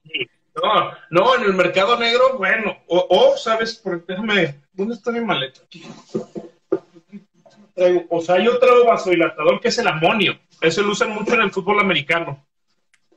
No, 0.54 0.90
no, 1.11 1.37
en 1.37 1.42
el 1.42 1.52
mercado 1.52 1.98
negro, 1.98 2.38
bueno, 2.38 2.78
o, 2.88 3.06
o 3.11 3.37
sabes, 3.37 3.76
por, 3.76 4.04
déjame, 4.06 4.62
¿dónde 4.72 4.94
está 4.94 5.11
mi 5.11 5.20
maleta? 5.20 5.61
O 8.11 8.20
sea, 8.20 8.37
hay 8.37 8.48
otro 8.48 8.85
vasodilatador 8.87 9.61
que 9.61 9.68
es 9.68 9.78
el 9.78 9.88
amonio. 9.88 10.38
Ese 10.61 10.82
lo 10.82 10.92
usan 10.92 11.11
mucho 11.11 11.35
en 11.35 11.42
el 11.42 11.50
fútbol 11.50 11.80
americano. 11.80 12.46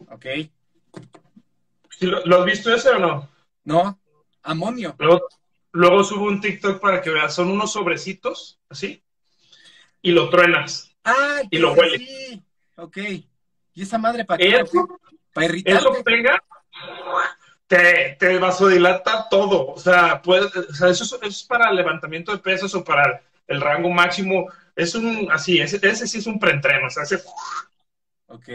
Ok. 0.10 0.26
¿Lo, 2.02 2.40
has 2.40 2.46
visto 2.46 2.74
ese 2.74 2.90
o 2.90 3.00
no? 3.00 3.30
No, 3.64 4.00
amonio. 4.44 4.96
Luego, 5.76 6.06
subo 6.06 6.28
un 6.28 6.40
TikTok 6.40 6.80
para 6.80 7.02
que 7.02 7.10
veas, 7.10 7.36
son 7.36 7.52
unos 7.52 7.74
sobrecitos, 7.74 8.62
así, 8.70 9.04
y 10.02 10.12
lo 10.12 10.30
truenas. 10.30 10.96
Ah, 11.04 11.42
y 11.50 11.58
lo 11.58 11.74
huele. 11.74 11.98
Sí. 11.98 12.44
Ok. 12.78 12.98
¿Y 13.74 13.82
esa 13.82 13.98
madre 13.98 14.24
para 14.24 14.38
qué? 14.38 14.64
¿Para 15.34 15.48
irritar? 15.48 15.76
Eso 15.76 15.94
pega, 16.02 16.42
te, 17.68 18.16
te 18.18 18.40
vasodilata 18.40 19.28
todo. 19.30 19.68
O 19.68 19.78
sea, 19.78 20.22
puede, 20.22 20.46
o 20.46 20.74
sea 20.74 20.88
eso, 20.88 21.22
es, 21.22 21.44
para 21.44 21.74
levantamiento 21.74 22.32
de 22.32 22.38
pesos 22.38 22.74
o 22.74 22.82
para 22.82 23.22
el 23.46 23.60
rango 23.60 23.90
máximo. 23.90 24.48
Es 24.78 24.96
un, 24.96 25.28
así, 25.30 25.60
ese, 25.60 25.86
ese 25.86 26.08
sí 26.08 26.20
es 26.20 26.28
un 26.28 26.40
preentreno, 26.40 26.88
o 26.88 26.90
sea, 26.90 27.04
ese... 27.04 27.22
Ok. 28.28 28.48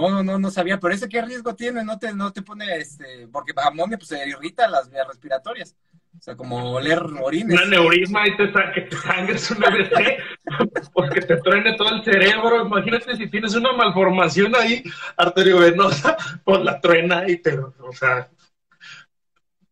No, 0.00 0.10
no, 0.10 0.22
no, 0.22 0.38
no 0.38 0.50
sabía, 0.50 0.78
pero 0.78 0.92
ese 0.92 1.08
qué 1.08 1.22
riesgo 1.22 1.54
tiene, 1.54 1.82
no 1.82 1.98
te, 1.98 2.12
no 2.12 2.32
te 2.32 2.42
pone, 2.42 2.76
este, 2.76 3.26
porque 3.32 3.52
amonio 3.56 3.96
pues 3.96 4.08
se 4.08 4.28
irrita 4.28 4.68
las 4.68 4.90
vías 4.90 5.06
respiratorias. 5.08 5.74
O 6.18 6.22
sea, 6.22 6.34
como 6.34 6.72
oler 6.72 6.98
orines. 7.20 7.60
Una 7.60 7.68
neurisma 7.68 8.26
y 8.26 8.36
te, 8.36 8.50
que 8.74 8.80
te 8.82 8.96
sangres 8.96 9.50
un 9.50 9.64
ABC, 9.64 10.18
porque 10.92 11.20
te 11.20 11.36
truene 11.38 11.74
todo 11.76 11.94
el 11.94 12.04
cerebro. 12.04 12.64
Imagínate 12.64 13.16
si 13.16 13.28
tienes 13.28 13.54
una 13.54 13.72
malformación 13.72 14.54
ahí 14.56 14.82
arteriovenosa, 15.16 16.16
pues 16.44 16.62
la 16.62 16.80
truena 16.80 17.28
y 17.28 17.36
te, 17.38 17.58
o 17.58 17.92
sea, 17.92 18.30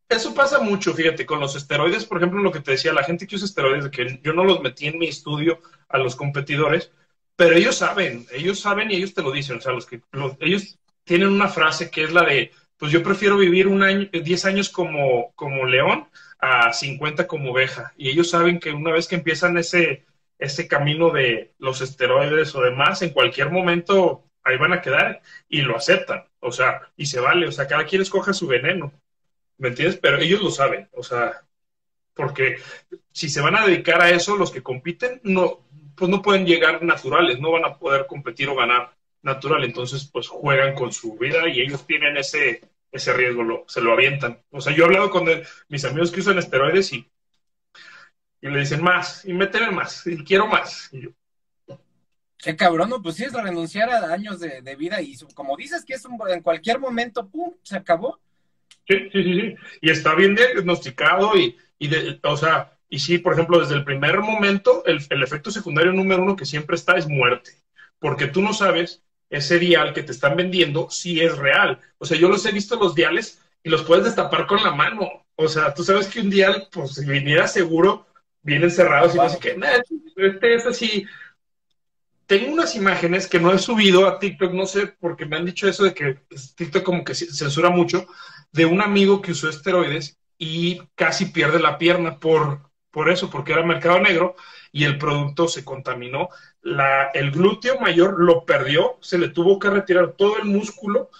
eso 0.08 0.34
pasa 0.34 0.60
mucho, 0.60 0.92
fíjate, 0.92 1.24
con 1.24 1.40
los 1.40 1.56
esteroides, 1.56 2.04
por 2.04 2.18
ejemplo, 2.18 2.40
lo 2.40 2.52
que 2.52 2.60
te 2.60 2.72
decía, 2.72 2.92
la 2.92 3.04
gente 3.04 3.26
que 3.26 3.36
usa 3.36 3.46
esteroides, 3.46 3.88
que 3.90 4.20
yo 4.22 4.32
no 4.32 4.44
los 4.44 4.60
metí 4.60 4.86
en 4.86 4.98
mi 4.98 5.08
estudio 5.08 5.60
a 5.88 5.98
los 5.98 6.14
competidores, 6.14 6.92
pero 7.36 7.56
ellos 7.56 7.76
saben, 7.76 8.26
ellos 8.32 8.60
saben 8.60 8.90
y 8.90 8.96
ellos 8.96 9.14
te 9.14 9.22
lo 9.22 9.32
dicen, 9.32 9.56
o 9.56 9.60
sea, 9.60 9.72
los 9.72 9.86
que 9.86 10.00
ellos 10.40 10.78
tienen 11.04 11.28
una 11.28 11.48
frase 11.48 11.90
que 11.90 12.04
es 12.04 12.12
la 12.12 12.22
de, 12.22 12.52
pues 12.76 12.92
yo 12.92 13.02
prefiero 13.02 13.36
vivir 13.36 13.66
un 13.66 13.82
año, 13.82 14.08
10 14.12 14.44
años 14.44 14.68
como, 14.68 15.32
como 15.34 15.66
león 15.66 16.08
a 16.38 16.72
50 16.72 17.26
como 17.26 17.52
oveja. 17.52 17.92
Y 17.96 18.08
ellos 18.10 18.30
saben 18.30 18.60
que 18.60 18.72
una 18.72 18.92
vez 18.92 19.08
que 19.08 19.16
empiezan 19.16 19.56
ese, 19.58 20.04
ese 20.38 20.68
camino 20.68 21.10
de 21.10 21.54
los 21.58 21.80
esteroides 21.80 22.54
o 22.54 22.62
demás, 22.62 23.02
en 23.02 23.10
cualquier 23.10 23.50
momento 23.50 24.24
ahí 24.44 24.58
van 24.58 24.72
a 24.72 24.82
quedar 24.82 25.22
y 25.48 25.62
lo 25.62 25.76
aceptan, 25.76 26.24
o 26.40 26.52
sea, 26.52 26.92
y 26.96 27.06
se 27.06 27.18
vale, 27.18 27.48
o 27.48 27.52
sea, 27.52 27.66
cada 27.66 27.86
quien 27.86 28.02
escoge 28.02 28.34
su 28.34 28.46
veneno, 28.46 28.92
¿me 29.56 29.68
entiendes? 29.68 29.98
Pero 30.00 30.18
ellos 30.18 30.42
lo 30.42 30.50
saben, 30.50 30.88
o 30.92 31.02
sea, 31.02 31.44
porque 32.12 32.56
si 33.10 33.28
se 33.28 33.40
van 33.40 33.56
a 33.56 33.66
dedicar 33.66 34.02
a 34.02 34.10
eso, 34.10 34.36
los 34.36 34.52
que 34.52 34.62
compiten, 34.62 35.20
no, 35.24 35.63
pues 35.96 36.10
no 36.10 36.22
pueden 36.22 36.46
llegar 36.46 36.82
naturales, 36.82 37.40
no 37.40 37.52
van 37.52 37.64
a 37.64 37.78
poder 37.78 38.06
competir 38.06 38.48
o 38.48 38.56
ganar 38.56 38.94
natural, 39.22 39.64
entonces 39.64 40.08
pues 40.12 40.28
juegan 40.28 40.74
con 40.74 40.92
su 40.92 41.16
vida 41.16 41.48
y 41.48 41.60
ellos 41.60 41.86
tienen 41.86 42.16
ese, 42.16 42.60
ese 42.92 43.12
riesgo, 43.12 43.42
lo, 43.42 43.64
se 43.66 43.80
lo 43.80 43.92
avientan. 43.92 44.42
O 44.50 44.60
sea, 44.60 44.74
yo 44.74 44.84
he 44.84 44.86
hablado 44.86 45.10
con 45.10 45.26
mis 45.68 45.84
amigos 45.84 46.12
que 46.12 46.20
usan 46.20 46.38
esteroides 46.38 46.92
y, 46.92 47.10
y 48.40 48.48
le 48.48 48.60
dicen 48.60 48.82
más, 48.82 49.24
y 49.24 49.32
méteme 49.32 49.70
más, 49.70 50.06
y 50.06 50.22
quiero 50.24 50.46
más. 50.46 50.90
Y 50.92 51.02
yo, 51.02 51.10
Qué 52.44 52.56
cabrón, 52.56 52.90
no, 52.90 53.00
pues 53.00 53.16
sí 53.16 53.24
es 53.24 53.32
renunciar 53.32 53.88
a 53.88 54.12
años 54.12 54.38
de, 54.38 54.76
vida 54.76 55.00
y 55.00 55.16
como 55.34 55.56
dices 55.56 55.82
que 55.82 55.94
es 55.94 56.04
en 56.28 56.42
cualquier 56.42 56.78
momento, 56.78 57.26
pum, 57.26 57.54
se 57.62 57.74
acabó. 57.74 58.20
Sí, 58.86 59.08
sí, 59.10 59.22
sí, 59.22 59.40
sí. 59.40 59.54
Y 59.80 59.90
está 59.90 60.14
bien 60.14 60.34
diagnosticado 60.34 61.34
y, 61.38 61.56
y 61.78 61.88
de, 61.88 62.20
o 62.22 62.36
sea, 62.36 62.73
y 62.88 62.98
sí, 62.98 63.18
por 63.18 63.32
ejemplo, 63.32 63.60
desde 63.60 63.74
el 63.74 63.84
primer 63.84 64.20
momento, 64.20 64.84
el, 64.86 65.00
el, 65.10 65.22
efecto 65.22 65.50
secundario 65.50 65.92
número 65.92 66.22
uno 66.22 66.36
que 66.36 66.44
siempre 66.44 66.76
está 66.76 66.96
es 66.96 67.08
muerte, 67.08 67.52
porque 67.98 68.26
tú 68.26 68.42
no 68.42 68.52
sabes 68.52 69.02
ese 69.30 69.58
dial 69.58 69.92
que 69.92 70.02
te 70.02 70.12
están 70.12 70.36
vendiendo 70.36 70.90
si 70.90 71.20
es 71.20 71.36
real. 71.36 71.80
O 71.98 72.06
sea, 72.06 72.16
yo 72.16 72.28
los 72.28 72.44
he 72.46 72.52
visto 72.52 72.76
los 72.76 72.94
diales 72.94 73.42
y 73.62 73.70
los 73.70 73.82
puedes 73.82 74.04
destapar 74.04 74.46
con 74.46 74.62
la 74.62 74.72
mano. 74.72 75.26
O 75.34 75.48
sea, 75.48 75.74
tú 75.74 75.82
sabes 75.82 76.06
que 76.06 76.20
un 76.20 76.30
dial, 76.30 76.68
pues 76.70 76.94
si 76.94 77.04
viniera 77.04 77.48
seguro, 77.48 78.06
vienen 78.42 78.70
cerrados 78.70 79.14
y 79.14 79.18
no 79.18 79.28
sé 79.28 79.38
qué. 79.38 79.56
Este 80.16 80.54
es 80.54 80.66
así 80.66 81.06
tengo 82.26 82.52
unas 82.52 82.74
imágenes 82.74 83.26
que 83.26 83.38
no 83.38 83.52
he 83.52 83.58
subido 83.58 84.06
a 84.06 84.18
TikTok, 84.18 84.52
no 84.52 84.66
sé, 84.66 84.86
porque 84.86 85.26
me 85.26 85.36
han 85.36 85.44
dicho 85.44 85.68
eso 85.68 85.84
de 85.84 85.94
que 85.94 86.20
TikTok 86.56 86.82
como 86.82 87.04
que 87.04 87.14
censura 87.14 87.70
mucho, 87.70 88.06
de 88.52 88.64
un 88.64 88.80
amigo 88.80 89.20
que 89.20 89.32
usó 89.32 89.48
esteroides 89.48 90.18
y 90.38 90.80
casi 90.94 91.26
pierde 91.26 91.60
la 91.60 91.78
pierna 91.78 92.18
por, 92.18 92.70
por 92.94 93.10
eso, 93.10 93.28
porque 93.28 93.52
era 93.52 93.64
mercado 93.64 93.98
negro 93.98 94.36
y 94.70 94.84
el 94.84 94.98
producto 94.98 95.48
se 95.48 95.64
contaminó. 95.64 96.28
La, 96.62 97.06
el 97.12 97.32
glúteo 97.32 97.80
mayor 97.80 98.20
lo 98.20 98.46
perdió, 98.46 98.98
se 99.02 99.18
le 99.18 99.30
tuvo 99.30 99.58
que 99.58 99.68
retirar 99.68 100.12
todo 100.12 100.38
el 100.38 100.44
músculo 100.44 101.10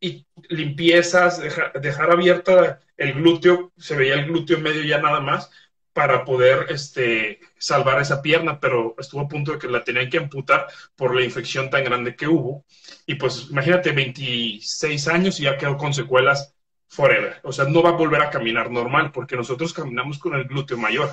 y 0.00 0.24
limpiezas, 0.48 1.40
dejar, 1.40 2.10
abierta 2.12 2.80
el 2.96 3.14
glúteo, 3.14 3.72
se 3.76 3.96
veía 3.96 4.14
el 4.14 4.26
glúteo 4.26 4.60
medio 4.60 4.84
ya 4.84 5.00
nada 5.00 5.20
más, 5.20 5.50
para 5.92 6.24
poder 6.24 6.66
este, 6.68 7.40
salvar 7.58 8.00
esa 8.00 8.22
pierna, 8.22 8.60
pero 8.60 8.94
estuvo 8.98 9.22
a 9.22 9.28
punto 9.28 9.52
de 9.52 9.58
que 9.58 9.68
la 9.68 9.82
tenían 9.82 10.10
que 10.10 10.18
amputar 10.18 10.68
por 10.94 11.14
la 11.16 11.24
infección 11.24 11.70
tan 11.70 11.84
grande 11.84 12.14
que 12.14 12.28
hubo. 12.28 12.64
Y 13.06 13.16
pues 13.16 13.48
imagínate, 13.50 13.92
26 13.92 15.08
años 15.08 15.40
y 15.40 15.44
ya 15.44 15.56
quedó 15.58 15.76
con 15.76 15.92
secuelas 15.92 16.55
forever. 16.88 17.40
O 17.42 17.52
sea, 17.52 17.66
no 17.66 17.82
va 17.82 17.90
a 17.90 17.92
volver 17.92 18.22
a 18.22 18.30
caminar 18.30 18.70
normal 18.70 19.12
porque 19.12 19.36
nosotros 19.36 19.72
caminamos 19.72 20.18
con 20.18 20.34
el 20.34 20.44
glúteo 20.44 20.78
mayor. 20.78 21.10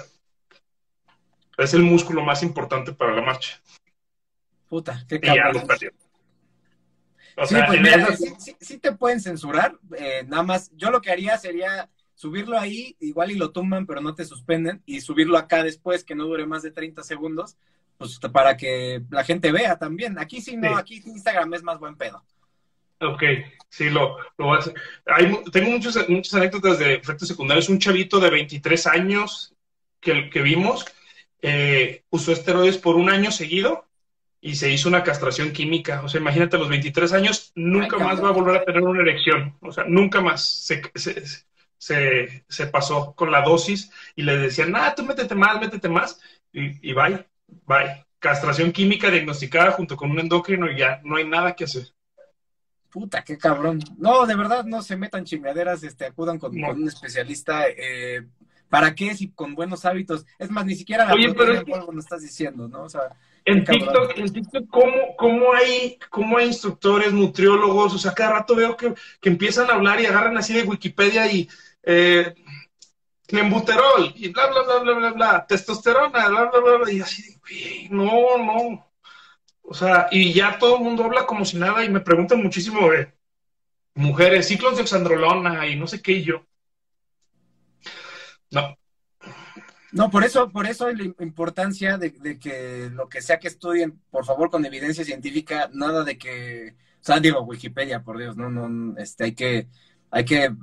Es 1.58 1.74
el 1.74 1.84
músculo 1.84 2.24
más 2.24 2.44
importante 2.44 2.94
para 2.94 3.14
la 3.14 3.22
marcha. 3.22 3.62
Puta, 4.68 5.06
qué 5.08 5.20
cabrón. 5.20 5.68
sí, 7.46 7.56
pues 7.68 7.82
mira, 7.82 8.08
sí, 8.60 8.78
te 8.80 8.92
pueden 8.94 9.22
censurar. 9.22 9.78
Eh, 9.98 10.24
nada 10.28 10.44
más, 10.44 10.72
yo 10.76 10.90
lo 10.90 11.00
que 11.00 11.12
haría 11.12 11.38
sería 11.38 11.90
subirlo 12.16 12.58
ahí, 12.58 12.96
igual 13.00 13.32
y 13.32 13.36
lo 13.36 13.52
tumban, 13.52 13.86
pero 13.86 14.02
no 14.02 14.16
te 14.16 14.26
suspenden, 14.26 14.82
y 14.86 15.02
subirlo 15.02 15.38
acá 15.38 15.64
después, 15.64 16.04
que 16.04 16.16
no 16.16 16.26
dure 16.26 16.46
más 16.46 16.64
de 16.64 16.72
30 16.72 17.04
segundos, 17.04 17.58
pues 17.98 18.20
para 18.32 18.58
que 18.58 19.04
la 19.10 19.24
gente 19.24 19.52
vea 19.52 19.78
también. 19.78 20.18
Aquí 20.18 20.42
sí, 20.42 20.58
no, 20.58 20.76
aquí 20.76 21.04
Instagram 21.06 21.54
es 21.54 21.64
más 21.64 21.80
buen 21.80 21.96
pedo. 21.96 22.24
Ok, 23.04 23.24
sí, 23.70 23.90
lo, 23.90 24.18
lo 24.38 24.46
voy 24.46 24.58
a 24.58 24.60
hacer. 24.60 24.74
tengo 25.52 25.72
muchos, 25.72 26.10
muchas 26.10 26.34
anécdotas 26.36 26.80
de 26.80 26.96
efectos 26.96 27.28
secundarios. 27.28 27.70
Un 27.70 27.80
chavito 27.80 28.20
de 28.20 28.30
23 28.30 28.88
años 28.88 29.54
que, 30.00 30.30
que 30.30 30.42
vimos 30.42 30.86
eh, 31.42 32.04
usó 32.10 32.32
esteroides 32.32 32.78
por 32.78 32.96
un 32.96 33.10
año 33.10 33.30
seguido 33.30 33.86
y 34.40 34.56
se 34.56 34.70
hizo 34.72 34.90
una 34.90 35.04
castración 35.04 35.52
química. 35.52 36.02
O 36.04 36.10
sea, 36.10 36.22
imagínate, 36.22 36.56
a 36.56 36.60
los 36.60 36.70
23 36.70 37.14
años 37.14 37.52
nunca 37.56 37.98
más 37.98 38.24
va 38.24 38.30
a 38.30 38.34
volver 38.34 38.58
a 38.58 38.66
tener 38.66 38.82
una 38.82 39.02
erección. 39.02 39.56
O 39.62 39.72
sea, 39.72 39.84
nunca 39.86 40.22
más 40.22 40.66
se, 40.66 40.82
se, 40.96 42.44
se, 42.48 42.68
pasó 42.68 43.14
con 43.14 43.32
la 43.32 43.42
dosis 43.42 43.92
y 44.16 44.24
le 44.24 44.38
decían, 44.38 44.72
nada, 44.72 44.96
tú 44.96 45.04
métete 45.04 45.36
más, 45.36 45.60
métete 45.60 45.90
más, 45.90 46.20
y, 46.52 46.90
y 46.90 46.94
bye, 46.94 47.26
bye. 47.66 48.06
Castración 48.20 48.72
química 48.72 49.12
diagnosticada 49.12 49.72
junto 49.72 49.98
con 49.98 50.12
un 50.12 50.20
endocrino 50.20 50.72
y 50.72 50.78
ya 50.78 51.02
no 51.04 51.18
hay 51.18 51.28
nada 51.28 51.56
que 51.56 51.66
hacer. 51.66 51.94
Puta, 52.94 53.24
qué 53.24 53.40
cabrón. 53.40 53.80
No, 53.98 54.28
de 54.28 54.36
verdad, 54.36 54.66
no 54.66 54.84
se 54.84 54.96
metan 54.96 55.26
chingaderas, 55.26 55.82
este, 55.82 56.06
acudan 56.06 56.38
con, 56.38 56.56
un 56.64 56.88
especialista. 56.88 57.66
Eh, 57.68 58.28
¿Para 58.70 58.94
qué? 58.94 59.16
Si 59.16 59.32
con 59.32 59.56
buenos 59.56 59.84
hábitos. 59.86 60.28
Es 60.38 60.52
más, 60.52 60.66
ni 60.66 60.76
siquiera 60.76 61.06
la 61.06 61.14
Oye, 61.14 61.34
pero 61.34 61.54
es 61.54 61.64
que... 61.64 61.74
estás 61.98 62.22
diciendo, 62.22 62.68
¿no? 62.68 62.84
O 62.84 62.90
sea, 62.90 63.02
en 63.46 63.64
TikTok, 63.66 64.18
en 64.18 64.32
TikTok 64.32 64.68
¿cómo, 64.70 65.16
cómo, 65.18 65.54
hay, 65.54 65.98
¿cómo 66.12 66.38
hay 66.38 66.48
instructores, 66.48 67.12
nutriólogos? 67.12 67.96
O 67.96 67.98
sea, 67.98 68.14
cada 68.14 68.34
rato 68.34 68.56
veo 68.56 68.78
que, 68.78 68.94
que 69.20 69.30
empiezan 69.30 69.72
a 69.72 69.74
hablar 69.74 70.00
y 70.00 70.06
agarran 70.06 70.38
así 70.38 70.54
de 70.54 70.64
Wikipedia 70.64 71.32
y 71.32 71.50
eh, 71.82 72.34
y 73.28 74.30
bla, 74.30 74.48
bla, 74.48 74.62
bla, 74.62 74.80
bla, 74.80 74.94
bla, 74.94 75.12
bla, 75.12 75.48
testosterona, 75.48 76.10
bla, 76.10 76.46
bla, 76.46 76.60
bla, 76.60 76.78
bla, 76.78 76.92
y 76.92 77.02
así, 77.02 77.40
no, 77.90 78.38
no. 78.38 78.93
O 79.74 79.76
sea, 79.76 80.08
y 80.12 80.32
ya 80.34 80.60
todo 80.60 80.78
el 80.78 80.84
mundo 80.84 81.04
habla 81.04 81.26
como 81.26 81.44
si 81.46 81.58
nada 81.58 81.84
y 81.84 81.90
me 81.90 82.00
preguntan 82.00 82.44
muchísimo 82.44 82.92
de 82.92 83.12
mujeres, 83.96 84.48
ciclos 84.48 84.76
de 84.76 84.84
oxandrolona 84.84 85.66
y 85.66 85.76
no 85.76 85.88
sé 85.88 86.00
qué 86.00 86.12
y 86.12 86.24
yo. 86.24 86.46
No. 88.52 88.78
No, 89.92 90.12
por 90.12 90.24
eso, 90.24 90.52
por 90.52 90.68
eso 90.68 90.92
la 90.92 91.04
importancia 91.26 91.98
de, 91.98 92.12
de, 92.12 92.38
que 92.38 92.92
lo 92.94 93.10
que 93.10 93.24
sea 93.24 93.40
que 93.40 93.48
estudien, 93.48 94.00
por 94.12 94.26
favor, 94.26 94.52
con 94.52 94.64
evidencia 94.64 95.04
científica, 95.04 95.72
nada 95.74 96.04
de 96.04 96.20
que, 96.20 96.76
o 97.02 97.04
sea, 97.04 97.20
digo, 97.20 97.42
Wikipedia, 97.42 98.04
por 98.04 98.20
Dios, 98.20 98.38
no, 98.38 98.52
no, 98.52 98.96
este, 99.00 99.24
hay 99.24 99.34
que, 99.34 99.70
hay 100.12 100.24
que 100.24 100.56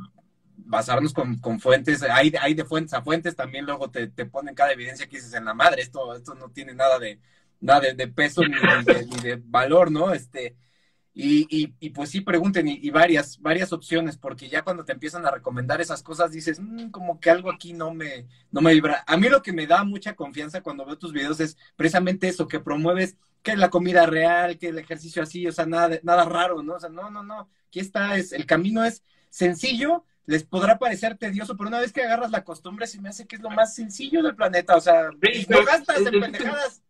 basarnos 0.57 1.13
con, 1.13 1.37
con, 1.39 1.59
fuentes, 1.59 2.05
hay, 2.05 2.33
hay 2.41 2.55
de 2.55 2.65
fuentes 2.65 2.95
a 2.95 3.03
fuentes, 3.03 3.35
también 3.35 3.67
luego 3.67 3.91
te, 3.91 4.07
te, 4.07 4.25
ponen 4.25 4.55
cada 4.55 4.71
evidencia 4.71 5.09
que 5.09 5.17
dices 5.17 5.35
en 5.35 5.47
la 5.47 5.55
madre, 5.55 5.83
esto, 5.83 6.15
esto 6.15 6.37
no 6.37 6.51
tiene 6.51 6.75
nada 6.75 7.01
de, 7.01 7.19
nada 7.61 7.93
de, 7.93 8.09
peso 8.09 8.43
ni 8.43 8.55
de, 8.85 9.07
ni 9.07 9.17
de, 9.21 9.37
valor, 9.45 9.91
¿no? 9.91 10.13
Este, 10.13 10.57
y, 11.13 11.47
y, 11.51 11.75
y 11.81 11.91
pues 11.91 12.11
sí 12.11 12.21
pregunten 12.21 12.69
y, 12.69 12.89
varias, 12.91 13.41
varias 13.41 13.73
opciones, 13.73 14.17
porque 14.17 14.49
ya 14.49 14.63
cuando 14.63 14.85
te 14.85 14.93
empiezan 14.93 15.27
a 15.27 15.31
recomendar 15.31 15.81
esas 15.81 16.03
cosas 16.03 16.31
dices, 16.31 16.61
mm, 16.61 16.91
como 16.91 17.21
que 17.21 17.31
algo 17.31 17.51
aquí 17.51 17.73
no 17.73 17.93
me, 17.93 18.27
no 18.51 18.61
me 18.61 18.73
vibra. 18.73 19.05
A 19.07 19.17
mí 19.17 19.29
lo 19.29 19.43
que 19.43 19.53
me 19.53 19.67
da 19.67 19.85
mucha 19.85 20.15
confianza 20.15 20.63
cuando 20.63 20.87
veo 20.87 20.99
tus 20.99 21.13
videos 21.13 21.41
es 21.41 21.57
precisamente 21.77 22.29
eso, 22.29 22.49
que 22.49 22.61
promueves 22.61 23.17
que 23.43 23.57
la 23.57 23.71
comida 23.71 24.07
real, 24.07 24.59
que 24.59 24.69
el 24.69 24.79
ejercicio 24.79 25.23
así, 25.23 25.47
o 25.47 25.53
sea, 25.53 25.67
nada, 25.67 25.99
nada 26.03 26.25
raro, 26.25 26.63
¿no? 26.63 26.75
O 26.75 26.81
sea, 26.81 26.91
no, 26.91 27.11
no, 27.11 27.23
no, 27.23 27.51
aquí 27.69 27.81
está, 27.81 28.17
es, 28.17 28.33
el 28.33 28.47
camino 28.47 28.85
es 28.85 29.03
sencillo, 29.31 30.05
les 30.27 30.45
podrá 30.45 30.79
parecer 30.79 31.17
tedioso, 31.17 31.57
pero 31.57 31.69
una 31.69 31.81
vez 31.81 31.93
que 31.93 32.03
agarras 32.03 32.31
la 32.31 32.45
costumbre, 32.45 32.87
se 32.87 33.01
me 33.01 33.09
hace 33.09 33.27
que 33.27 33.37
es 33.37 33.43
lo 33.43 33.51
más 33.51 33.75
sencillo 33.75 34.23
del 34.23 34.37
planeta. 34.37 34.77
O 34.77 34.81
sea, 34.81 35.11
no 35.11 35.65
gastas 35.65 35.99
en 35.99 36.21
pendejadas 36.21 36.83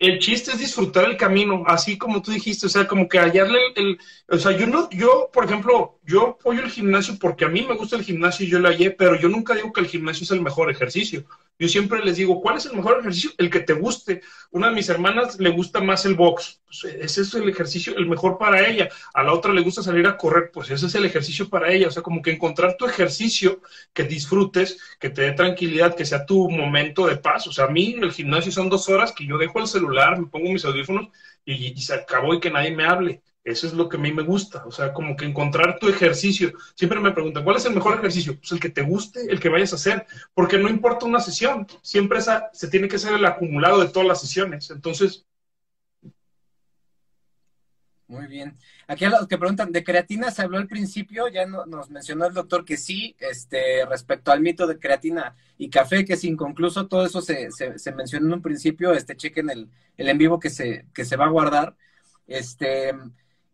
el 0.00 0.18
chiste 0.18 0.52
es 0.52 0.58
disfrutar 0.58 1.04
el 1.04 1.18
camino, 1.18 1.62
así 1.66 1.98
como 1.98 2.22
tú 2.22 2.32
dijiste, 2.32 2.66
o 2.66 2.70
sea, 2.70 2.88
como 2.88 3.06
que 3.06 3.18
hallarle 3.18 3.60
el, 3.76 3.98
o 4.28 4.38
sea, 4.38 4.52
yo 4.52 4.66
no, 4.66 4.88
yo, 4.90 5.30
por 5.30 5.44
ejemplo, 5.44 5.99
yo 6.10 6.28
apoyo 6.28 6.62
el 6.62 6.70
gimnasio 6.70 7.16
porque 7.20 7.44
a 7.44 7.48
mí 7.48 7.62
me 7.62 7.74
gusta 7.76 7.96
el 7.96 8.02
gimnasio 8.02 8.46
y 8.46 8.50
yo 8.50 8.58
lo 8.58 8.68
hallé, 8.68 8.90
pero 8.90 9.14
yo 9.18 9.28
nunca 9.28 9.54
digo 9.54 9.72
que 9.72 9.80
el 9.80 9.86
gimnasio 9.86 10.24
es 10.24 10.30
el 10.32 10.40
mejor 10.42 10.70
ejercicio. 10.70 11.24
Yo 11.58 11.68
siempre 11.68 12.02
les 12.04 12.16
digo, 12.16 12.40
¿cuál 12.40 12.56
es 12.56 12.66
el 12.66 12.74
mejor 12.74 12.98
ejercicio? 13.00 13.30
El 13.38 13.50
que 13.50 13.60
te 13.60 13.74
guste. 13.74 14.22
Una 14.50 14.68
de 14.68 14.74
mis 14.74 14.88
hermanas 14.88 15.38
le 15.38 15.50
gusta 15.50 15.80
más 15.80 16.06
el 16.06 16.14
box, 16.14 16.60
pues 16.64 16.84
ese 16.84 17.20
es 17.20 17.34
el 17.34 17.48
ejercicio, 17.48 17.94
el 17.96 18.06
mejor 18.06 18.38
para 18.38 18.66
ella. 18.66 18.88
A 19.14 19.22
la 19.22 19.32
otra 19.34 19.52
le 19.52 19.60
gusta 19.60 19.82
salir 19.82 20.06
a 20.06 20.16
correr, 20.16 20.50
pues 20.52 20.70
ese 20.70 20.86
es 20.86 20.94
el 20.94 21.04
ejercicio 21.04 21.48
para 21.48 21.70
ella. 21.70 21.88
O 21.88 21.90
sea, 21.90 22.02
como 22.02 22.22
que 22.22 22.32
encontrar 22.32 22.76
tu 22.76 22.86
ejercicio 22.86 23.60
que 23.92 24.04
disfrutes, 24.04 24.78
que 24.98 25.10
te 25.10 25.22
dé 25.22 25.32
tranquilidad, 25.32 25.94
que 25.94 26.06
sea 26.06 26.24
tu 26.26 26.50
momento 26.50 27.06
de 27.06 27.16
paz. 27.16 27.46
O 27.46 27.52
sea, 27.52 27.66
a 27.66 27.70
mí 27.70 27.96
el 28.00 28.12
gimnasio 28.12 28.50
son 28.52 28.70
dos 28.70 28.88
horas 28.88 29.12
que 29.12 29.26
yo 29.26 29.38
dejo 29.38 29.60
el 29.60 29.66
celular, 29.66 30.18
me 30.18 30.26
pongo 30.26 30.50
mis 30.50 30.64
audífonos 30.64 31.08
y, 31.44 31.72
y 31.72 31.80
se 31.82 31.94
acabó 31.94 32.34
y 32.34 32.40
que 32.40 32.50
nadie 32.50 32.74
me 32.74 32.84
hable. 32.84 33.22
Eso 33.42 33.66
es 33.66 33.72
lo 33.72 33.88
que 33.88 33.96
a 33.96 34.00
mí 34.00 34.12
me 34.12 34.22
gusta, 34.22 34.64
o 34.66 34.70
sea, 34.70 34.92
como 34.92 35.16
que 35.16 35.24
encontrar 35.24 35.78
tu 35.78 35.88
ejercicio. 35.88 36.52
Siempre 36.74 37.00
me 37.00 37.12
preguntan, 37.12 37.42
¿cuál 37.42 37.56
es 37.56 37.64
el 37.64 37.74
mejor 37.74 37.98
ejercicio? 37.98 38.38
Pues 38.38 38.52
el 38.52 38.60
que 38.60 38.68
te 38.68 38.82
guste, 38.82 39.32
el 39.32 39.40
que 39.40 39.48
vayas 39.48 39.72
a 39.72 39.76
hacer, 39.76 40.06
porque 40.34 40.58
no 40.58 40.68
importa 40.68 41.06
una 41.06 41.20
sesión, 41.20 41.66
siempre 41.80 42.20
se 42.20 42.68
tiene 42.68 42.86
que 42.88 42.98
ser 42.98 43.14
el 43.14 43.24
acumulado 43.24 43.80
de 43.80 43.88
todas 43.88 44.06
las 44.06 44.20
sesiones. 44.20 44.70
Entonces... 44.70 45.24
Muy 48.08 48.26
bien. 48.26 48.58
Aquí 48.88 49.04
a 49.04 49.10
los 49.10 49.28
que 49.28 49.38
preguntan, 49.38 49.70
de 49.70 49.84
creatina 49.84 50.32
se 50.32 50.42
habló 50.42 50.58
al 50.58 50.66
principio, 50.66 51.28
ya 51.28 51.46
nos 51.46 51.90
mencionó 51.90 52.26
el 52.26 52.34
doctor 52.34 52.64
que 52.64 52.76
sí, 52.76 53.14
este, 53.20 53.86
respecto 53.86 54.32
al 54.32 54.40
mito 54.40 54.66
de 54.66 54.80
creatina 54.80 55.36
y 55.56 55.70
café, 55.70 56.04
que 56.04 56.14
es 56.14 56.24
inconcluso, 56.24 56.88
todo 56.88 57.06
eso 57.06 57.22
se, 57.22 57.50
se, 57.52 57.92
mencionó 57.92 58.26
en 58.26 58.32
un 58.34 58.42
principio, 58.42 58.92
este, 58.92 59.16
chequen 59.16 59.48
el, 59.48 59.70
el 59.96 60.08
en 60.08 60.18
vivo 60.18 60.40
que 60.40 60.50
se, 60.50 60.86
que 60.92 61.04
se 61.04 61.16
va 61.16 61.26
a 61.26 61.30
guardar. 61.30 61.76
Este, 62.26 62.92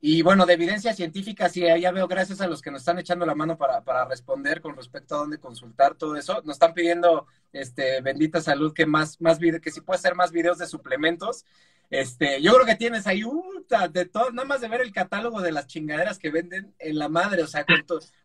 y 0.01 0.23
bueno, 0.23 0.45
de 0.47 0.53
evidencia 0.53 0.93
científica, 0.93 1.49
sí, 1.49 1.61
ya 1.61 1.91
veo, 1.91 2.07
gracias 2.07 2.41
a 2.41 2.47
los 2.47 2.61
que 2.61 2.71
nos 2.71 2.83
están 2.83 2.99
echando 2.99 3.25
la 3.25 3.35
mano 3.35 3.57
para, 3.57 3.83
para 3.83 4.05
responder 4.05 4.61
con 4.61 4.77
respecto 4.77 5.15
a 5.15 5.19
dónde 5.19 5.39
consultar 5.39 5.95
todo 5.95 6.17
eso. 6.17 6.43
Nos 6.45 6.57
están 6.57 6.75
pidiendo, 6.75 7.27
este, 7.53 8.03
bendita 8.03 8.41
salud, 8.41 8.75
que 8.75 8.87
más, 8.87 9.21
más 9.21 9.39
que 9.39 9.71
si 9.71 9.81
puede 9.81 9.99
hacer 9.99 10.15
más 10.15 10.33
videos 10.33 10.59
de 10.59 10.67
suplementos. 10.67 11.45
Este, 11.89 12.43
yo 12.43 12.53
creo 12.55 12.67
que 12.67 12.75
tienes 12.75 13.07
ahí, 13.07 13.25
uh, 13.25 13.43
de 13.91 14.05
todo, 14.07 14.31
nada 14.33 14.47
más 14.47 14.61
de 14.61 14.69
ver 14.69 14.81
el 14.81 14.93
catálogo 14.93 15.41
de 15.41 15.53
las 15.53 15.67
chingaderas 15.67 16.19
que 16.19 16.31
venden 16.31 16.75
en 16.79 16.99
la 16.99 17.09
madre, 17.09 17.43
o 17.43 17.47
sea, 17.47 17.65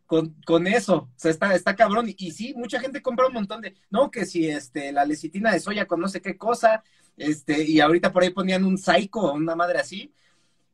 con, 0.06 0.36
con, 0.46 0.68
eso. 0.68 0.96
O 0.96 1.12
sea, 1.16 1.32
está, 1.32 1.56
está 1.56 1.76
cabrón. 1.76 2.10
Y, 2.10 2.16
y, 2.18 2.32
sí, 2.32 2.54
mucha 2.56 2.80
gente 2.80 3.02
compra 3.02 3.28
un 3.28 3.34
montón 3.34 3.62
de, 3.62 3.76
no, 3.90 4.12
que 4.12 4.26
si 4.26 4.50
este, 4.50 4.92
la 4.92 5.06
lecitina 5.06 5.52
de 5.52 5.60
soya 5.60 5.86
con 5.86 6.02
no 6.02 6.10
sé 6.10 6.22
qué 6.22 6.38
cosa, 6.38 6.84
este, 7.18 7.64
y 7.64 7.80
ahorita 7.80 8.12
por 8.12 8.24
ahí 8.24 8.32
ponían 8.32 8.66
un 8.66 8.78
psycho, 8.78 9.34
una 9.34 9.56
madre 9.56 9.80
así, 9.80 10.14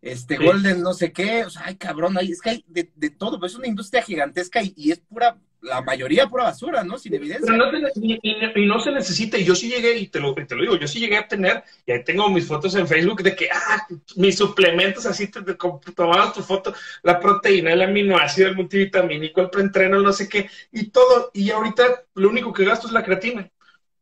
este, 0.01 0.37
sí. 0.37 0.45
Golden 0.45 0.81
no 0.81 0.93
sé 0.93 1.11
qué, 1.11 1.45
o 1.45 1.49
sea, 1.49 1.63
ay 1.65 1.75
cabrón, 1.75 2.17
hay, 2.17 2.31
es 2.31 2.41
que 2.41 2.49
hay 2.51 2.65
de, 2.67 2.89
de 2.95 3.09
todo, 3.09 3.43
es 3.45 3.55
una 3.55 3.67
industria 3.67 4.01
gigantesca 4.03 4.61
y, 4.61 4.73
y, 4.75 4.91
es 4.91 4.99
pura, 4.99 5.37
la 5.61 5.81
mayoría 5.81 6.27
pura 6.27 6.45
basura, 6.45 6.83
¿no? 6.83 6.97
Sin 6.97 7.15
evidencia. 7.15 7.45
Pero 7.47 7.71
no 7.71 7.89
y, 7.95 8.19
y, 8.21 8.65
no 8.65 8.79
se 8.79 8.91
necesita, 8.91 9.37
y 9.37 9.43
yo 9.43 9.55
sí 9.55 9.69
llegué, 9.69 9.97
y 9.97 10.07
te 10.07 10.19
lo, 10.19 10.35
te 10.35 10.55
lo 10.55 10.61
digo, 10.61 10.77
yo 10.77 10.87
sí 10.87 10.99
llegué 10.99 11.17
a 11.17 11.27
tener, 11.27 11.63
y 11.85 11.91
ahí 11.91 12.03
tengo 12.03 12.29
mis 12.29 12.45
fotos 12.45 12.75
en 12.75 12.87
Facebook 12.87 13.23
de 13.23 13.35
que, 13.35 13.49
ah, 13.51 13.87
mis 14.15 14.37
suplementos, 14.37 15.05
así 15.05 15.27
te, 15.27 15.41
te 15.41 15.55
tomabas 15.55 16.33
tu 16.33 16.41
foto, 16.43 16.73
la 17.03 17.19
proteína, 17.19 17.73
el 17.73 17.81
aminoácido, 17.81 18.49
el 18.49 18.55
multivitamínico, 18.55 19.41
el 19.41 19.49
preentreno, 19.49 19.99
no 20.01 20.13
sé 20.13 20.29
qué, 20.29 20.49
y 20.71 20.89
todo, 20.89 21.31
y 21.33 21.49
ahorita 21.49 22.03
lo 22.15 22.29
único 22.29 22.53
que 22.53 22.65
gasto 22.65 22.87
es 22.87 22.93
la 22.93 23.03
creatina 23.03 23.49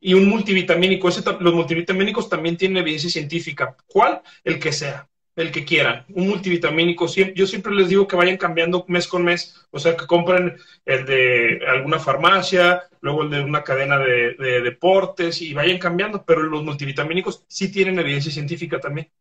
y 0.05 0.13
un 0.13 0.29
multivitamínico. 0.29 1.09
Ese, 1.09 1.23
los 1.39 1.53
multivitamínicos 1.55 2.29
también 2.29 2.57
tienen 2.57 2.77
evidencia 2.77 3.09
científica. 3.09 3.75
¿Cuál? 3.87 4.21
El 4.43 4.59
que 4.59 4.71
sea, 4.71 5.09
el 5.35 5.51
que 5.51 5.65
quieran. 5.65 6.05
Un 6.09 6.27
multivitamínico, 6.29 7.07
yo 7.07 7.47
siempre 7.47 7.73
les 7.73 7.89
digo 7.89 8.07
que 8.07 8.15
vayan 8.15 8.37
cambiando 8.37 8.85
mes 8.87 9.07
con 9.07 9.23
mes, 9.23 9.55
o 9.71 9.79
sea, 9.79 9.97
que 9.97 10.07
compren 10.07 10.57
el 10.85 11.05
de 11.05 11.59
alguna 11.67 11.99
farmacia, 11.99 12.83
luego 13.01 13.23
el 13.23 13.29
de 13.29 13.41
una 13.41 13.63
cadena 13.63 13.97
de, 13.97 14.35
de 14.39 14.61
deportes 14.61 15.41
y 15.41 15.53
vayan 15.53 15.77
cambiando, 15.77 16.23
pero 16.25 16.43
los 16.43 16.63
multivitamínicos 16.63 17.43
sí 17.47 17.71
tienen 17.71 17.99
evidencia 17.99 18.31
científica 18.31 18.79
también. 18.79 19.11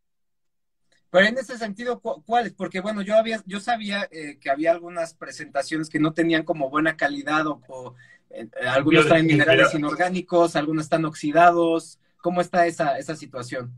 Pero 1.09 1.27
en 1.27 1.37
ese 1.37 1.57
sentido, 1.57 2.01
¿cuáles? 2.01 2.53
Porque 2.53 2.81
bueno, 2.81 3.01
yo 3.01 3.15
había, 3.15 3.41
yo 3.45 3.61
sabía 3.61 4.07
eh, 4.11 4.37
que 4.37 4.49
había 4.49 4.71
algunas 4.71 5.13
presentaciones 5.13 5.89
que 5.89 5.99
no 5.99 6.13
tenían 6.13 6.43
como 6.43 6.69
buena 6.69 6.97
calidad 6.97 7.47
o, 7.47 7.61
o 7.69 7.95
eh, 8.29 8.49
algunos 8.67 9.07
traen 9.07 9.25
minerales 9.25 9.73
inorgánicos, 9.73 10.57
algunos 10.57 10.85
están 10.85 11.05
oxidados. 11.05 11.99
¿Cómo 12.17 12.41
está 12.41 12.67
esa, 12.67 12.97
esa 12.97 13.15
situación? 13.15 13.73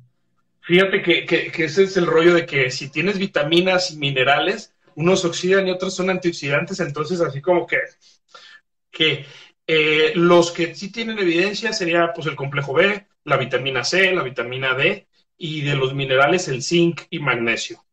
Fíjate 0.67 1.01
que, 1.01 1.63
ese 1.63 1.83
es 1.83 1.95
el 1.95 2.05
rollo 2.05 2.33
de 2.33 2.45
que 2.45 2.69
si 2.71 2.89
tienes 2.89 3.17
vitaminas 3.17 3.91
y 3.91 3.97
minerales, 3.97 4.73
unos 4.95 5.23
oxidan 5.23 5.65
y 5.65 5.71
otros 5.71 5.95
son 5.95 6.09
antioxidantes, 6.09 6.81
entonces 6.81 7.21
así 7.21 7.39
como 7.41 7.65
que, 7.65 9.25
eh, 9.65 10.11
los 10.15 10.51
que 10.51 10.75
sí 10.75 10.91
tienen 10.91 11.19
evidencia 11.19 11.71
sería 11.71 12.11
pues 12.13 12.27
el 12.27 12.35
complejo 12.35 12.73
B, 12.73 13.07
la 13.23 13.37
vitamina 13.37 13.85
C, 13.85 14.11
la 14.11 14.23
vitamina 14.23 14.73
D 14.73 15.07
y 15.37 15.61
de 15.61 15.75
los 15.75 15.93
minerales 15.93 16.49
el 16.49 16.61
zinc 16.61 17.03
y 17.11 17.19
magnesio. 17.19 17.85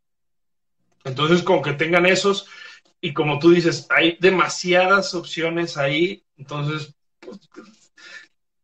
Entonces, 1.04 1.44
con 1.44 1.62
que 1.62 1.74
tengan 1.74 2.06
esos, 2.06 2.48
y 3.00 3.12
como 3.12 3.38
tú 3.38 3.52
dices, 3.52 3.86
hay 3.88 4.16
demasiadas 4.18 5.14
opciones 5.14 5.76
ahí, 5.76 6.24
entonces, 6.36 6.92
pues, 7.20 7.38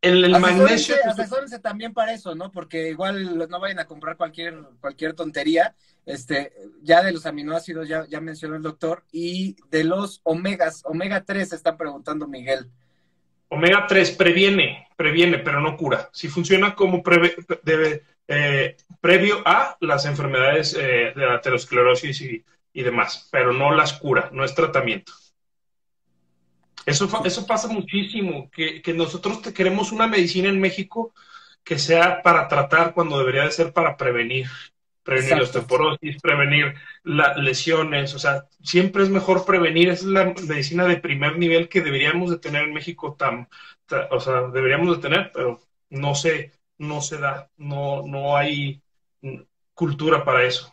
el, 0.02 0.24
el 0.24 0.38
magnesio. 0.38 0.96
Pues, 1.02 1.18
asesórense 1.18 1.58
también 1.58 1.92
para 1.92 2.12
eso, 2.12 2.34
¿no? 2.34 2.50
Porque 2.50 2.88
igual 2.88 3.48
no 3.48 3.60
vayan 3.60 3.80
a 3.80 3.86
comprar 3.86 4.16
cualquier, 4.16 4.58
cualquier 4.80 5.14
tontería. 5.14 5.74
Este, 6.06 6.52
ya 6.82 7.02
de 7.02 7.12
los 7.12 7.26
aminoácidos 7.26 7.86
ya, 7.86 8.06
ya 8.08 8.20
mencionó 8.20 8.56
el 8.56 8.62
doctor, 8.62 9.04
y 9.12 9.56
de 9.70 9.84
los 9.84 10.20
omegas, 10.24 10.82
omega 10.84 11.24
3 11.24 11.52
están 11.52 11.76
preguntando 11.76 12.26
Miguel. 12.26 12.70
Omega 13.48 13.86
3 13.86 14.12
previene, 14.12 14.88
previene, 14.96 15.38
pero 15.38 15.60
no 15.60 15.76
cura. 15.76 16.08
Si 16.12 16.28
funciona 16.28 16.74
como 16.74 17.02
preve, 17.02 17.36
debe, 17.62 18.04
eh, 18.28 18.76
previo 19.00 19.42
a 19.44 19.76
las 19.80 20.06
enfermedades 20.06 20.74
eh, 20.74 21.12
de 21.14 21.26
la 21.26 21.34
aterosclerosis 21.34 22.20
y, 22.22 22.44
y, 22.72 22.82
demás, 22.82 23.28
pero 23.30 23.52
no 23.52 23.74
las 23.74 23.94
cura, 23.94 24.30
no 24.32 24.44
es 24.44 24.54
tratamiento. 24.54 25.12
Eso, 26.86 27.08
eso 27.24 27.46
pasa 27.46 27.68
muchísimo, 27.68 28.50
que, 28.50 28.80
que 28.82 28.92
nosotros 28.94 29.42
te 29.42 29.52
queremos 29.52 29.92
una 29.92 30.06
medicina 30.06 30.48
en 30.48 30.60
México 30.60 31.12
que 31.62 31.78
sea 31.78 32.22
para 32.22 32.48
tratar 32.48 32.94
cuando 32.94 33.18
debería 33.18 33.44
de 33.44 33.50
ser 33.50 33.72
para 33.72 33.96
prevenir, 33.96 34.46
prevenir 35.02 35.32
Exacto. 35.32 35.58
osteoporosis, 35.58 36.20
prevenir 36.20 36.74
las 37.02 37.36
lesiones, 37.36 38.14
o 38.14 38.18
sea, 38.18 38.44
siempre 38.62 39.02
es 39.02 39.10
mejor 39.10 39.44
prevenir, 39.44 39.90
esa 39.90 40.06
es 40.06 40.10
la 40.10 40.34
medicina 40.46 40.84
de 40.86 40.96
primer 40.96 41.38
nivel 41.38 41.68
que 41.68 41.82
deberíamos 41.82 42.30
de 42.30 42.38
tener 42.38 42.64
en 42.64 42.74
México, 42.74 43.14
tan 43.18 43.48
o 44.10 44.20
sea, 44.20 44.42
deberíamos 44.52 44.96
de 44.96 45.02
tener, 45.02 45.30
pero 45.34 45.60
no 45.90 46.14
se, 46.14 46.52
no 46.78 47.00
se 47.00 47.18
da, 47.18 47.50
no, 47.56 48.02
no 48.06 48.36
hay 48.36 48.80
cultura 49.74 50.24
para 50.24 50.44
eso. 50.44 50.72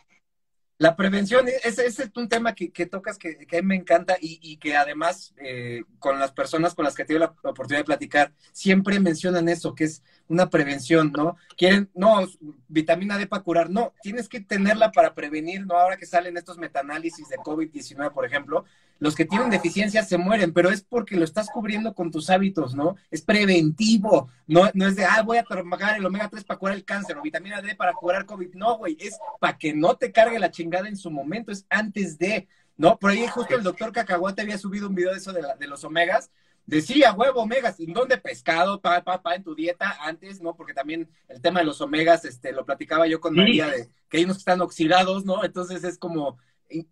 La 0.78 0.94
prevención, 0.94 1.48
ese, 1.48 1.86
ese 1.86 2.04
es 2.04 2.10
un 2.14 2.28
tema 2.28 2.54
que, 2.54 2.70
que 2.70 2.86
tocas 2.86 3.18
que, 3.18 3.36
que, 3.36 3.62
me 3.62 3.74
encanta 3.74 4.16
y, 4.20 4.38
y 4.40 4.58
que 4.58 4.76
además 4.76 5.34
eh, 5.38 5.82
con 5.98 6.20
las 6.20 6.30
personas 6.30 6.74
con 6.74 6.84
las 6.84 6.94
que 6.94 7.04
tengo 7.04 7.18
la 7.18 7.34
oportunidad 7.42 7.80
de 7.80 7.84
platicar, 7.84 8.32
siempre 8.52 9.00
mencionan 9.00 9.48
eso, 9.48 9.74
que 9.74 9.84
es 9.84 10.04
una 10.28 10.50
prevención, 10.50 11.12
¿no? 11.12 11.36
Quieren, 11.56 11.90
no, 11.94 12.26
vitamina 12.68 13.18
D 13.18 13.26
para 13.26 13.42
curar, 13.42 13.70
no, 13.70 13.92
tienes 14.02 14.28
que 14.28 14.40
tenerla 14.40 14.92
para 14.92 15.14
prevenir, 15.14 15.66
¿no? 15.66 15.74
Ahora 15.74 15.96
que 15.96 16.06
salen 16.06 16.36
estos 16.36 16.58
metanálisis 16.58 17.28
de 17.28 17.36
COVID-19, 17.38 18.12
por 18.12 18.24
ejemplo, 18.24 18.64
los 19.00 19.14
que 19.14 19.24
tienen 19.24 19.50
deficiencias 19.50 20.08
se 20.08 20.18
mueren, 20.18 20.52
pero 20.52 20.70
es 20.70 20.82
porque 20.82 21.16
lo 21.16 21.24
estás 21.24 21.48
cubriendo 21.50 21.94
con 21.94 22.10
tus 22.10 22.30
hábitos, 22.30 22.74
¿no? 22.74 22.96
Es 23.10 23.22
preventivo, 23.22 24.28
no, 24.46 24.68
no 24.74 24.86
es 24.86 24.96
de, 24.96 25.04
ah, 25.04 25.22
voy 25.22 25.38
a 25.38 25.44
tomar 25.44 25.96
el 25.96 26.04
omega 26.04 26.28
3 26.28 26.44
para 26.44 26.58
curar 26.58 26.76
el 26.76 26.84
cáncer 26.84 27.16
o 27.16 27.22
vitamina 27.22 27.62
D 27.62 27.74
para 27.74 27.92
curar 27.92 28.26
COVID, 28.26 28.54
no, 28.54 28.76
güey, 28.78 28.96
es 29.00 29.18
para 29.40 29.56
que 29.56 29.72
no 29.72 29.96
te 29.96 30.12
cargue 30.12 30.38
la 30.38 30.50
chingada 30.50 30.88
en 30.88 30.96
su 30.96 31.10
momento, 31.10 31.52
es 31.52 31.64
antes 31.70 32.18
de, 32.18 32.48
¿no? 32.76 32.98
Por 32.98 33.10
ahí 33.12 33.26
justo 33.28 33.54
el 33.54 33.62
doctor 33.62 33.92
Cacahuate 33.92 34.42
había 34.42 34.58
subido 34.58 34.88
un 34.88 34.94
video 34.94 35.12
de 35.12 35.18
eso 35.18 35.32
de, 35.32 35.42
de 35.58 35.66
los 35.66 35.84
omegas, 35.84 36.30
decía 36.68 37.14
huevo, 37.14 37.40
omegas, 37.40 37.80
¿en 37.80 37.94
dónde 37.94 38.18
pescado, 38.18 38.80
pa, 38.80 39.02
pa, 39.02 39.22
pa, 39.22 39.34
en 39.34 39.42
tu 39.42 39.54
dieta? 39.54 39.96
Antes, 40.00 40.42
¿no? 40.42 40.54
Porque 40.54 40.74
también 40.74 41.08
el 41.28 41.40
tema 41.40 41.60
de 41.60 41.66
los 41.66 41.80
omegas, 41.80 42.26
este, 42.26 42.52
lo 42.52 42.66
platicaba 42.66 43.06
yo 43.06 43.20
con 43.20 43.34
María, 43.34 43.68
de 43.68 43.88
que 44.08 44.18
hay 44.18 44.24
unos 44.24 44.36
que 44.36 44.42
están 44.42 44.60
oxidados, 44.60 45.24
¿no? 45.24 45.44
Entonces 45.44 45.82
es 45.82 45.96
como, 45.96 46.38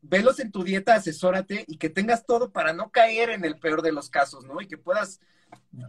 velos 0.00 0.40
en 0.40 0.50
tu 0.50 0.64
dieta, 0.64 0.94
asesórate 0.94 1.66
y 1.68 1.76
que 1.76 1.90
tengas 1.90 2.24
todo 2.24 2.52
para 2.52 2.72
no 2.72 2.90
caer 2.90 3.30
en 3.30 3.44
el 3.44 3.58
peor 3.58 3.82
de 3.82 3.92
los 3.92 4.08
casos, 4.08 4.44
¿no? 4.46 4.62
Y 4.62 4.66
que 4.66 4.78
puedas, 4.78 5.20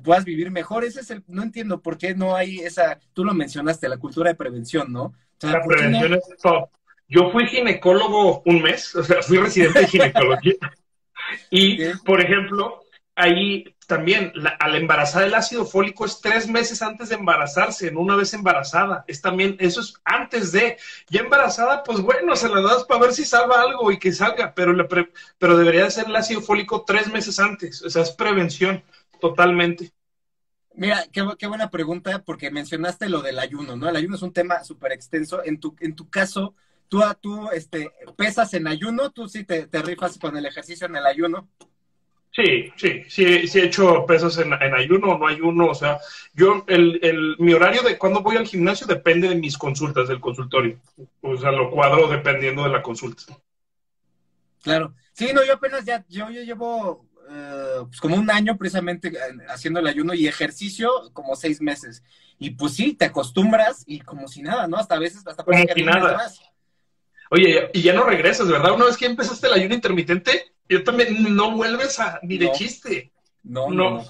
puedas 0.04 0.26
vivir 0.26 0.52
mejor. 0.52 0.84
Ese 0.84 1.00
es 1.00 1.10
el, 1.10 1.24
no 1.28 1.42
entiendo 1.42 1.82
por 1.82 1.98
qué 1.98 2.14
no 2.14 2.36
hay 2.36 2.60
esa, 2.60 3.00
tú 3.14 3.24
lo 3.24 3.34
mencionaste, 3.34 3.88
la 3.88 3.98
cultura 3.98 4.30
de 4.30 4.36
prevención, 4.36 4.92
¿no? 4.92 5.04
O 5.04 5.16
sea, 5.40 5.52
la 5.54 5.64
prevención 5.64 6.12
no? 6.12 6.18
es 6.18 6.24
top. 6.42 6.70
Yo 7.08 7.32
fui 7.32 7.48
ginecólogo 7.48 8.42
un 8.46 8.62
mes, 8.62 8.94
o 8.94 9.02
sea, 9.02 9.22
fui 9.22 9.38
residente 9.38 9.80
de 9.80 9.88
ginecología. 9.88 10.56
y, 11.50 11.86
por 12.06 12.20
ejemplo, 12.20 12.82
ahí 13.16 13.77
también 13.88 14.34
la, 14.36 14.50
a 14.50 14.68
la 14.68 14.78
embarazada 14.78 15.26
el 15.26 15.34
ácido 15.34 15.66
fólico 15.66 16.06
es 16.06 16.20
tres 16.20 16.48
meses 16.48 16.82
antes 16.82 17.10
de 17.10 17.16
embarazarse, 17.16 17.90
no 17.90 18.02
una 18.02 18.18
vez 18.18 18.34
embarazada. 18.34 19.06
Es 19.08 19.22
también, 19.22 19.56
eso 19.60 19.80
es 19.80 19.94
antes 20.04 20.52
de. 20.52 20.78
Ya 21.10 21.22
embarazada, 21.22 21.84
pues 21.84 22.02
bueno, 22.02 22.36
se 22.36 22.50
la 22.50 22.62
das 22.62 22.84
para 22.84 23.00
ver 23.00 23.14
si 23.14 23.24
salva 23.24 23.62
algo 23.62 23.92
y 23.92 23.98
que 23.98 24.12
salga, 24.12 24.54
pero, 24.54 24.88
pre, 24.88 25.10
pero 25.40 25.58
debería 25.58 25.86
de 25.86 25.92
ser 25.92 26.08
el 26.08 26.16
ácido 26.16 26.42
fólico 26.42 26.84
tres 26.86 27.08
meses 27.12 27.40
antes. 27.40 27.82
O 27.82 27.90
sea, 27.90 28.04
es 28.04 28.12
prevención 28.12 28.84
totalmente. 29.22 29.94
Mira, 30.76 31.06
qué, 31.12 31.26
qué, 31.40 31.48
buena 31.48 31.72
pregunta, 31.72 32.22
porque 32.24 32.52
mencionaste 32.52 33.08
lo 33.10 33.22
del 33.22 33.40
ayuno, 33.40 33.78
¿no? 33.78 33.88
El 33.88 33.96
ayuno 33.96 34.16
es 34.16 34.22
un 34.22 34.34
tema 34.34 34.64
súper 34.66 34.92
extenso. 34.92 35.44
En 35.46 35.62
tu, 35.62 35.76
en 35.80 35.96
tu 35.96 36.10
caso, 36.10 36.54
tú, 36.90 37.02
tú 37.22 37.50
este, 37.52 37.90
pesas 38.18 38.54
en 38.54 38.68
ayuno, 38.68 39.12
tú 39.12 39.30
sí 39.30 39.46
te 39.46 39.82
rifas 39.82 40.20
con 40.20 40.36
el 40.36 40.46
ejercicio 40.46 40.88
en 40.88 40.98
el 40.98 41.06
ayuno. 41.06 41.48
Sí, 42.32 42.72
sí, 42.76 43.04
sí, 43.08 43.48
sí 43.48 43.60
he 43.60 43.66
hecho 43.66 44.06
pesos 44.06 44.38
en, 44.38 44.54
en 44.54 44.76
ayuno 44.76 45.14
o 45.14 45.18
no 45.18 45.28
ayuno, 45.28 45.68
o 45.68 45.74
sea, 45.74 45.98
yo, 46.36 46.64
el, 46.68 47.00
el, 47.02 47.36
mi 47.40 47.54
horario 47.54 47.82
de 47.82 47.98
cuando 47.98 48.22
voy 48.22 48.38
al 48.38 48.46
gimnasio 48.46 48.86
depende 48.86 49.28
de 49.28 49.34
mis 49.36 49.58
consultas 49.58 50.08
del 50.08 50.20
consultorio, 50.20 50.80
o 51.22 51.36
sea, 51.38 51.52
lo 51.52 51.72
cuadro 51.72 52.08
dependiendo 52.08 52.62
de 52.62 52.70
la 52.70 52.84
consulta. 52.84 53.24
Claro, 54.62 54.94
sí, 55.14 55.32
no, 55.34 55.44
yo 55.44 55.54
apenas 55.54 55.84
ya, 55.84 56.06
yo, 56.10 56.30
yo 56.30 56.44
llevo 56.44 57.08
uh, 57.28 57.88
pues 57.88 58.00
como 58.00 58.16
un 58.16 58.30
año 58.30 58.56
precisamente 58.56 59.12
haciendo 59.50 59.80
el 59.80 59.88
ayuno 59.88 60.14
y 60.14 60.28
ejercicio 60.28 60.92
como 61.14 61.36
seis 61.36 61.60
meses, 61.60 62.04
y 62.38 62.52
pues 62.52 62.76
sí, 62.76 62.94
te 62.94 63.06
acostumbras 63.06 63.84
y 63.88 64.02
como 64.02 64.28
si 64.28 64.44
nada, 64.44 64.68
¿no? 64.68 64.78
Hasta 64.78 64.94
a 64.94 65.00
veces, 65.00 65.26
hasta 65.26 65.44
como 65.44 65.58
si 65.58 65.84
nada. 65.84 66.32
Oye, 67.32 67.72
y 67.74 67.82
ya 67.82 67.94
no 67.94 68.04
regresas, 68.04 68.48
¿verdad? 68.48 68.74
Una 68.74 68.86
vez 68.86 68.96
que 68.96 69.08
empezaste 69.08 69.48
el 69.48 69.54
ayuno 69.54 69.74
intermitente, 69.74 70.54
yo 70.70 70.84
también 70.84 71.36
no 71.36 71.52
vuelves 71.52 72.00
a 72.00 72.20
ni 72.24 72.38
de 72.38 72.46
no. 72.46 72.52
chiste. 72.54 73.12
No, 73.44 73.70
no, 73.70 73.92
no. 73.92 74.06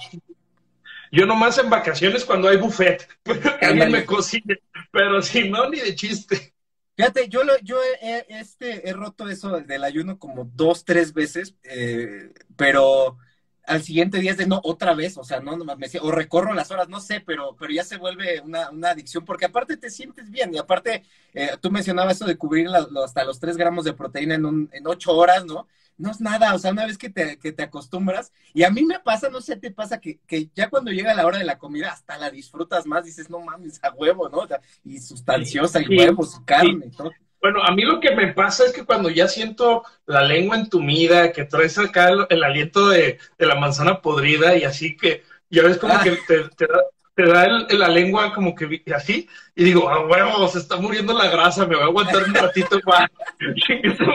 Yo 1.12 1.26
nomás 1.26 1.58
en 1.58 1.70
vacaciones 1.70 2.26
cuando 2.26 2.49
hay 2.49 2.58
buffet, 2.58 3.08
que 3.60 3.66
alguien 3.66 3.91
me 3.91 4.05
cocine, 4.05 4.60
pero 4.91 5.22
si 5.22 5.49
no, 5.49 5.70
ni 5.70 5.80
de 5.80 5.95
chiste. 5.95 6.53
Fíjate, 6.95 7.30
yo, 7.30 7.43
lo, 7.43 7.58
yo 7.60 7.78
he, 8.01 8.26
este, 8.30 8.89
he 8.89 8.93
roto 8.93 9.30
eso 9.30 9.60
del 9.62 9.84
ayuno 9.84 10.18
como 10.18 10.49
dos, 10.55 10.84
tres 10.84 11.14
veces, 11.14 11.55
eh, 11.64 12.34
pero 12.55 13.20
al 13.68 13.84
siguiente 13.84 14.20
día 14.20 14.32
es 14.32 14.38
de 14.38 14.47
no, 14.47 14.60
otra 14.64 14.95
vez, 14.95 15.18
o 15.18 15.24
sea, 15.24 15.39
no, 15.39 15.55
no 15.58 15.64
me 15.64 15.76
decía, 15.76 16.01
o 16.01 16.10
recorro 16.10 16.53
las 16.53 16.72
horas, 16.72 16.89
no 16.89 16.99
sé, 16.99 17.22
pero, 17.22 17.55
pero 17.60 17.72
ya 17.72 17.84
se 17.84 17.97
vuelve 17.97 18.41
una, 18.41 18.72
una 18.72 18.89
adicción, 18.89 19.26
porque 19.26 19.45
aparte 19.45 19.78
te 19.78 19.91
sientes 19.91 20.32
bien, 20.32 20.53
y 20.55 20.58
aparte, 20.58 21.03
eh, 21.34 21.51
tú 21.62 21.70
mencionabas 21.70 22.16
eso 22.16 22.26
de 22.26 22.38
cubrir 22.38 22.68
la, 22.68 22.88
lo, 22.89 23.03
hasta 23.03 23.26
los 23.26 23.39
tres 23.39 23.58
gramos 23.58 23.86
de 23.86 23.93
proteína 23.93 24.36
en, 24.36 24.45
un, 24.45 24.70
en 24.72 24.88
ocho 24.88 25.14
horas, 25.14 25.45
¿no? 25.45 25.68
No 25.98 26.12
es 26.12 26.22
nada, 26.22 26.54
o 26.54 26.60
sea, 26.60 26.72
una 26.72 26.86
vez 26.86 26.98
que 26.98 27.10
te, 27.10 27.38
que 27.38 27.52
te 27.52 27.64
acostumbras, 27.64 28.32
y 28.54 28.64
a 28.64 28.70
mí 28.70 28.84
me 28.84 29.00
pasa, 29.00 29.30
no 29.30 29.41
sé, 29.41 29.56
te 29.56 29.72
pasa 29.72 30.00
que, 30.00 30.20
que, 30.28 30.50
ya 30.56 30.70
cuando 30.70 30.91
llega 30.91 31.14
la 31.14 31.26
hora 31.26 31.39
de 31.39 31.43
la 31.43 31.58
comida, 31.58 31.91
hasta 31.91 32.18
la 32.18 32.30
disfrutas 32.30 32.86
más, 32.86 33.06
dices, 33.06 33.30
no 33.30 33.39
mames, 33.39 33.84
a 33.84 33.91
huevo, 33.91 34.30
¿no? 34.30 34.48
y 34.84 35.00
sustanciosa, 35.00 35.82
y 35.82 35.98
huevos, 35.98 36.38
y 36.39 36.45
carne, 36.45 36.86
y 36.88 36.91
todo. 36.91 37.12
Bueno, 37.41 37.64
a 37.64 37.72
mí 37.72 37.84
lo 37.84 38.00
que 38.00 38.16
me 38.16 38.34
pasa 38.34 38.66
es 38.66 38.74
que 38.74 38.84
cuando 38.84 39.10
ya 39.10 39.28
siento 39.28 39.84
la 40.06 40.24
lengua 40.24 40.58
entumida, 40.58 41.32
que 41.32 41.45
traes 41.45 41.78
acá 41.78 42.10
el, 42.30 42.43
aliento 42.43 42.89
de, 42.89 43.20
la 43.38 43.56
manzana 43.56 44.02
podrida 44.02 44.56
y 44.58 44.64
así 44.64 44.98
que 44.98 45.24
ya 45.50 45.64
ves 45.64 45.78
como 45.78 45.93
ah. 45.93 46.04
que 46.04 46.18
te, 46.28 46.68
da, 47.26 47.48
la 47.70 47.88
lengua 47.88 48.34
como 48.34 48.56
que 48.56 48.84
así 48.93 49.30
y 49.56 49.64
digo, 49.64 49.89
a 49.89 50.06
huevo, 50.06 50.48
se 50.48 50.60
está 50.60 50.78
muriendo 50.78 51.14
la 51.14 51.30
grasa, 51.30 51.66
me 51.66 51.76
voy 51.76 51.84
a 51.84 51.88
aguantar 51.88 52.24
un 52.24 52.34
ratito 52.34 52.80
más. 52.86 53.10
esa 53.84 54.06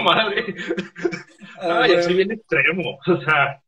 Ay, 1.62 1.94
así 1.94 2.14
bien 2.14 2.32
extremo. 2.32 2.98
O 3.06 3.20
sea, 3.20 3.62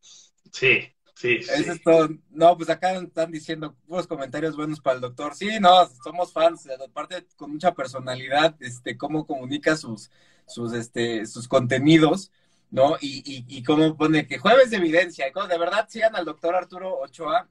sí. 0.50 0.90
Sí, 1.14 1.36
Eso 1.36 1.72
es 1.72 1.82
todo. 1.82 2.08
No, 2.30 2.56
pues 2.56 2.68
acá 2.68 2.92
están 2.96 3.30
diciendo 3.30 3.76
unos 3.86 4.06
comentarios 4.06 4.56
buenos 4.56 4.80
para 4.80 4.96
el 4.96 5.00
doctor. 5.00 5.34
Sí, 5.34 5.58
no, 5.60 5.86
somos 6.02 6.32
fans, 6.32 6.68
aparte 6.68 7.24
con 7.36 7.52
mucha 7.52 7.72
personalidad, 7.72 8.56
este, 8.60 8.98
cómo 8.98 9.24
comunica 9.24 9.76
sus, 9.76 10.10
sus, 10.46 10.72
este, 10.74 11.24
sus 11.26 11.46
contenidos, 11.46 12.32
¿no? 12.70 12.96
Y, 13.00 13.22
y, 13.24 13.44
y 13.48 13.62
cómo 13.62 13.96
pone 13.96 14.26
que 14.26 14.38
jueves 14.38 14.70
de 14.70 14.78
evidencia. 14.78 15.26
De 15.26 15.58
verdad, 15.58 15.86
sigan 15.88 16.16
al 16.16 16.24
doctor 16.24 16.56
Arturo 16.56 16.98
Ochoa. 16.98 17.48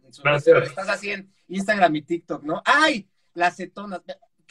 estás 0.63 0.89
así 0.89 1.11
en 1.11 1.33
Instagram 1.47 1.95
y 1.95 2.01
TikTok, 2.01 2.43
¿no? 2.43 2.61
¡Ay! 2.65 3.07
Las 3.33 3.55
cetonas. 3.55 4.01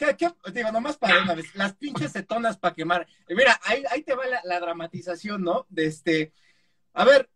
¿Qué, 0.03 0.17
qué? 0.17 0.51
Digo, 0.51 0.71
nomás 0.71 0.97
para 0.97 1.21
una 1.21 1.35
vez, 1.35 1.53
las 1.55 1.73
pinches 1.73 2.11
cetonas 2.11 2.57
para 2.57 2.75
quemar. 2.75 3.07
Mira, 3.29 3.59
ahí, 3.63 3.83
ahí 3.89 4.03
te 4.03 4.15
va 4.15 4.25
la, 4.27 4.41
la 4.43 4.59
dramatización, 4.59 5.43
¿no? 5.43 5.65
De 5.69 5.85
este, 5.85 6.33
a 6.93 7.05
ver, 7.05 7.29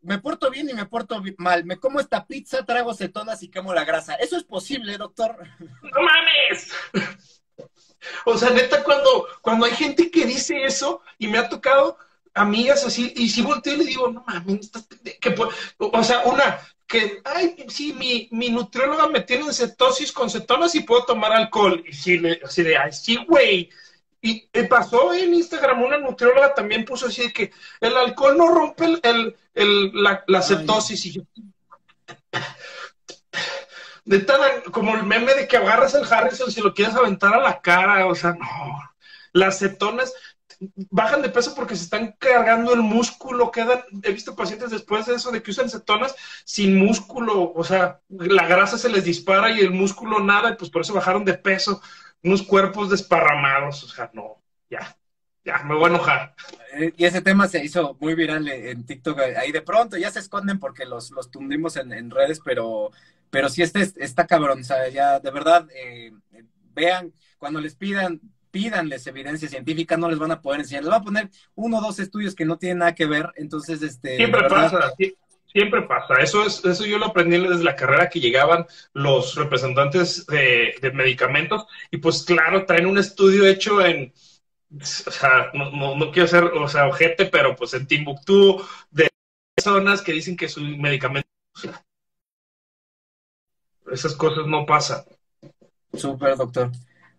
me 0.00 0.18
porto 0.18 0.50
bien 0.50 0.70
y 0.70 0.74
me 0.74 0.86
porto 0.86 1.22
mal. 1.38 1.64
Me 1.64 1.78
como 1.78 2.00
esta 2.00 2.26
pizza, 2.26 2.64
trago 2.64 2.94
cetonas 2.94 3.42
y 3.42 3.48
quemo 3.48 3.74
la 3.74 3.84
grasa. 3.84 4.14
¿Eso 4.14 4.36
es 4.36 4.44
posible, 4.44 4.96
doctor? 4.96 5.36
¡No 5.58 6.02
mames! 6.02 6.72
O 8.24 8.36
sea, 8.36 8.50
neta, 8.50 8.82
cuando, 8.82 9.26
cuando 9.42 9.66
hay 9.66 9.72
gente 9.72 10.10
que 10.10 10.26
dice 10.26 10.64
eso 10.64 11.02
y 11.18 11.28
me 11.28 11.38
ha 11.38 11.48
tocado 11.48 11.98
amigas 12.34 12.84
así, 12.84 13.12
y 13.16 13.28
si 13.28 13.42
volteo 13.42 13.74
y 13.74 13.76
le 13.76 13.84
digo, 13.84 14.10
no 14.10 14.24
mames, 14.26 14.70
que, 15.20 15.34
o 15.78 16.02
sea, 16.02 16.22
una, 16.24 16.58
que, 16.92 17.22
ay, 17.24 17.56
sí, 17.68 17.94
mi, 17.94 18.28
mi 18.32 18.50
nutrióloga 18.50 19.06
me 19.06 19.22
tiene 19.22 19.46
en 19.46 19.54
cetosis 19.54 20.12
con 20.12 20.28
cetonas 20.28 20.74
y 20.74 20.80
puedo 20.80 21.06
tomar 21.06 21.32
alcohol. 21.32 21.82
Y 21.88 21.94
sí, 21.94 22.20
así 22.44 22.62
de, 22.62 22.76
ay, 22.76 22.92
sí, 22.92 23.16
güey, 23.26 23.70
y, 24.20 24.46
pasó 24.68 25.14
en 25.14 25.32
Instagram, 25.32 25.82
una 25.82 25.96
nutrióloga 25.96 26.52
también 26.52 26.84
puso 26.84 27.06
así 27.06 27.22
de 27.22 27.32
que 27.32 27.50
el 27.80 27.96
alcohol 27.96 28.36
no 28.36 28.48
rompe 28.48 28.84
el, 28.84 29.34
el, 29.54 29.90
la, 30.02 30.22
la, 30.26 30.42
cetosis. 30.42 31.06
Y 31.06 31.12
yo, 31.12 31.22
de 34.04 34.18
tal, 34.18 34.62
como 34.64 34.94
el 34.94 35.04
meme 35.04 35.32
de 35.34 35.48
que 35.48 35.56
agarras 35.56 35.94
el 35.94 36.04
Harrison 36.04 36.52
si 36.52 36.60
lo 36.60 36.74
quieres 36.74 36.94
aventar 36.94 37.32
a 37.34 37.40
la 37.40 37.62
cara, 37.62 38.06
o 38.06 38.14
sea, 38.14 38.34
no. 38.34 38.46
Las 39.32 39.60
cetonas 39.60 40.12
bajan 40.90 41.22
de 41.22 41.28
peso 41.28 41.54
porque 41.54 41.76
se 41.76 41.84
están 41.84 42.14
cargando 42.18 42.72
el 42.72 42.80
músculo, 42.80 43.50
quedan, 43.50 43.82
he 44.02 44.12
visto 44.12 44.36
pacientes 44.36 44.70
después 44.70 45.06
de 45.06 45.14
eso 45.14 45.30
de 45.30 45.42
que 45.42 45.50
usan 45.50 45.70
cetonas 45.70 46.14
sin 46.44 46.76
músculo, 46.76 47.52
o 47.54 47.64
sea, 47.64 48.00
la 48.08 48.46
grasa 48.46 48.78
se 48.78 48.88
les 48.88 49.04
dispara 49.04 49.50
y 49.50 49.60
el 49.60 49.70
músculo 49.70 50.20
nada, 50.20 50.50
y 50.50 50.56
pues 50.56 50.70
por 50.70 50.82
eso 50.82 50.94
bajaron 50.94 51.24
de 51.24 51.34
peso 51.34 51.80
unos 52.22 52.42
cuerpos 52.42 52.90
desparramados, 52.90 53.82
o 53.84 53.88
sea, 53.88 54.10
no, 54.12 54.42
ya, 54.70 54.96
ya, 55.44 55.58
me 55.64 55.74
voy 55.74 55.86
a 55.86 55.88
enojar. 55.88 56.34
Eh, 56.74 56.92
y 56.96 57.04
ese 57.04 57.20
tema 57.20 57.48
se 57.48 57.64
hizo 57.64 57.96
muy 58.00 58.14
viral 58.14 58.48
en 58.48 58.86
TikTok, 58.86 59.18
ahí 59.36 59.50
de 59.52 59.62
pronto 59.62 59.96
ya 59.96 60.10
se 60.10 60.20
esconden 60.20 60.58
porque 60.58 60.84
los, 60.84 61.10
los 61.10 61.30
tundimos 61.30 61.76
en, 61.76 62.10
redes, 62.10 62.40
pero, 62.44 62.90
pero 63.30 63.48
sí 63.48 63.62
este 63.62 63.90
está 63.96 64.26
cabrón, 64.26 64.60
o 64.60 64.64
sea, 64.64 64.88
ya 64.88 65.18
de 65.18 65.30
verdad, 65.30 65.66
eh, 65.74 66.12
vean, 66.74 67.12
cuando 67.38 67.60
les 67.60 67.74
pidan, 67.74 68.20
pídanles 68.52 69.06
evidencia 69.08 69.48
científica, 69.48 69.96
no 69.96 70.08
les 70.08 70.18
van 70.18 70.30
a 70.30 70.40
poder 70.40 70.60
enseñar, 70.60 70.84
les 70.84 70.90
van 70.90 71.00
a 71.00 71.04
poner 71.04 71.30
uno 71.56 71.78
o 71.78 71.80
dos 71.80 71.98
estudios 71.98 72.36
que 72.36 72.44
no 72.44 72.58
tienen 72.58 72.78
nada 72.78 72.94
que 72.94 73.06
ver, 73.06 73.30
entonces, 73.34 73.82
este... 73.82 74.16
Siempre 74.16 74.48
pasa, 74.48 74.92
Siempre 75.52 75.82
pasa. 75.82 76.14
Eso 76.14 76.46
es, 76.46 76.64
eso 76.64 76.86
yo 76.86 76.98
lo 76.98 77.06
aprendí 77.06 77.36
desde 77.36 77.62
la 77.62 77.76
carrera 77.76 78.08
que 78.08 78.20
llegaban 78.20 78.64
los 78.94 79.34
representantes 79.34 80.24
de, 80.26 80.74
medicamentos 80.94 81.66
y 81.90 81.98
pues 81.98 82.22
claro, 82.22 82.64
traen 82.64 82.86
un 82.86 82.96
estudio 82.96 83.46
hecho 83.46 83.84
en, 83.84 84.14
o 84.80 85.10
sea, 85.10 85.50
no, 85.52 85.94
no, 85.96 86.10
quiero 86.10 86.26
ser, 86.26 86.44
o 86.44 86.68
sea, 86.68 86.86
ojete, 86.86 87.26
pero 87.26 87.54
pues 87.54 87.74
en 87.74 87.86
Timbuktu 87.86 88.64
de 88.90 89.08
personas 89.54 90.00
que 90.00 90.12
dicen 90.12 90.38
que 90.38 90.48
su 90.48 90.62
medicamento, 90.62 91.28
esas 93.90 94.14
cosas 94.14 94.46
no 94.46 94.64
pasan. 94.64 95.04
Súper, 95.92 96.36
doctor. 96.36 96.70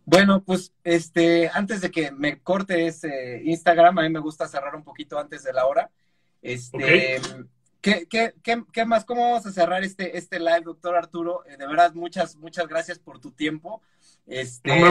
Bueno, 0.05 0.43
pues 0.43 0.73
este, 0.83 1.49
antes 1.53 1.81
de 1.81 1.91
que 1.91 2.11
me 2.11 2.41
corte 2.41 2.87
ese 2.87 3.41
Instagram, 3.43 3.97
a 3.99 4.01
mí 4.01 4.09
me 4.09 4.19
gusta 4.19 4.47
cerrar 4.47 4.75
un 4.75 4.83
poquito 4.83 5.17
antes 5.17 5.43
de 5.43 5.53
la 5.53 5.65
hora. 5.65 5.89
Este, 6.41 7.21
¿Qué, 7.83 8.07
qué, 8.09 8.33
qué, 8.41 8.63
qué 8.71 8.85
más? 8.85 9.03
¿Cómo 9.03 9.21
vamos 9.23 9.45
a 9.45 9.51
cerrar 9.51 9.83
este, 9.83 10.17
este 10.17 10.39
live, 10.39 10.61
doctor 10.61 10.95
Arturo? 10.95 11.43
Eh, 11.45 11.57
de 11.57 11.67
verdad, 11.67 11.93
muchas, 11.93 12.37
muchas 12.37 12.67
gracias 12.67 12.97
por 12.97 13.19
tu 13.19 13.31
tiempo. 13.31 13.81
Este, 14.25 14.73
me, 14.73 14.89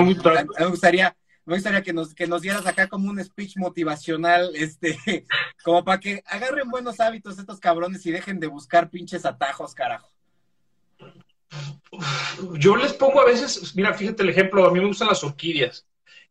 gustaría, 0.68 1.16
me 1.46 1.54
gustaría 1.54 1.82
que 1.82 1.94
nos, 1.94 2.14
que 2.14 2.26
nos 2.26 2.42
dieras 2.42 2.66
acá 2.66 2.88
como 2.88 3.08
un 3.08 3.22
speech 3.22 3.56
motivacional, 3.56 4.52
este, 4.56 5.24
como 5.64 5.84
para 5.84 6.00
que 6.00 6.22
agarren 6.26 6.68
buenos 6.68 7.00
hábitos 7.00 7.38
estos 7.38 7.60
cabrones 7.60 8.04
y 8.04 8.10
dejen 8.10 8.40
de 8.40 8.46
buscar 8.46 8.90
pinches 8.90 9.24
atajos, 9.24 9.74
carajo. 9.74 10.12
Yo 12.54 12.76
les 12.76 12.92
pongo 12.92 13.20
a 13.20 13.26
veces, 13.26 13.74
mira, 13.76 13.92
fíjate 13.94 14.22
el 14.22 14.30
ejemplo, 14.30 14.66
a 14.66 14.70
mí 14.70 14.80
me 14.80 14.86
gustan 14.86 15.08
las 15.08 15.22
orquídeas. 15.22 15.86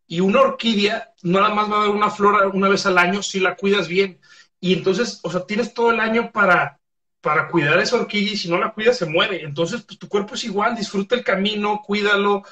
Y 0.07 0.19
una 0.19 0.41
orquídea 0.41 1.13
nada 1.23 1.49
más 1.49 1.71
va 1.71 1.77
a 1.77 1.81
dar 1.81 1.89
una 1.89 2.09
flor 2.09 2.51
una 2.53 2.67
vez 2.67 2.85
al 2.85 2.97
año 2.97 3.21
si 3.21 3.39
la 3.39 3.55
cuidas 3.55 3.87
bien 3.87 4.19
y 4.59 4.73
entonces, 4.73 5.19
o 5.23 5.31
sea, 5.31 5.45
tienes 5.45 5.73
todo 5.73 5.91
el 5.91 5.99
año 5.99 6.31
para, 6.31 6.79
para 7.19 7.47
cuidar 7.47 7.79
esa 7.79 7.95
orquídea 7.95 8.33
y 8.33 8.37
si 8.37 8.49
no 8.49 8.59
la 8.59 8.71
cuidas 8.71 8.97
se 8.97 9.07
muere. 9.07 9.43
Entonces, 9.43 9.81
pues 9.81 9.97
tu 9.97 10.07
cuerpo 10.07 10.35
es 10.35 10.43
igual, 10.43 10.75
disfruta 10.75 11.15
el 11.15 11.23
camino, 11.23 11.81
cuídalo, 11.83 12.43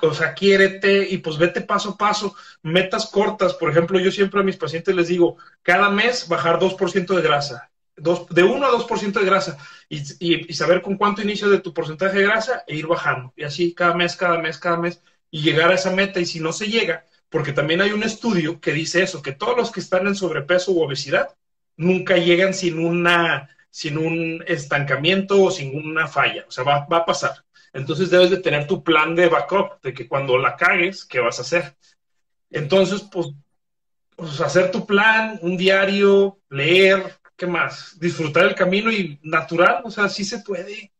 o 0.00 0.14
sea, 0.14 0.34
quiérete 0.34 1.08
y 1.08 1.18
pues 1.18 1.38
vete 1.38 1.60
paso 1.60 1.90
a 1.90 1.96
paso. 1.96 2.34
Metas 2.62 3.06
cortas, 3.06 3.54
por 3.54 3.70
ejemplo, 3.70 4.00
yo 4.00 4.10
siempre 4.10 4.40
a 4.40 4.44
mis 4.44 4.56
pacientes 4.56 4.94
les 4.94 5.06
digo, 5.06 5.36
cada 5.62 5.88
mes 5.88 6.26
bajar 6.28 6.58
2% 6.58 7.14
de 7.14 7.22
grasa, 7.22 7.70
dos, 7.96 8.28
de 8.28 8.42
1 8.42 8.66
a 8.66 8.70
2% 8.70 9.20
de 9.20 9.26
grasa 9.26 9.58
y, 9.88 10.02
y, 10.48 10.52
saber 10.54 10.82
con 10.82 10.96
cuánto 10.96 11.22
inicio 11.22 11.48
de 11.50 11.60
tu 11.60 11.72
porcentaje 11.74 12.18
de 12.18 12.24
grasa 12.24 12.64
e 12.66 12.76
ir 12.76 12.86
bajando. 12.86 13.32
Y 13.36 13.44
así 13.44 13.74
cada 13.74 13.94
mes, 13.94 14.16
cada 14.16 14.38
mes, 14.38 14.58
cada 14.58 14.76
mes 14.76 15.02
y 15.30 15.42
llegar 15.42 15.70
a 15.70 15.74
esa 15.74 15.90
meta 15.90 16.20
y 16.20 16.26
si 16.26 16.40
no 16.40 16.52
se 16.52 16.66
llega, 16.66 17.06
porque 17.28 17.52
también 17.52 17.80
hay 17.80 17.92
un 17.92 18.02
estudio 18.02 18.60
que 18.60 18.72
dice 18.72 19.02
eso, 19.02 19.22
que 19.22 19.32
todos 19.32 19.56
los 19.56 19.72
que 19.72 19.80
están 19.80 20.06
en 20.06 20.14
sobrepeso 20.14 20.72
u 20.72 20.82
obesidad 20.82 21.34
nunca 21.76 22.18
llegan 22.18 22.52
sin, 22.52 22.78
una, 22.78 23.48
sin 23.70 23.96
un 23.96 24.44
estancamiento 24.46 25.42
o 25.42 25.50
sin 25.50 25.74
una 25.74 26.06
falla, 26.06 26.44
o 26.46 26.50
sea, 26.50 26.64
va, 26.64 26.86
a 26.88 27.06
pasar. 27.06 27.44
Entonces 27.72 28.10
debes 28.10 28.28
de 28.28 28.36
tener 28.36 28.66
tu 28.66 28.84
plan 28.84 29.14
de 29.14 29.28
backup, 29.28 29.80
de 29.82 29.94
que 29.94 30.06
cuando 30.06 30.36
la 30.36 30.56
cagues, 30.56 31.06
¿qué 31.06 31.20
vas 31.20 31.38
a 31.38 31.42
hacer? 31.42 31.74
Entonces, 32.50 33.00
pues, 33.10 33.28
pues 34.14 34.38
hacer 34.42 34.70
tu 34.70 34.84
plan, 34.84 35.38
un 35.40 35.56
diario, 35.56 36.38
leer, 36.50 37.18
¿qué 37.36 37.46
más? 37.46 37.98
Disfrutar 37.98 38.44
el 38.44 38.54
camino 38.54 38.90
y 38.90 39.18
natural, 39.22 39.82
o 39.84 39.90
sea, 39.90 40.08
sí 40.08 40.24
se 40.24 40.38
puede. 40.40 40.92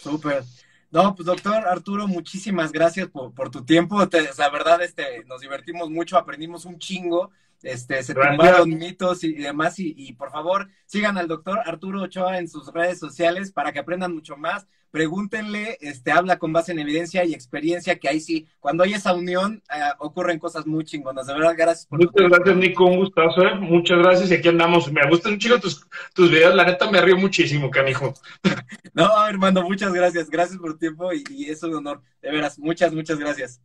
Súper. 0.00 0.44
No, 0.90 1.14
pues 1.14 1.26
doctor 1.26 1.66
Arturo, 1.66 2.06
muchísimas 2.06 2.70
gracias 2.70 3.08
por, 3.08 3.32
por 3.34 3.50
tu 3.50 3.64
tiempo. 3.64 3.98
la 4.38 4.50
verdad, 4.50 4.82
este, 4.82 5.24
nos 5.24 5.40
divertimos 5.40 5.88
mucho, 5.88 6.18
aprendimos 6.18 6.66
un 6.66 6.78
chingo, 6.78 7.30
este, 7.62 8.02
se 8.02 8.14
tumbaron 8.14 8.68
mitos 8.68 9.24
y, 9.24 9.34
demás. 9.34 9.78
Y, 9.78 9.94
y, 9.96 10.12
por 10.14 10.30
favor, 10.30 10.68
sigan 10.86 11.18
al 11.18 11.28
doctor 11.28 11.60
Arturo 11.64 12.02
Ochoa 12.02 12.38
en 12.38 12.48
sus 12.48 12.72
redes 12.72 12.98
sociales 12.98 13.52
para 13.52 13.72
que 13.72 13.78
aprendan 13.78 14.14
mucho 14.14 14.36
más 14.36 14.66
pregúntenle, 14.92 15.78
este, 15.80 16.12
habla 16.12 16.38
con 16.38 16.52
base 16.52 16.70
en 16.70 16.78
evidencia 16.78 17.24
y 17.24 17.32
experiencia, 17.34 17.98
que 17.98 18.08
ahí 18.08 18.20
sí, 18.20 18.46
cuando 18.60 18.84
hay 18.84 18.92
esa 18.92 19.14
unión, 19.14 19.62
eh, 19.74 19.80
ocurren 19.98 20.38
cosas 20.38 20.66
muy 20.66 20.84
chingonas. 20.84 21.26
De 21.26 21.32
verdad, 21.32 21.54
gracias 21.56 21.86
por 21.86 21.98
Muchas 21.98 22.28
gracias, 22.28 22.56
Nico, 22.56 22.84
un 22.84 22.98
gustazo, 22.98 23.42
¿eh? 23.42 23.54
Muchas 23.58 23.98
gracias 23.98 24.30
y 24.30 24.34
aquí 24.34 24.48
andamos. 24.48 24.92
Me 24.92 25.08
gustan 25.08 25.38
chico 25.38 25.58
tus, 25.58 25.84
tus 26.14 26.30
videos, 26.30 26.54
la 26.54 26.64
neta 26.64 26.88
me 26.90 27.00
río 27.00 27.16
muchísimo, 27.16 27.70
canijo. 27.70 28.12
no, 28.92 29.26
hermano, 29.26 29.62
muchas 29.62 29.92
gracias. 29.92 30.28
Gracias 30.28 30.58
por 30.58 30.74
tu 30.74 30.78
tiempo 30.78 31.10
y, 31.12 31.46
es 31.48 31.62
un 31.62 31.74
honor. 31.74 32.02
De 32.20 32.30
veras, 32.30 32.58
muchas, 32.58 32.92
muchas 32.92 33.18
gracias. 33.18 33.60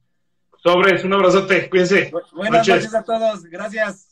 Sobres, 0.67 1.01
un 1.05 1.13
abrazote, 1.13 1.69
cuídense. 1.69 2.11
buenas 2.33 2.67
noches 2.67 2.93
a 2.93 3.01
todos, 3.01 3.45
gracias. 3.45 4.06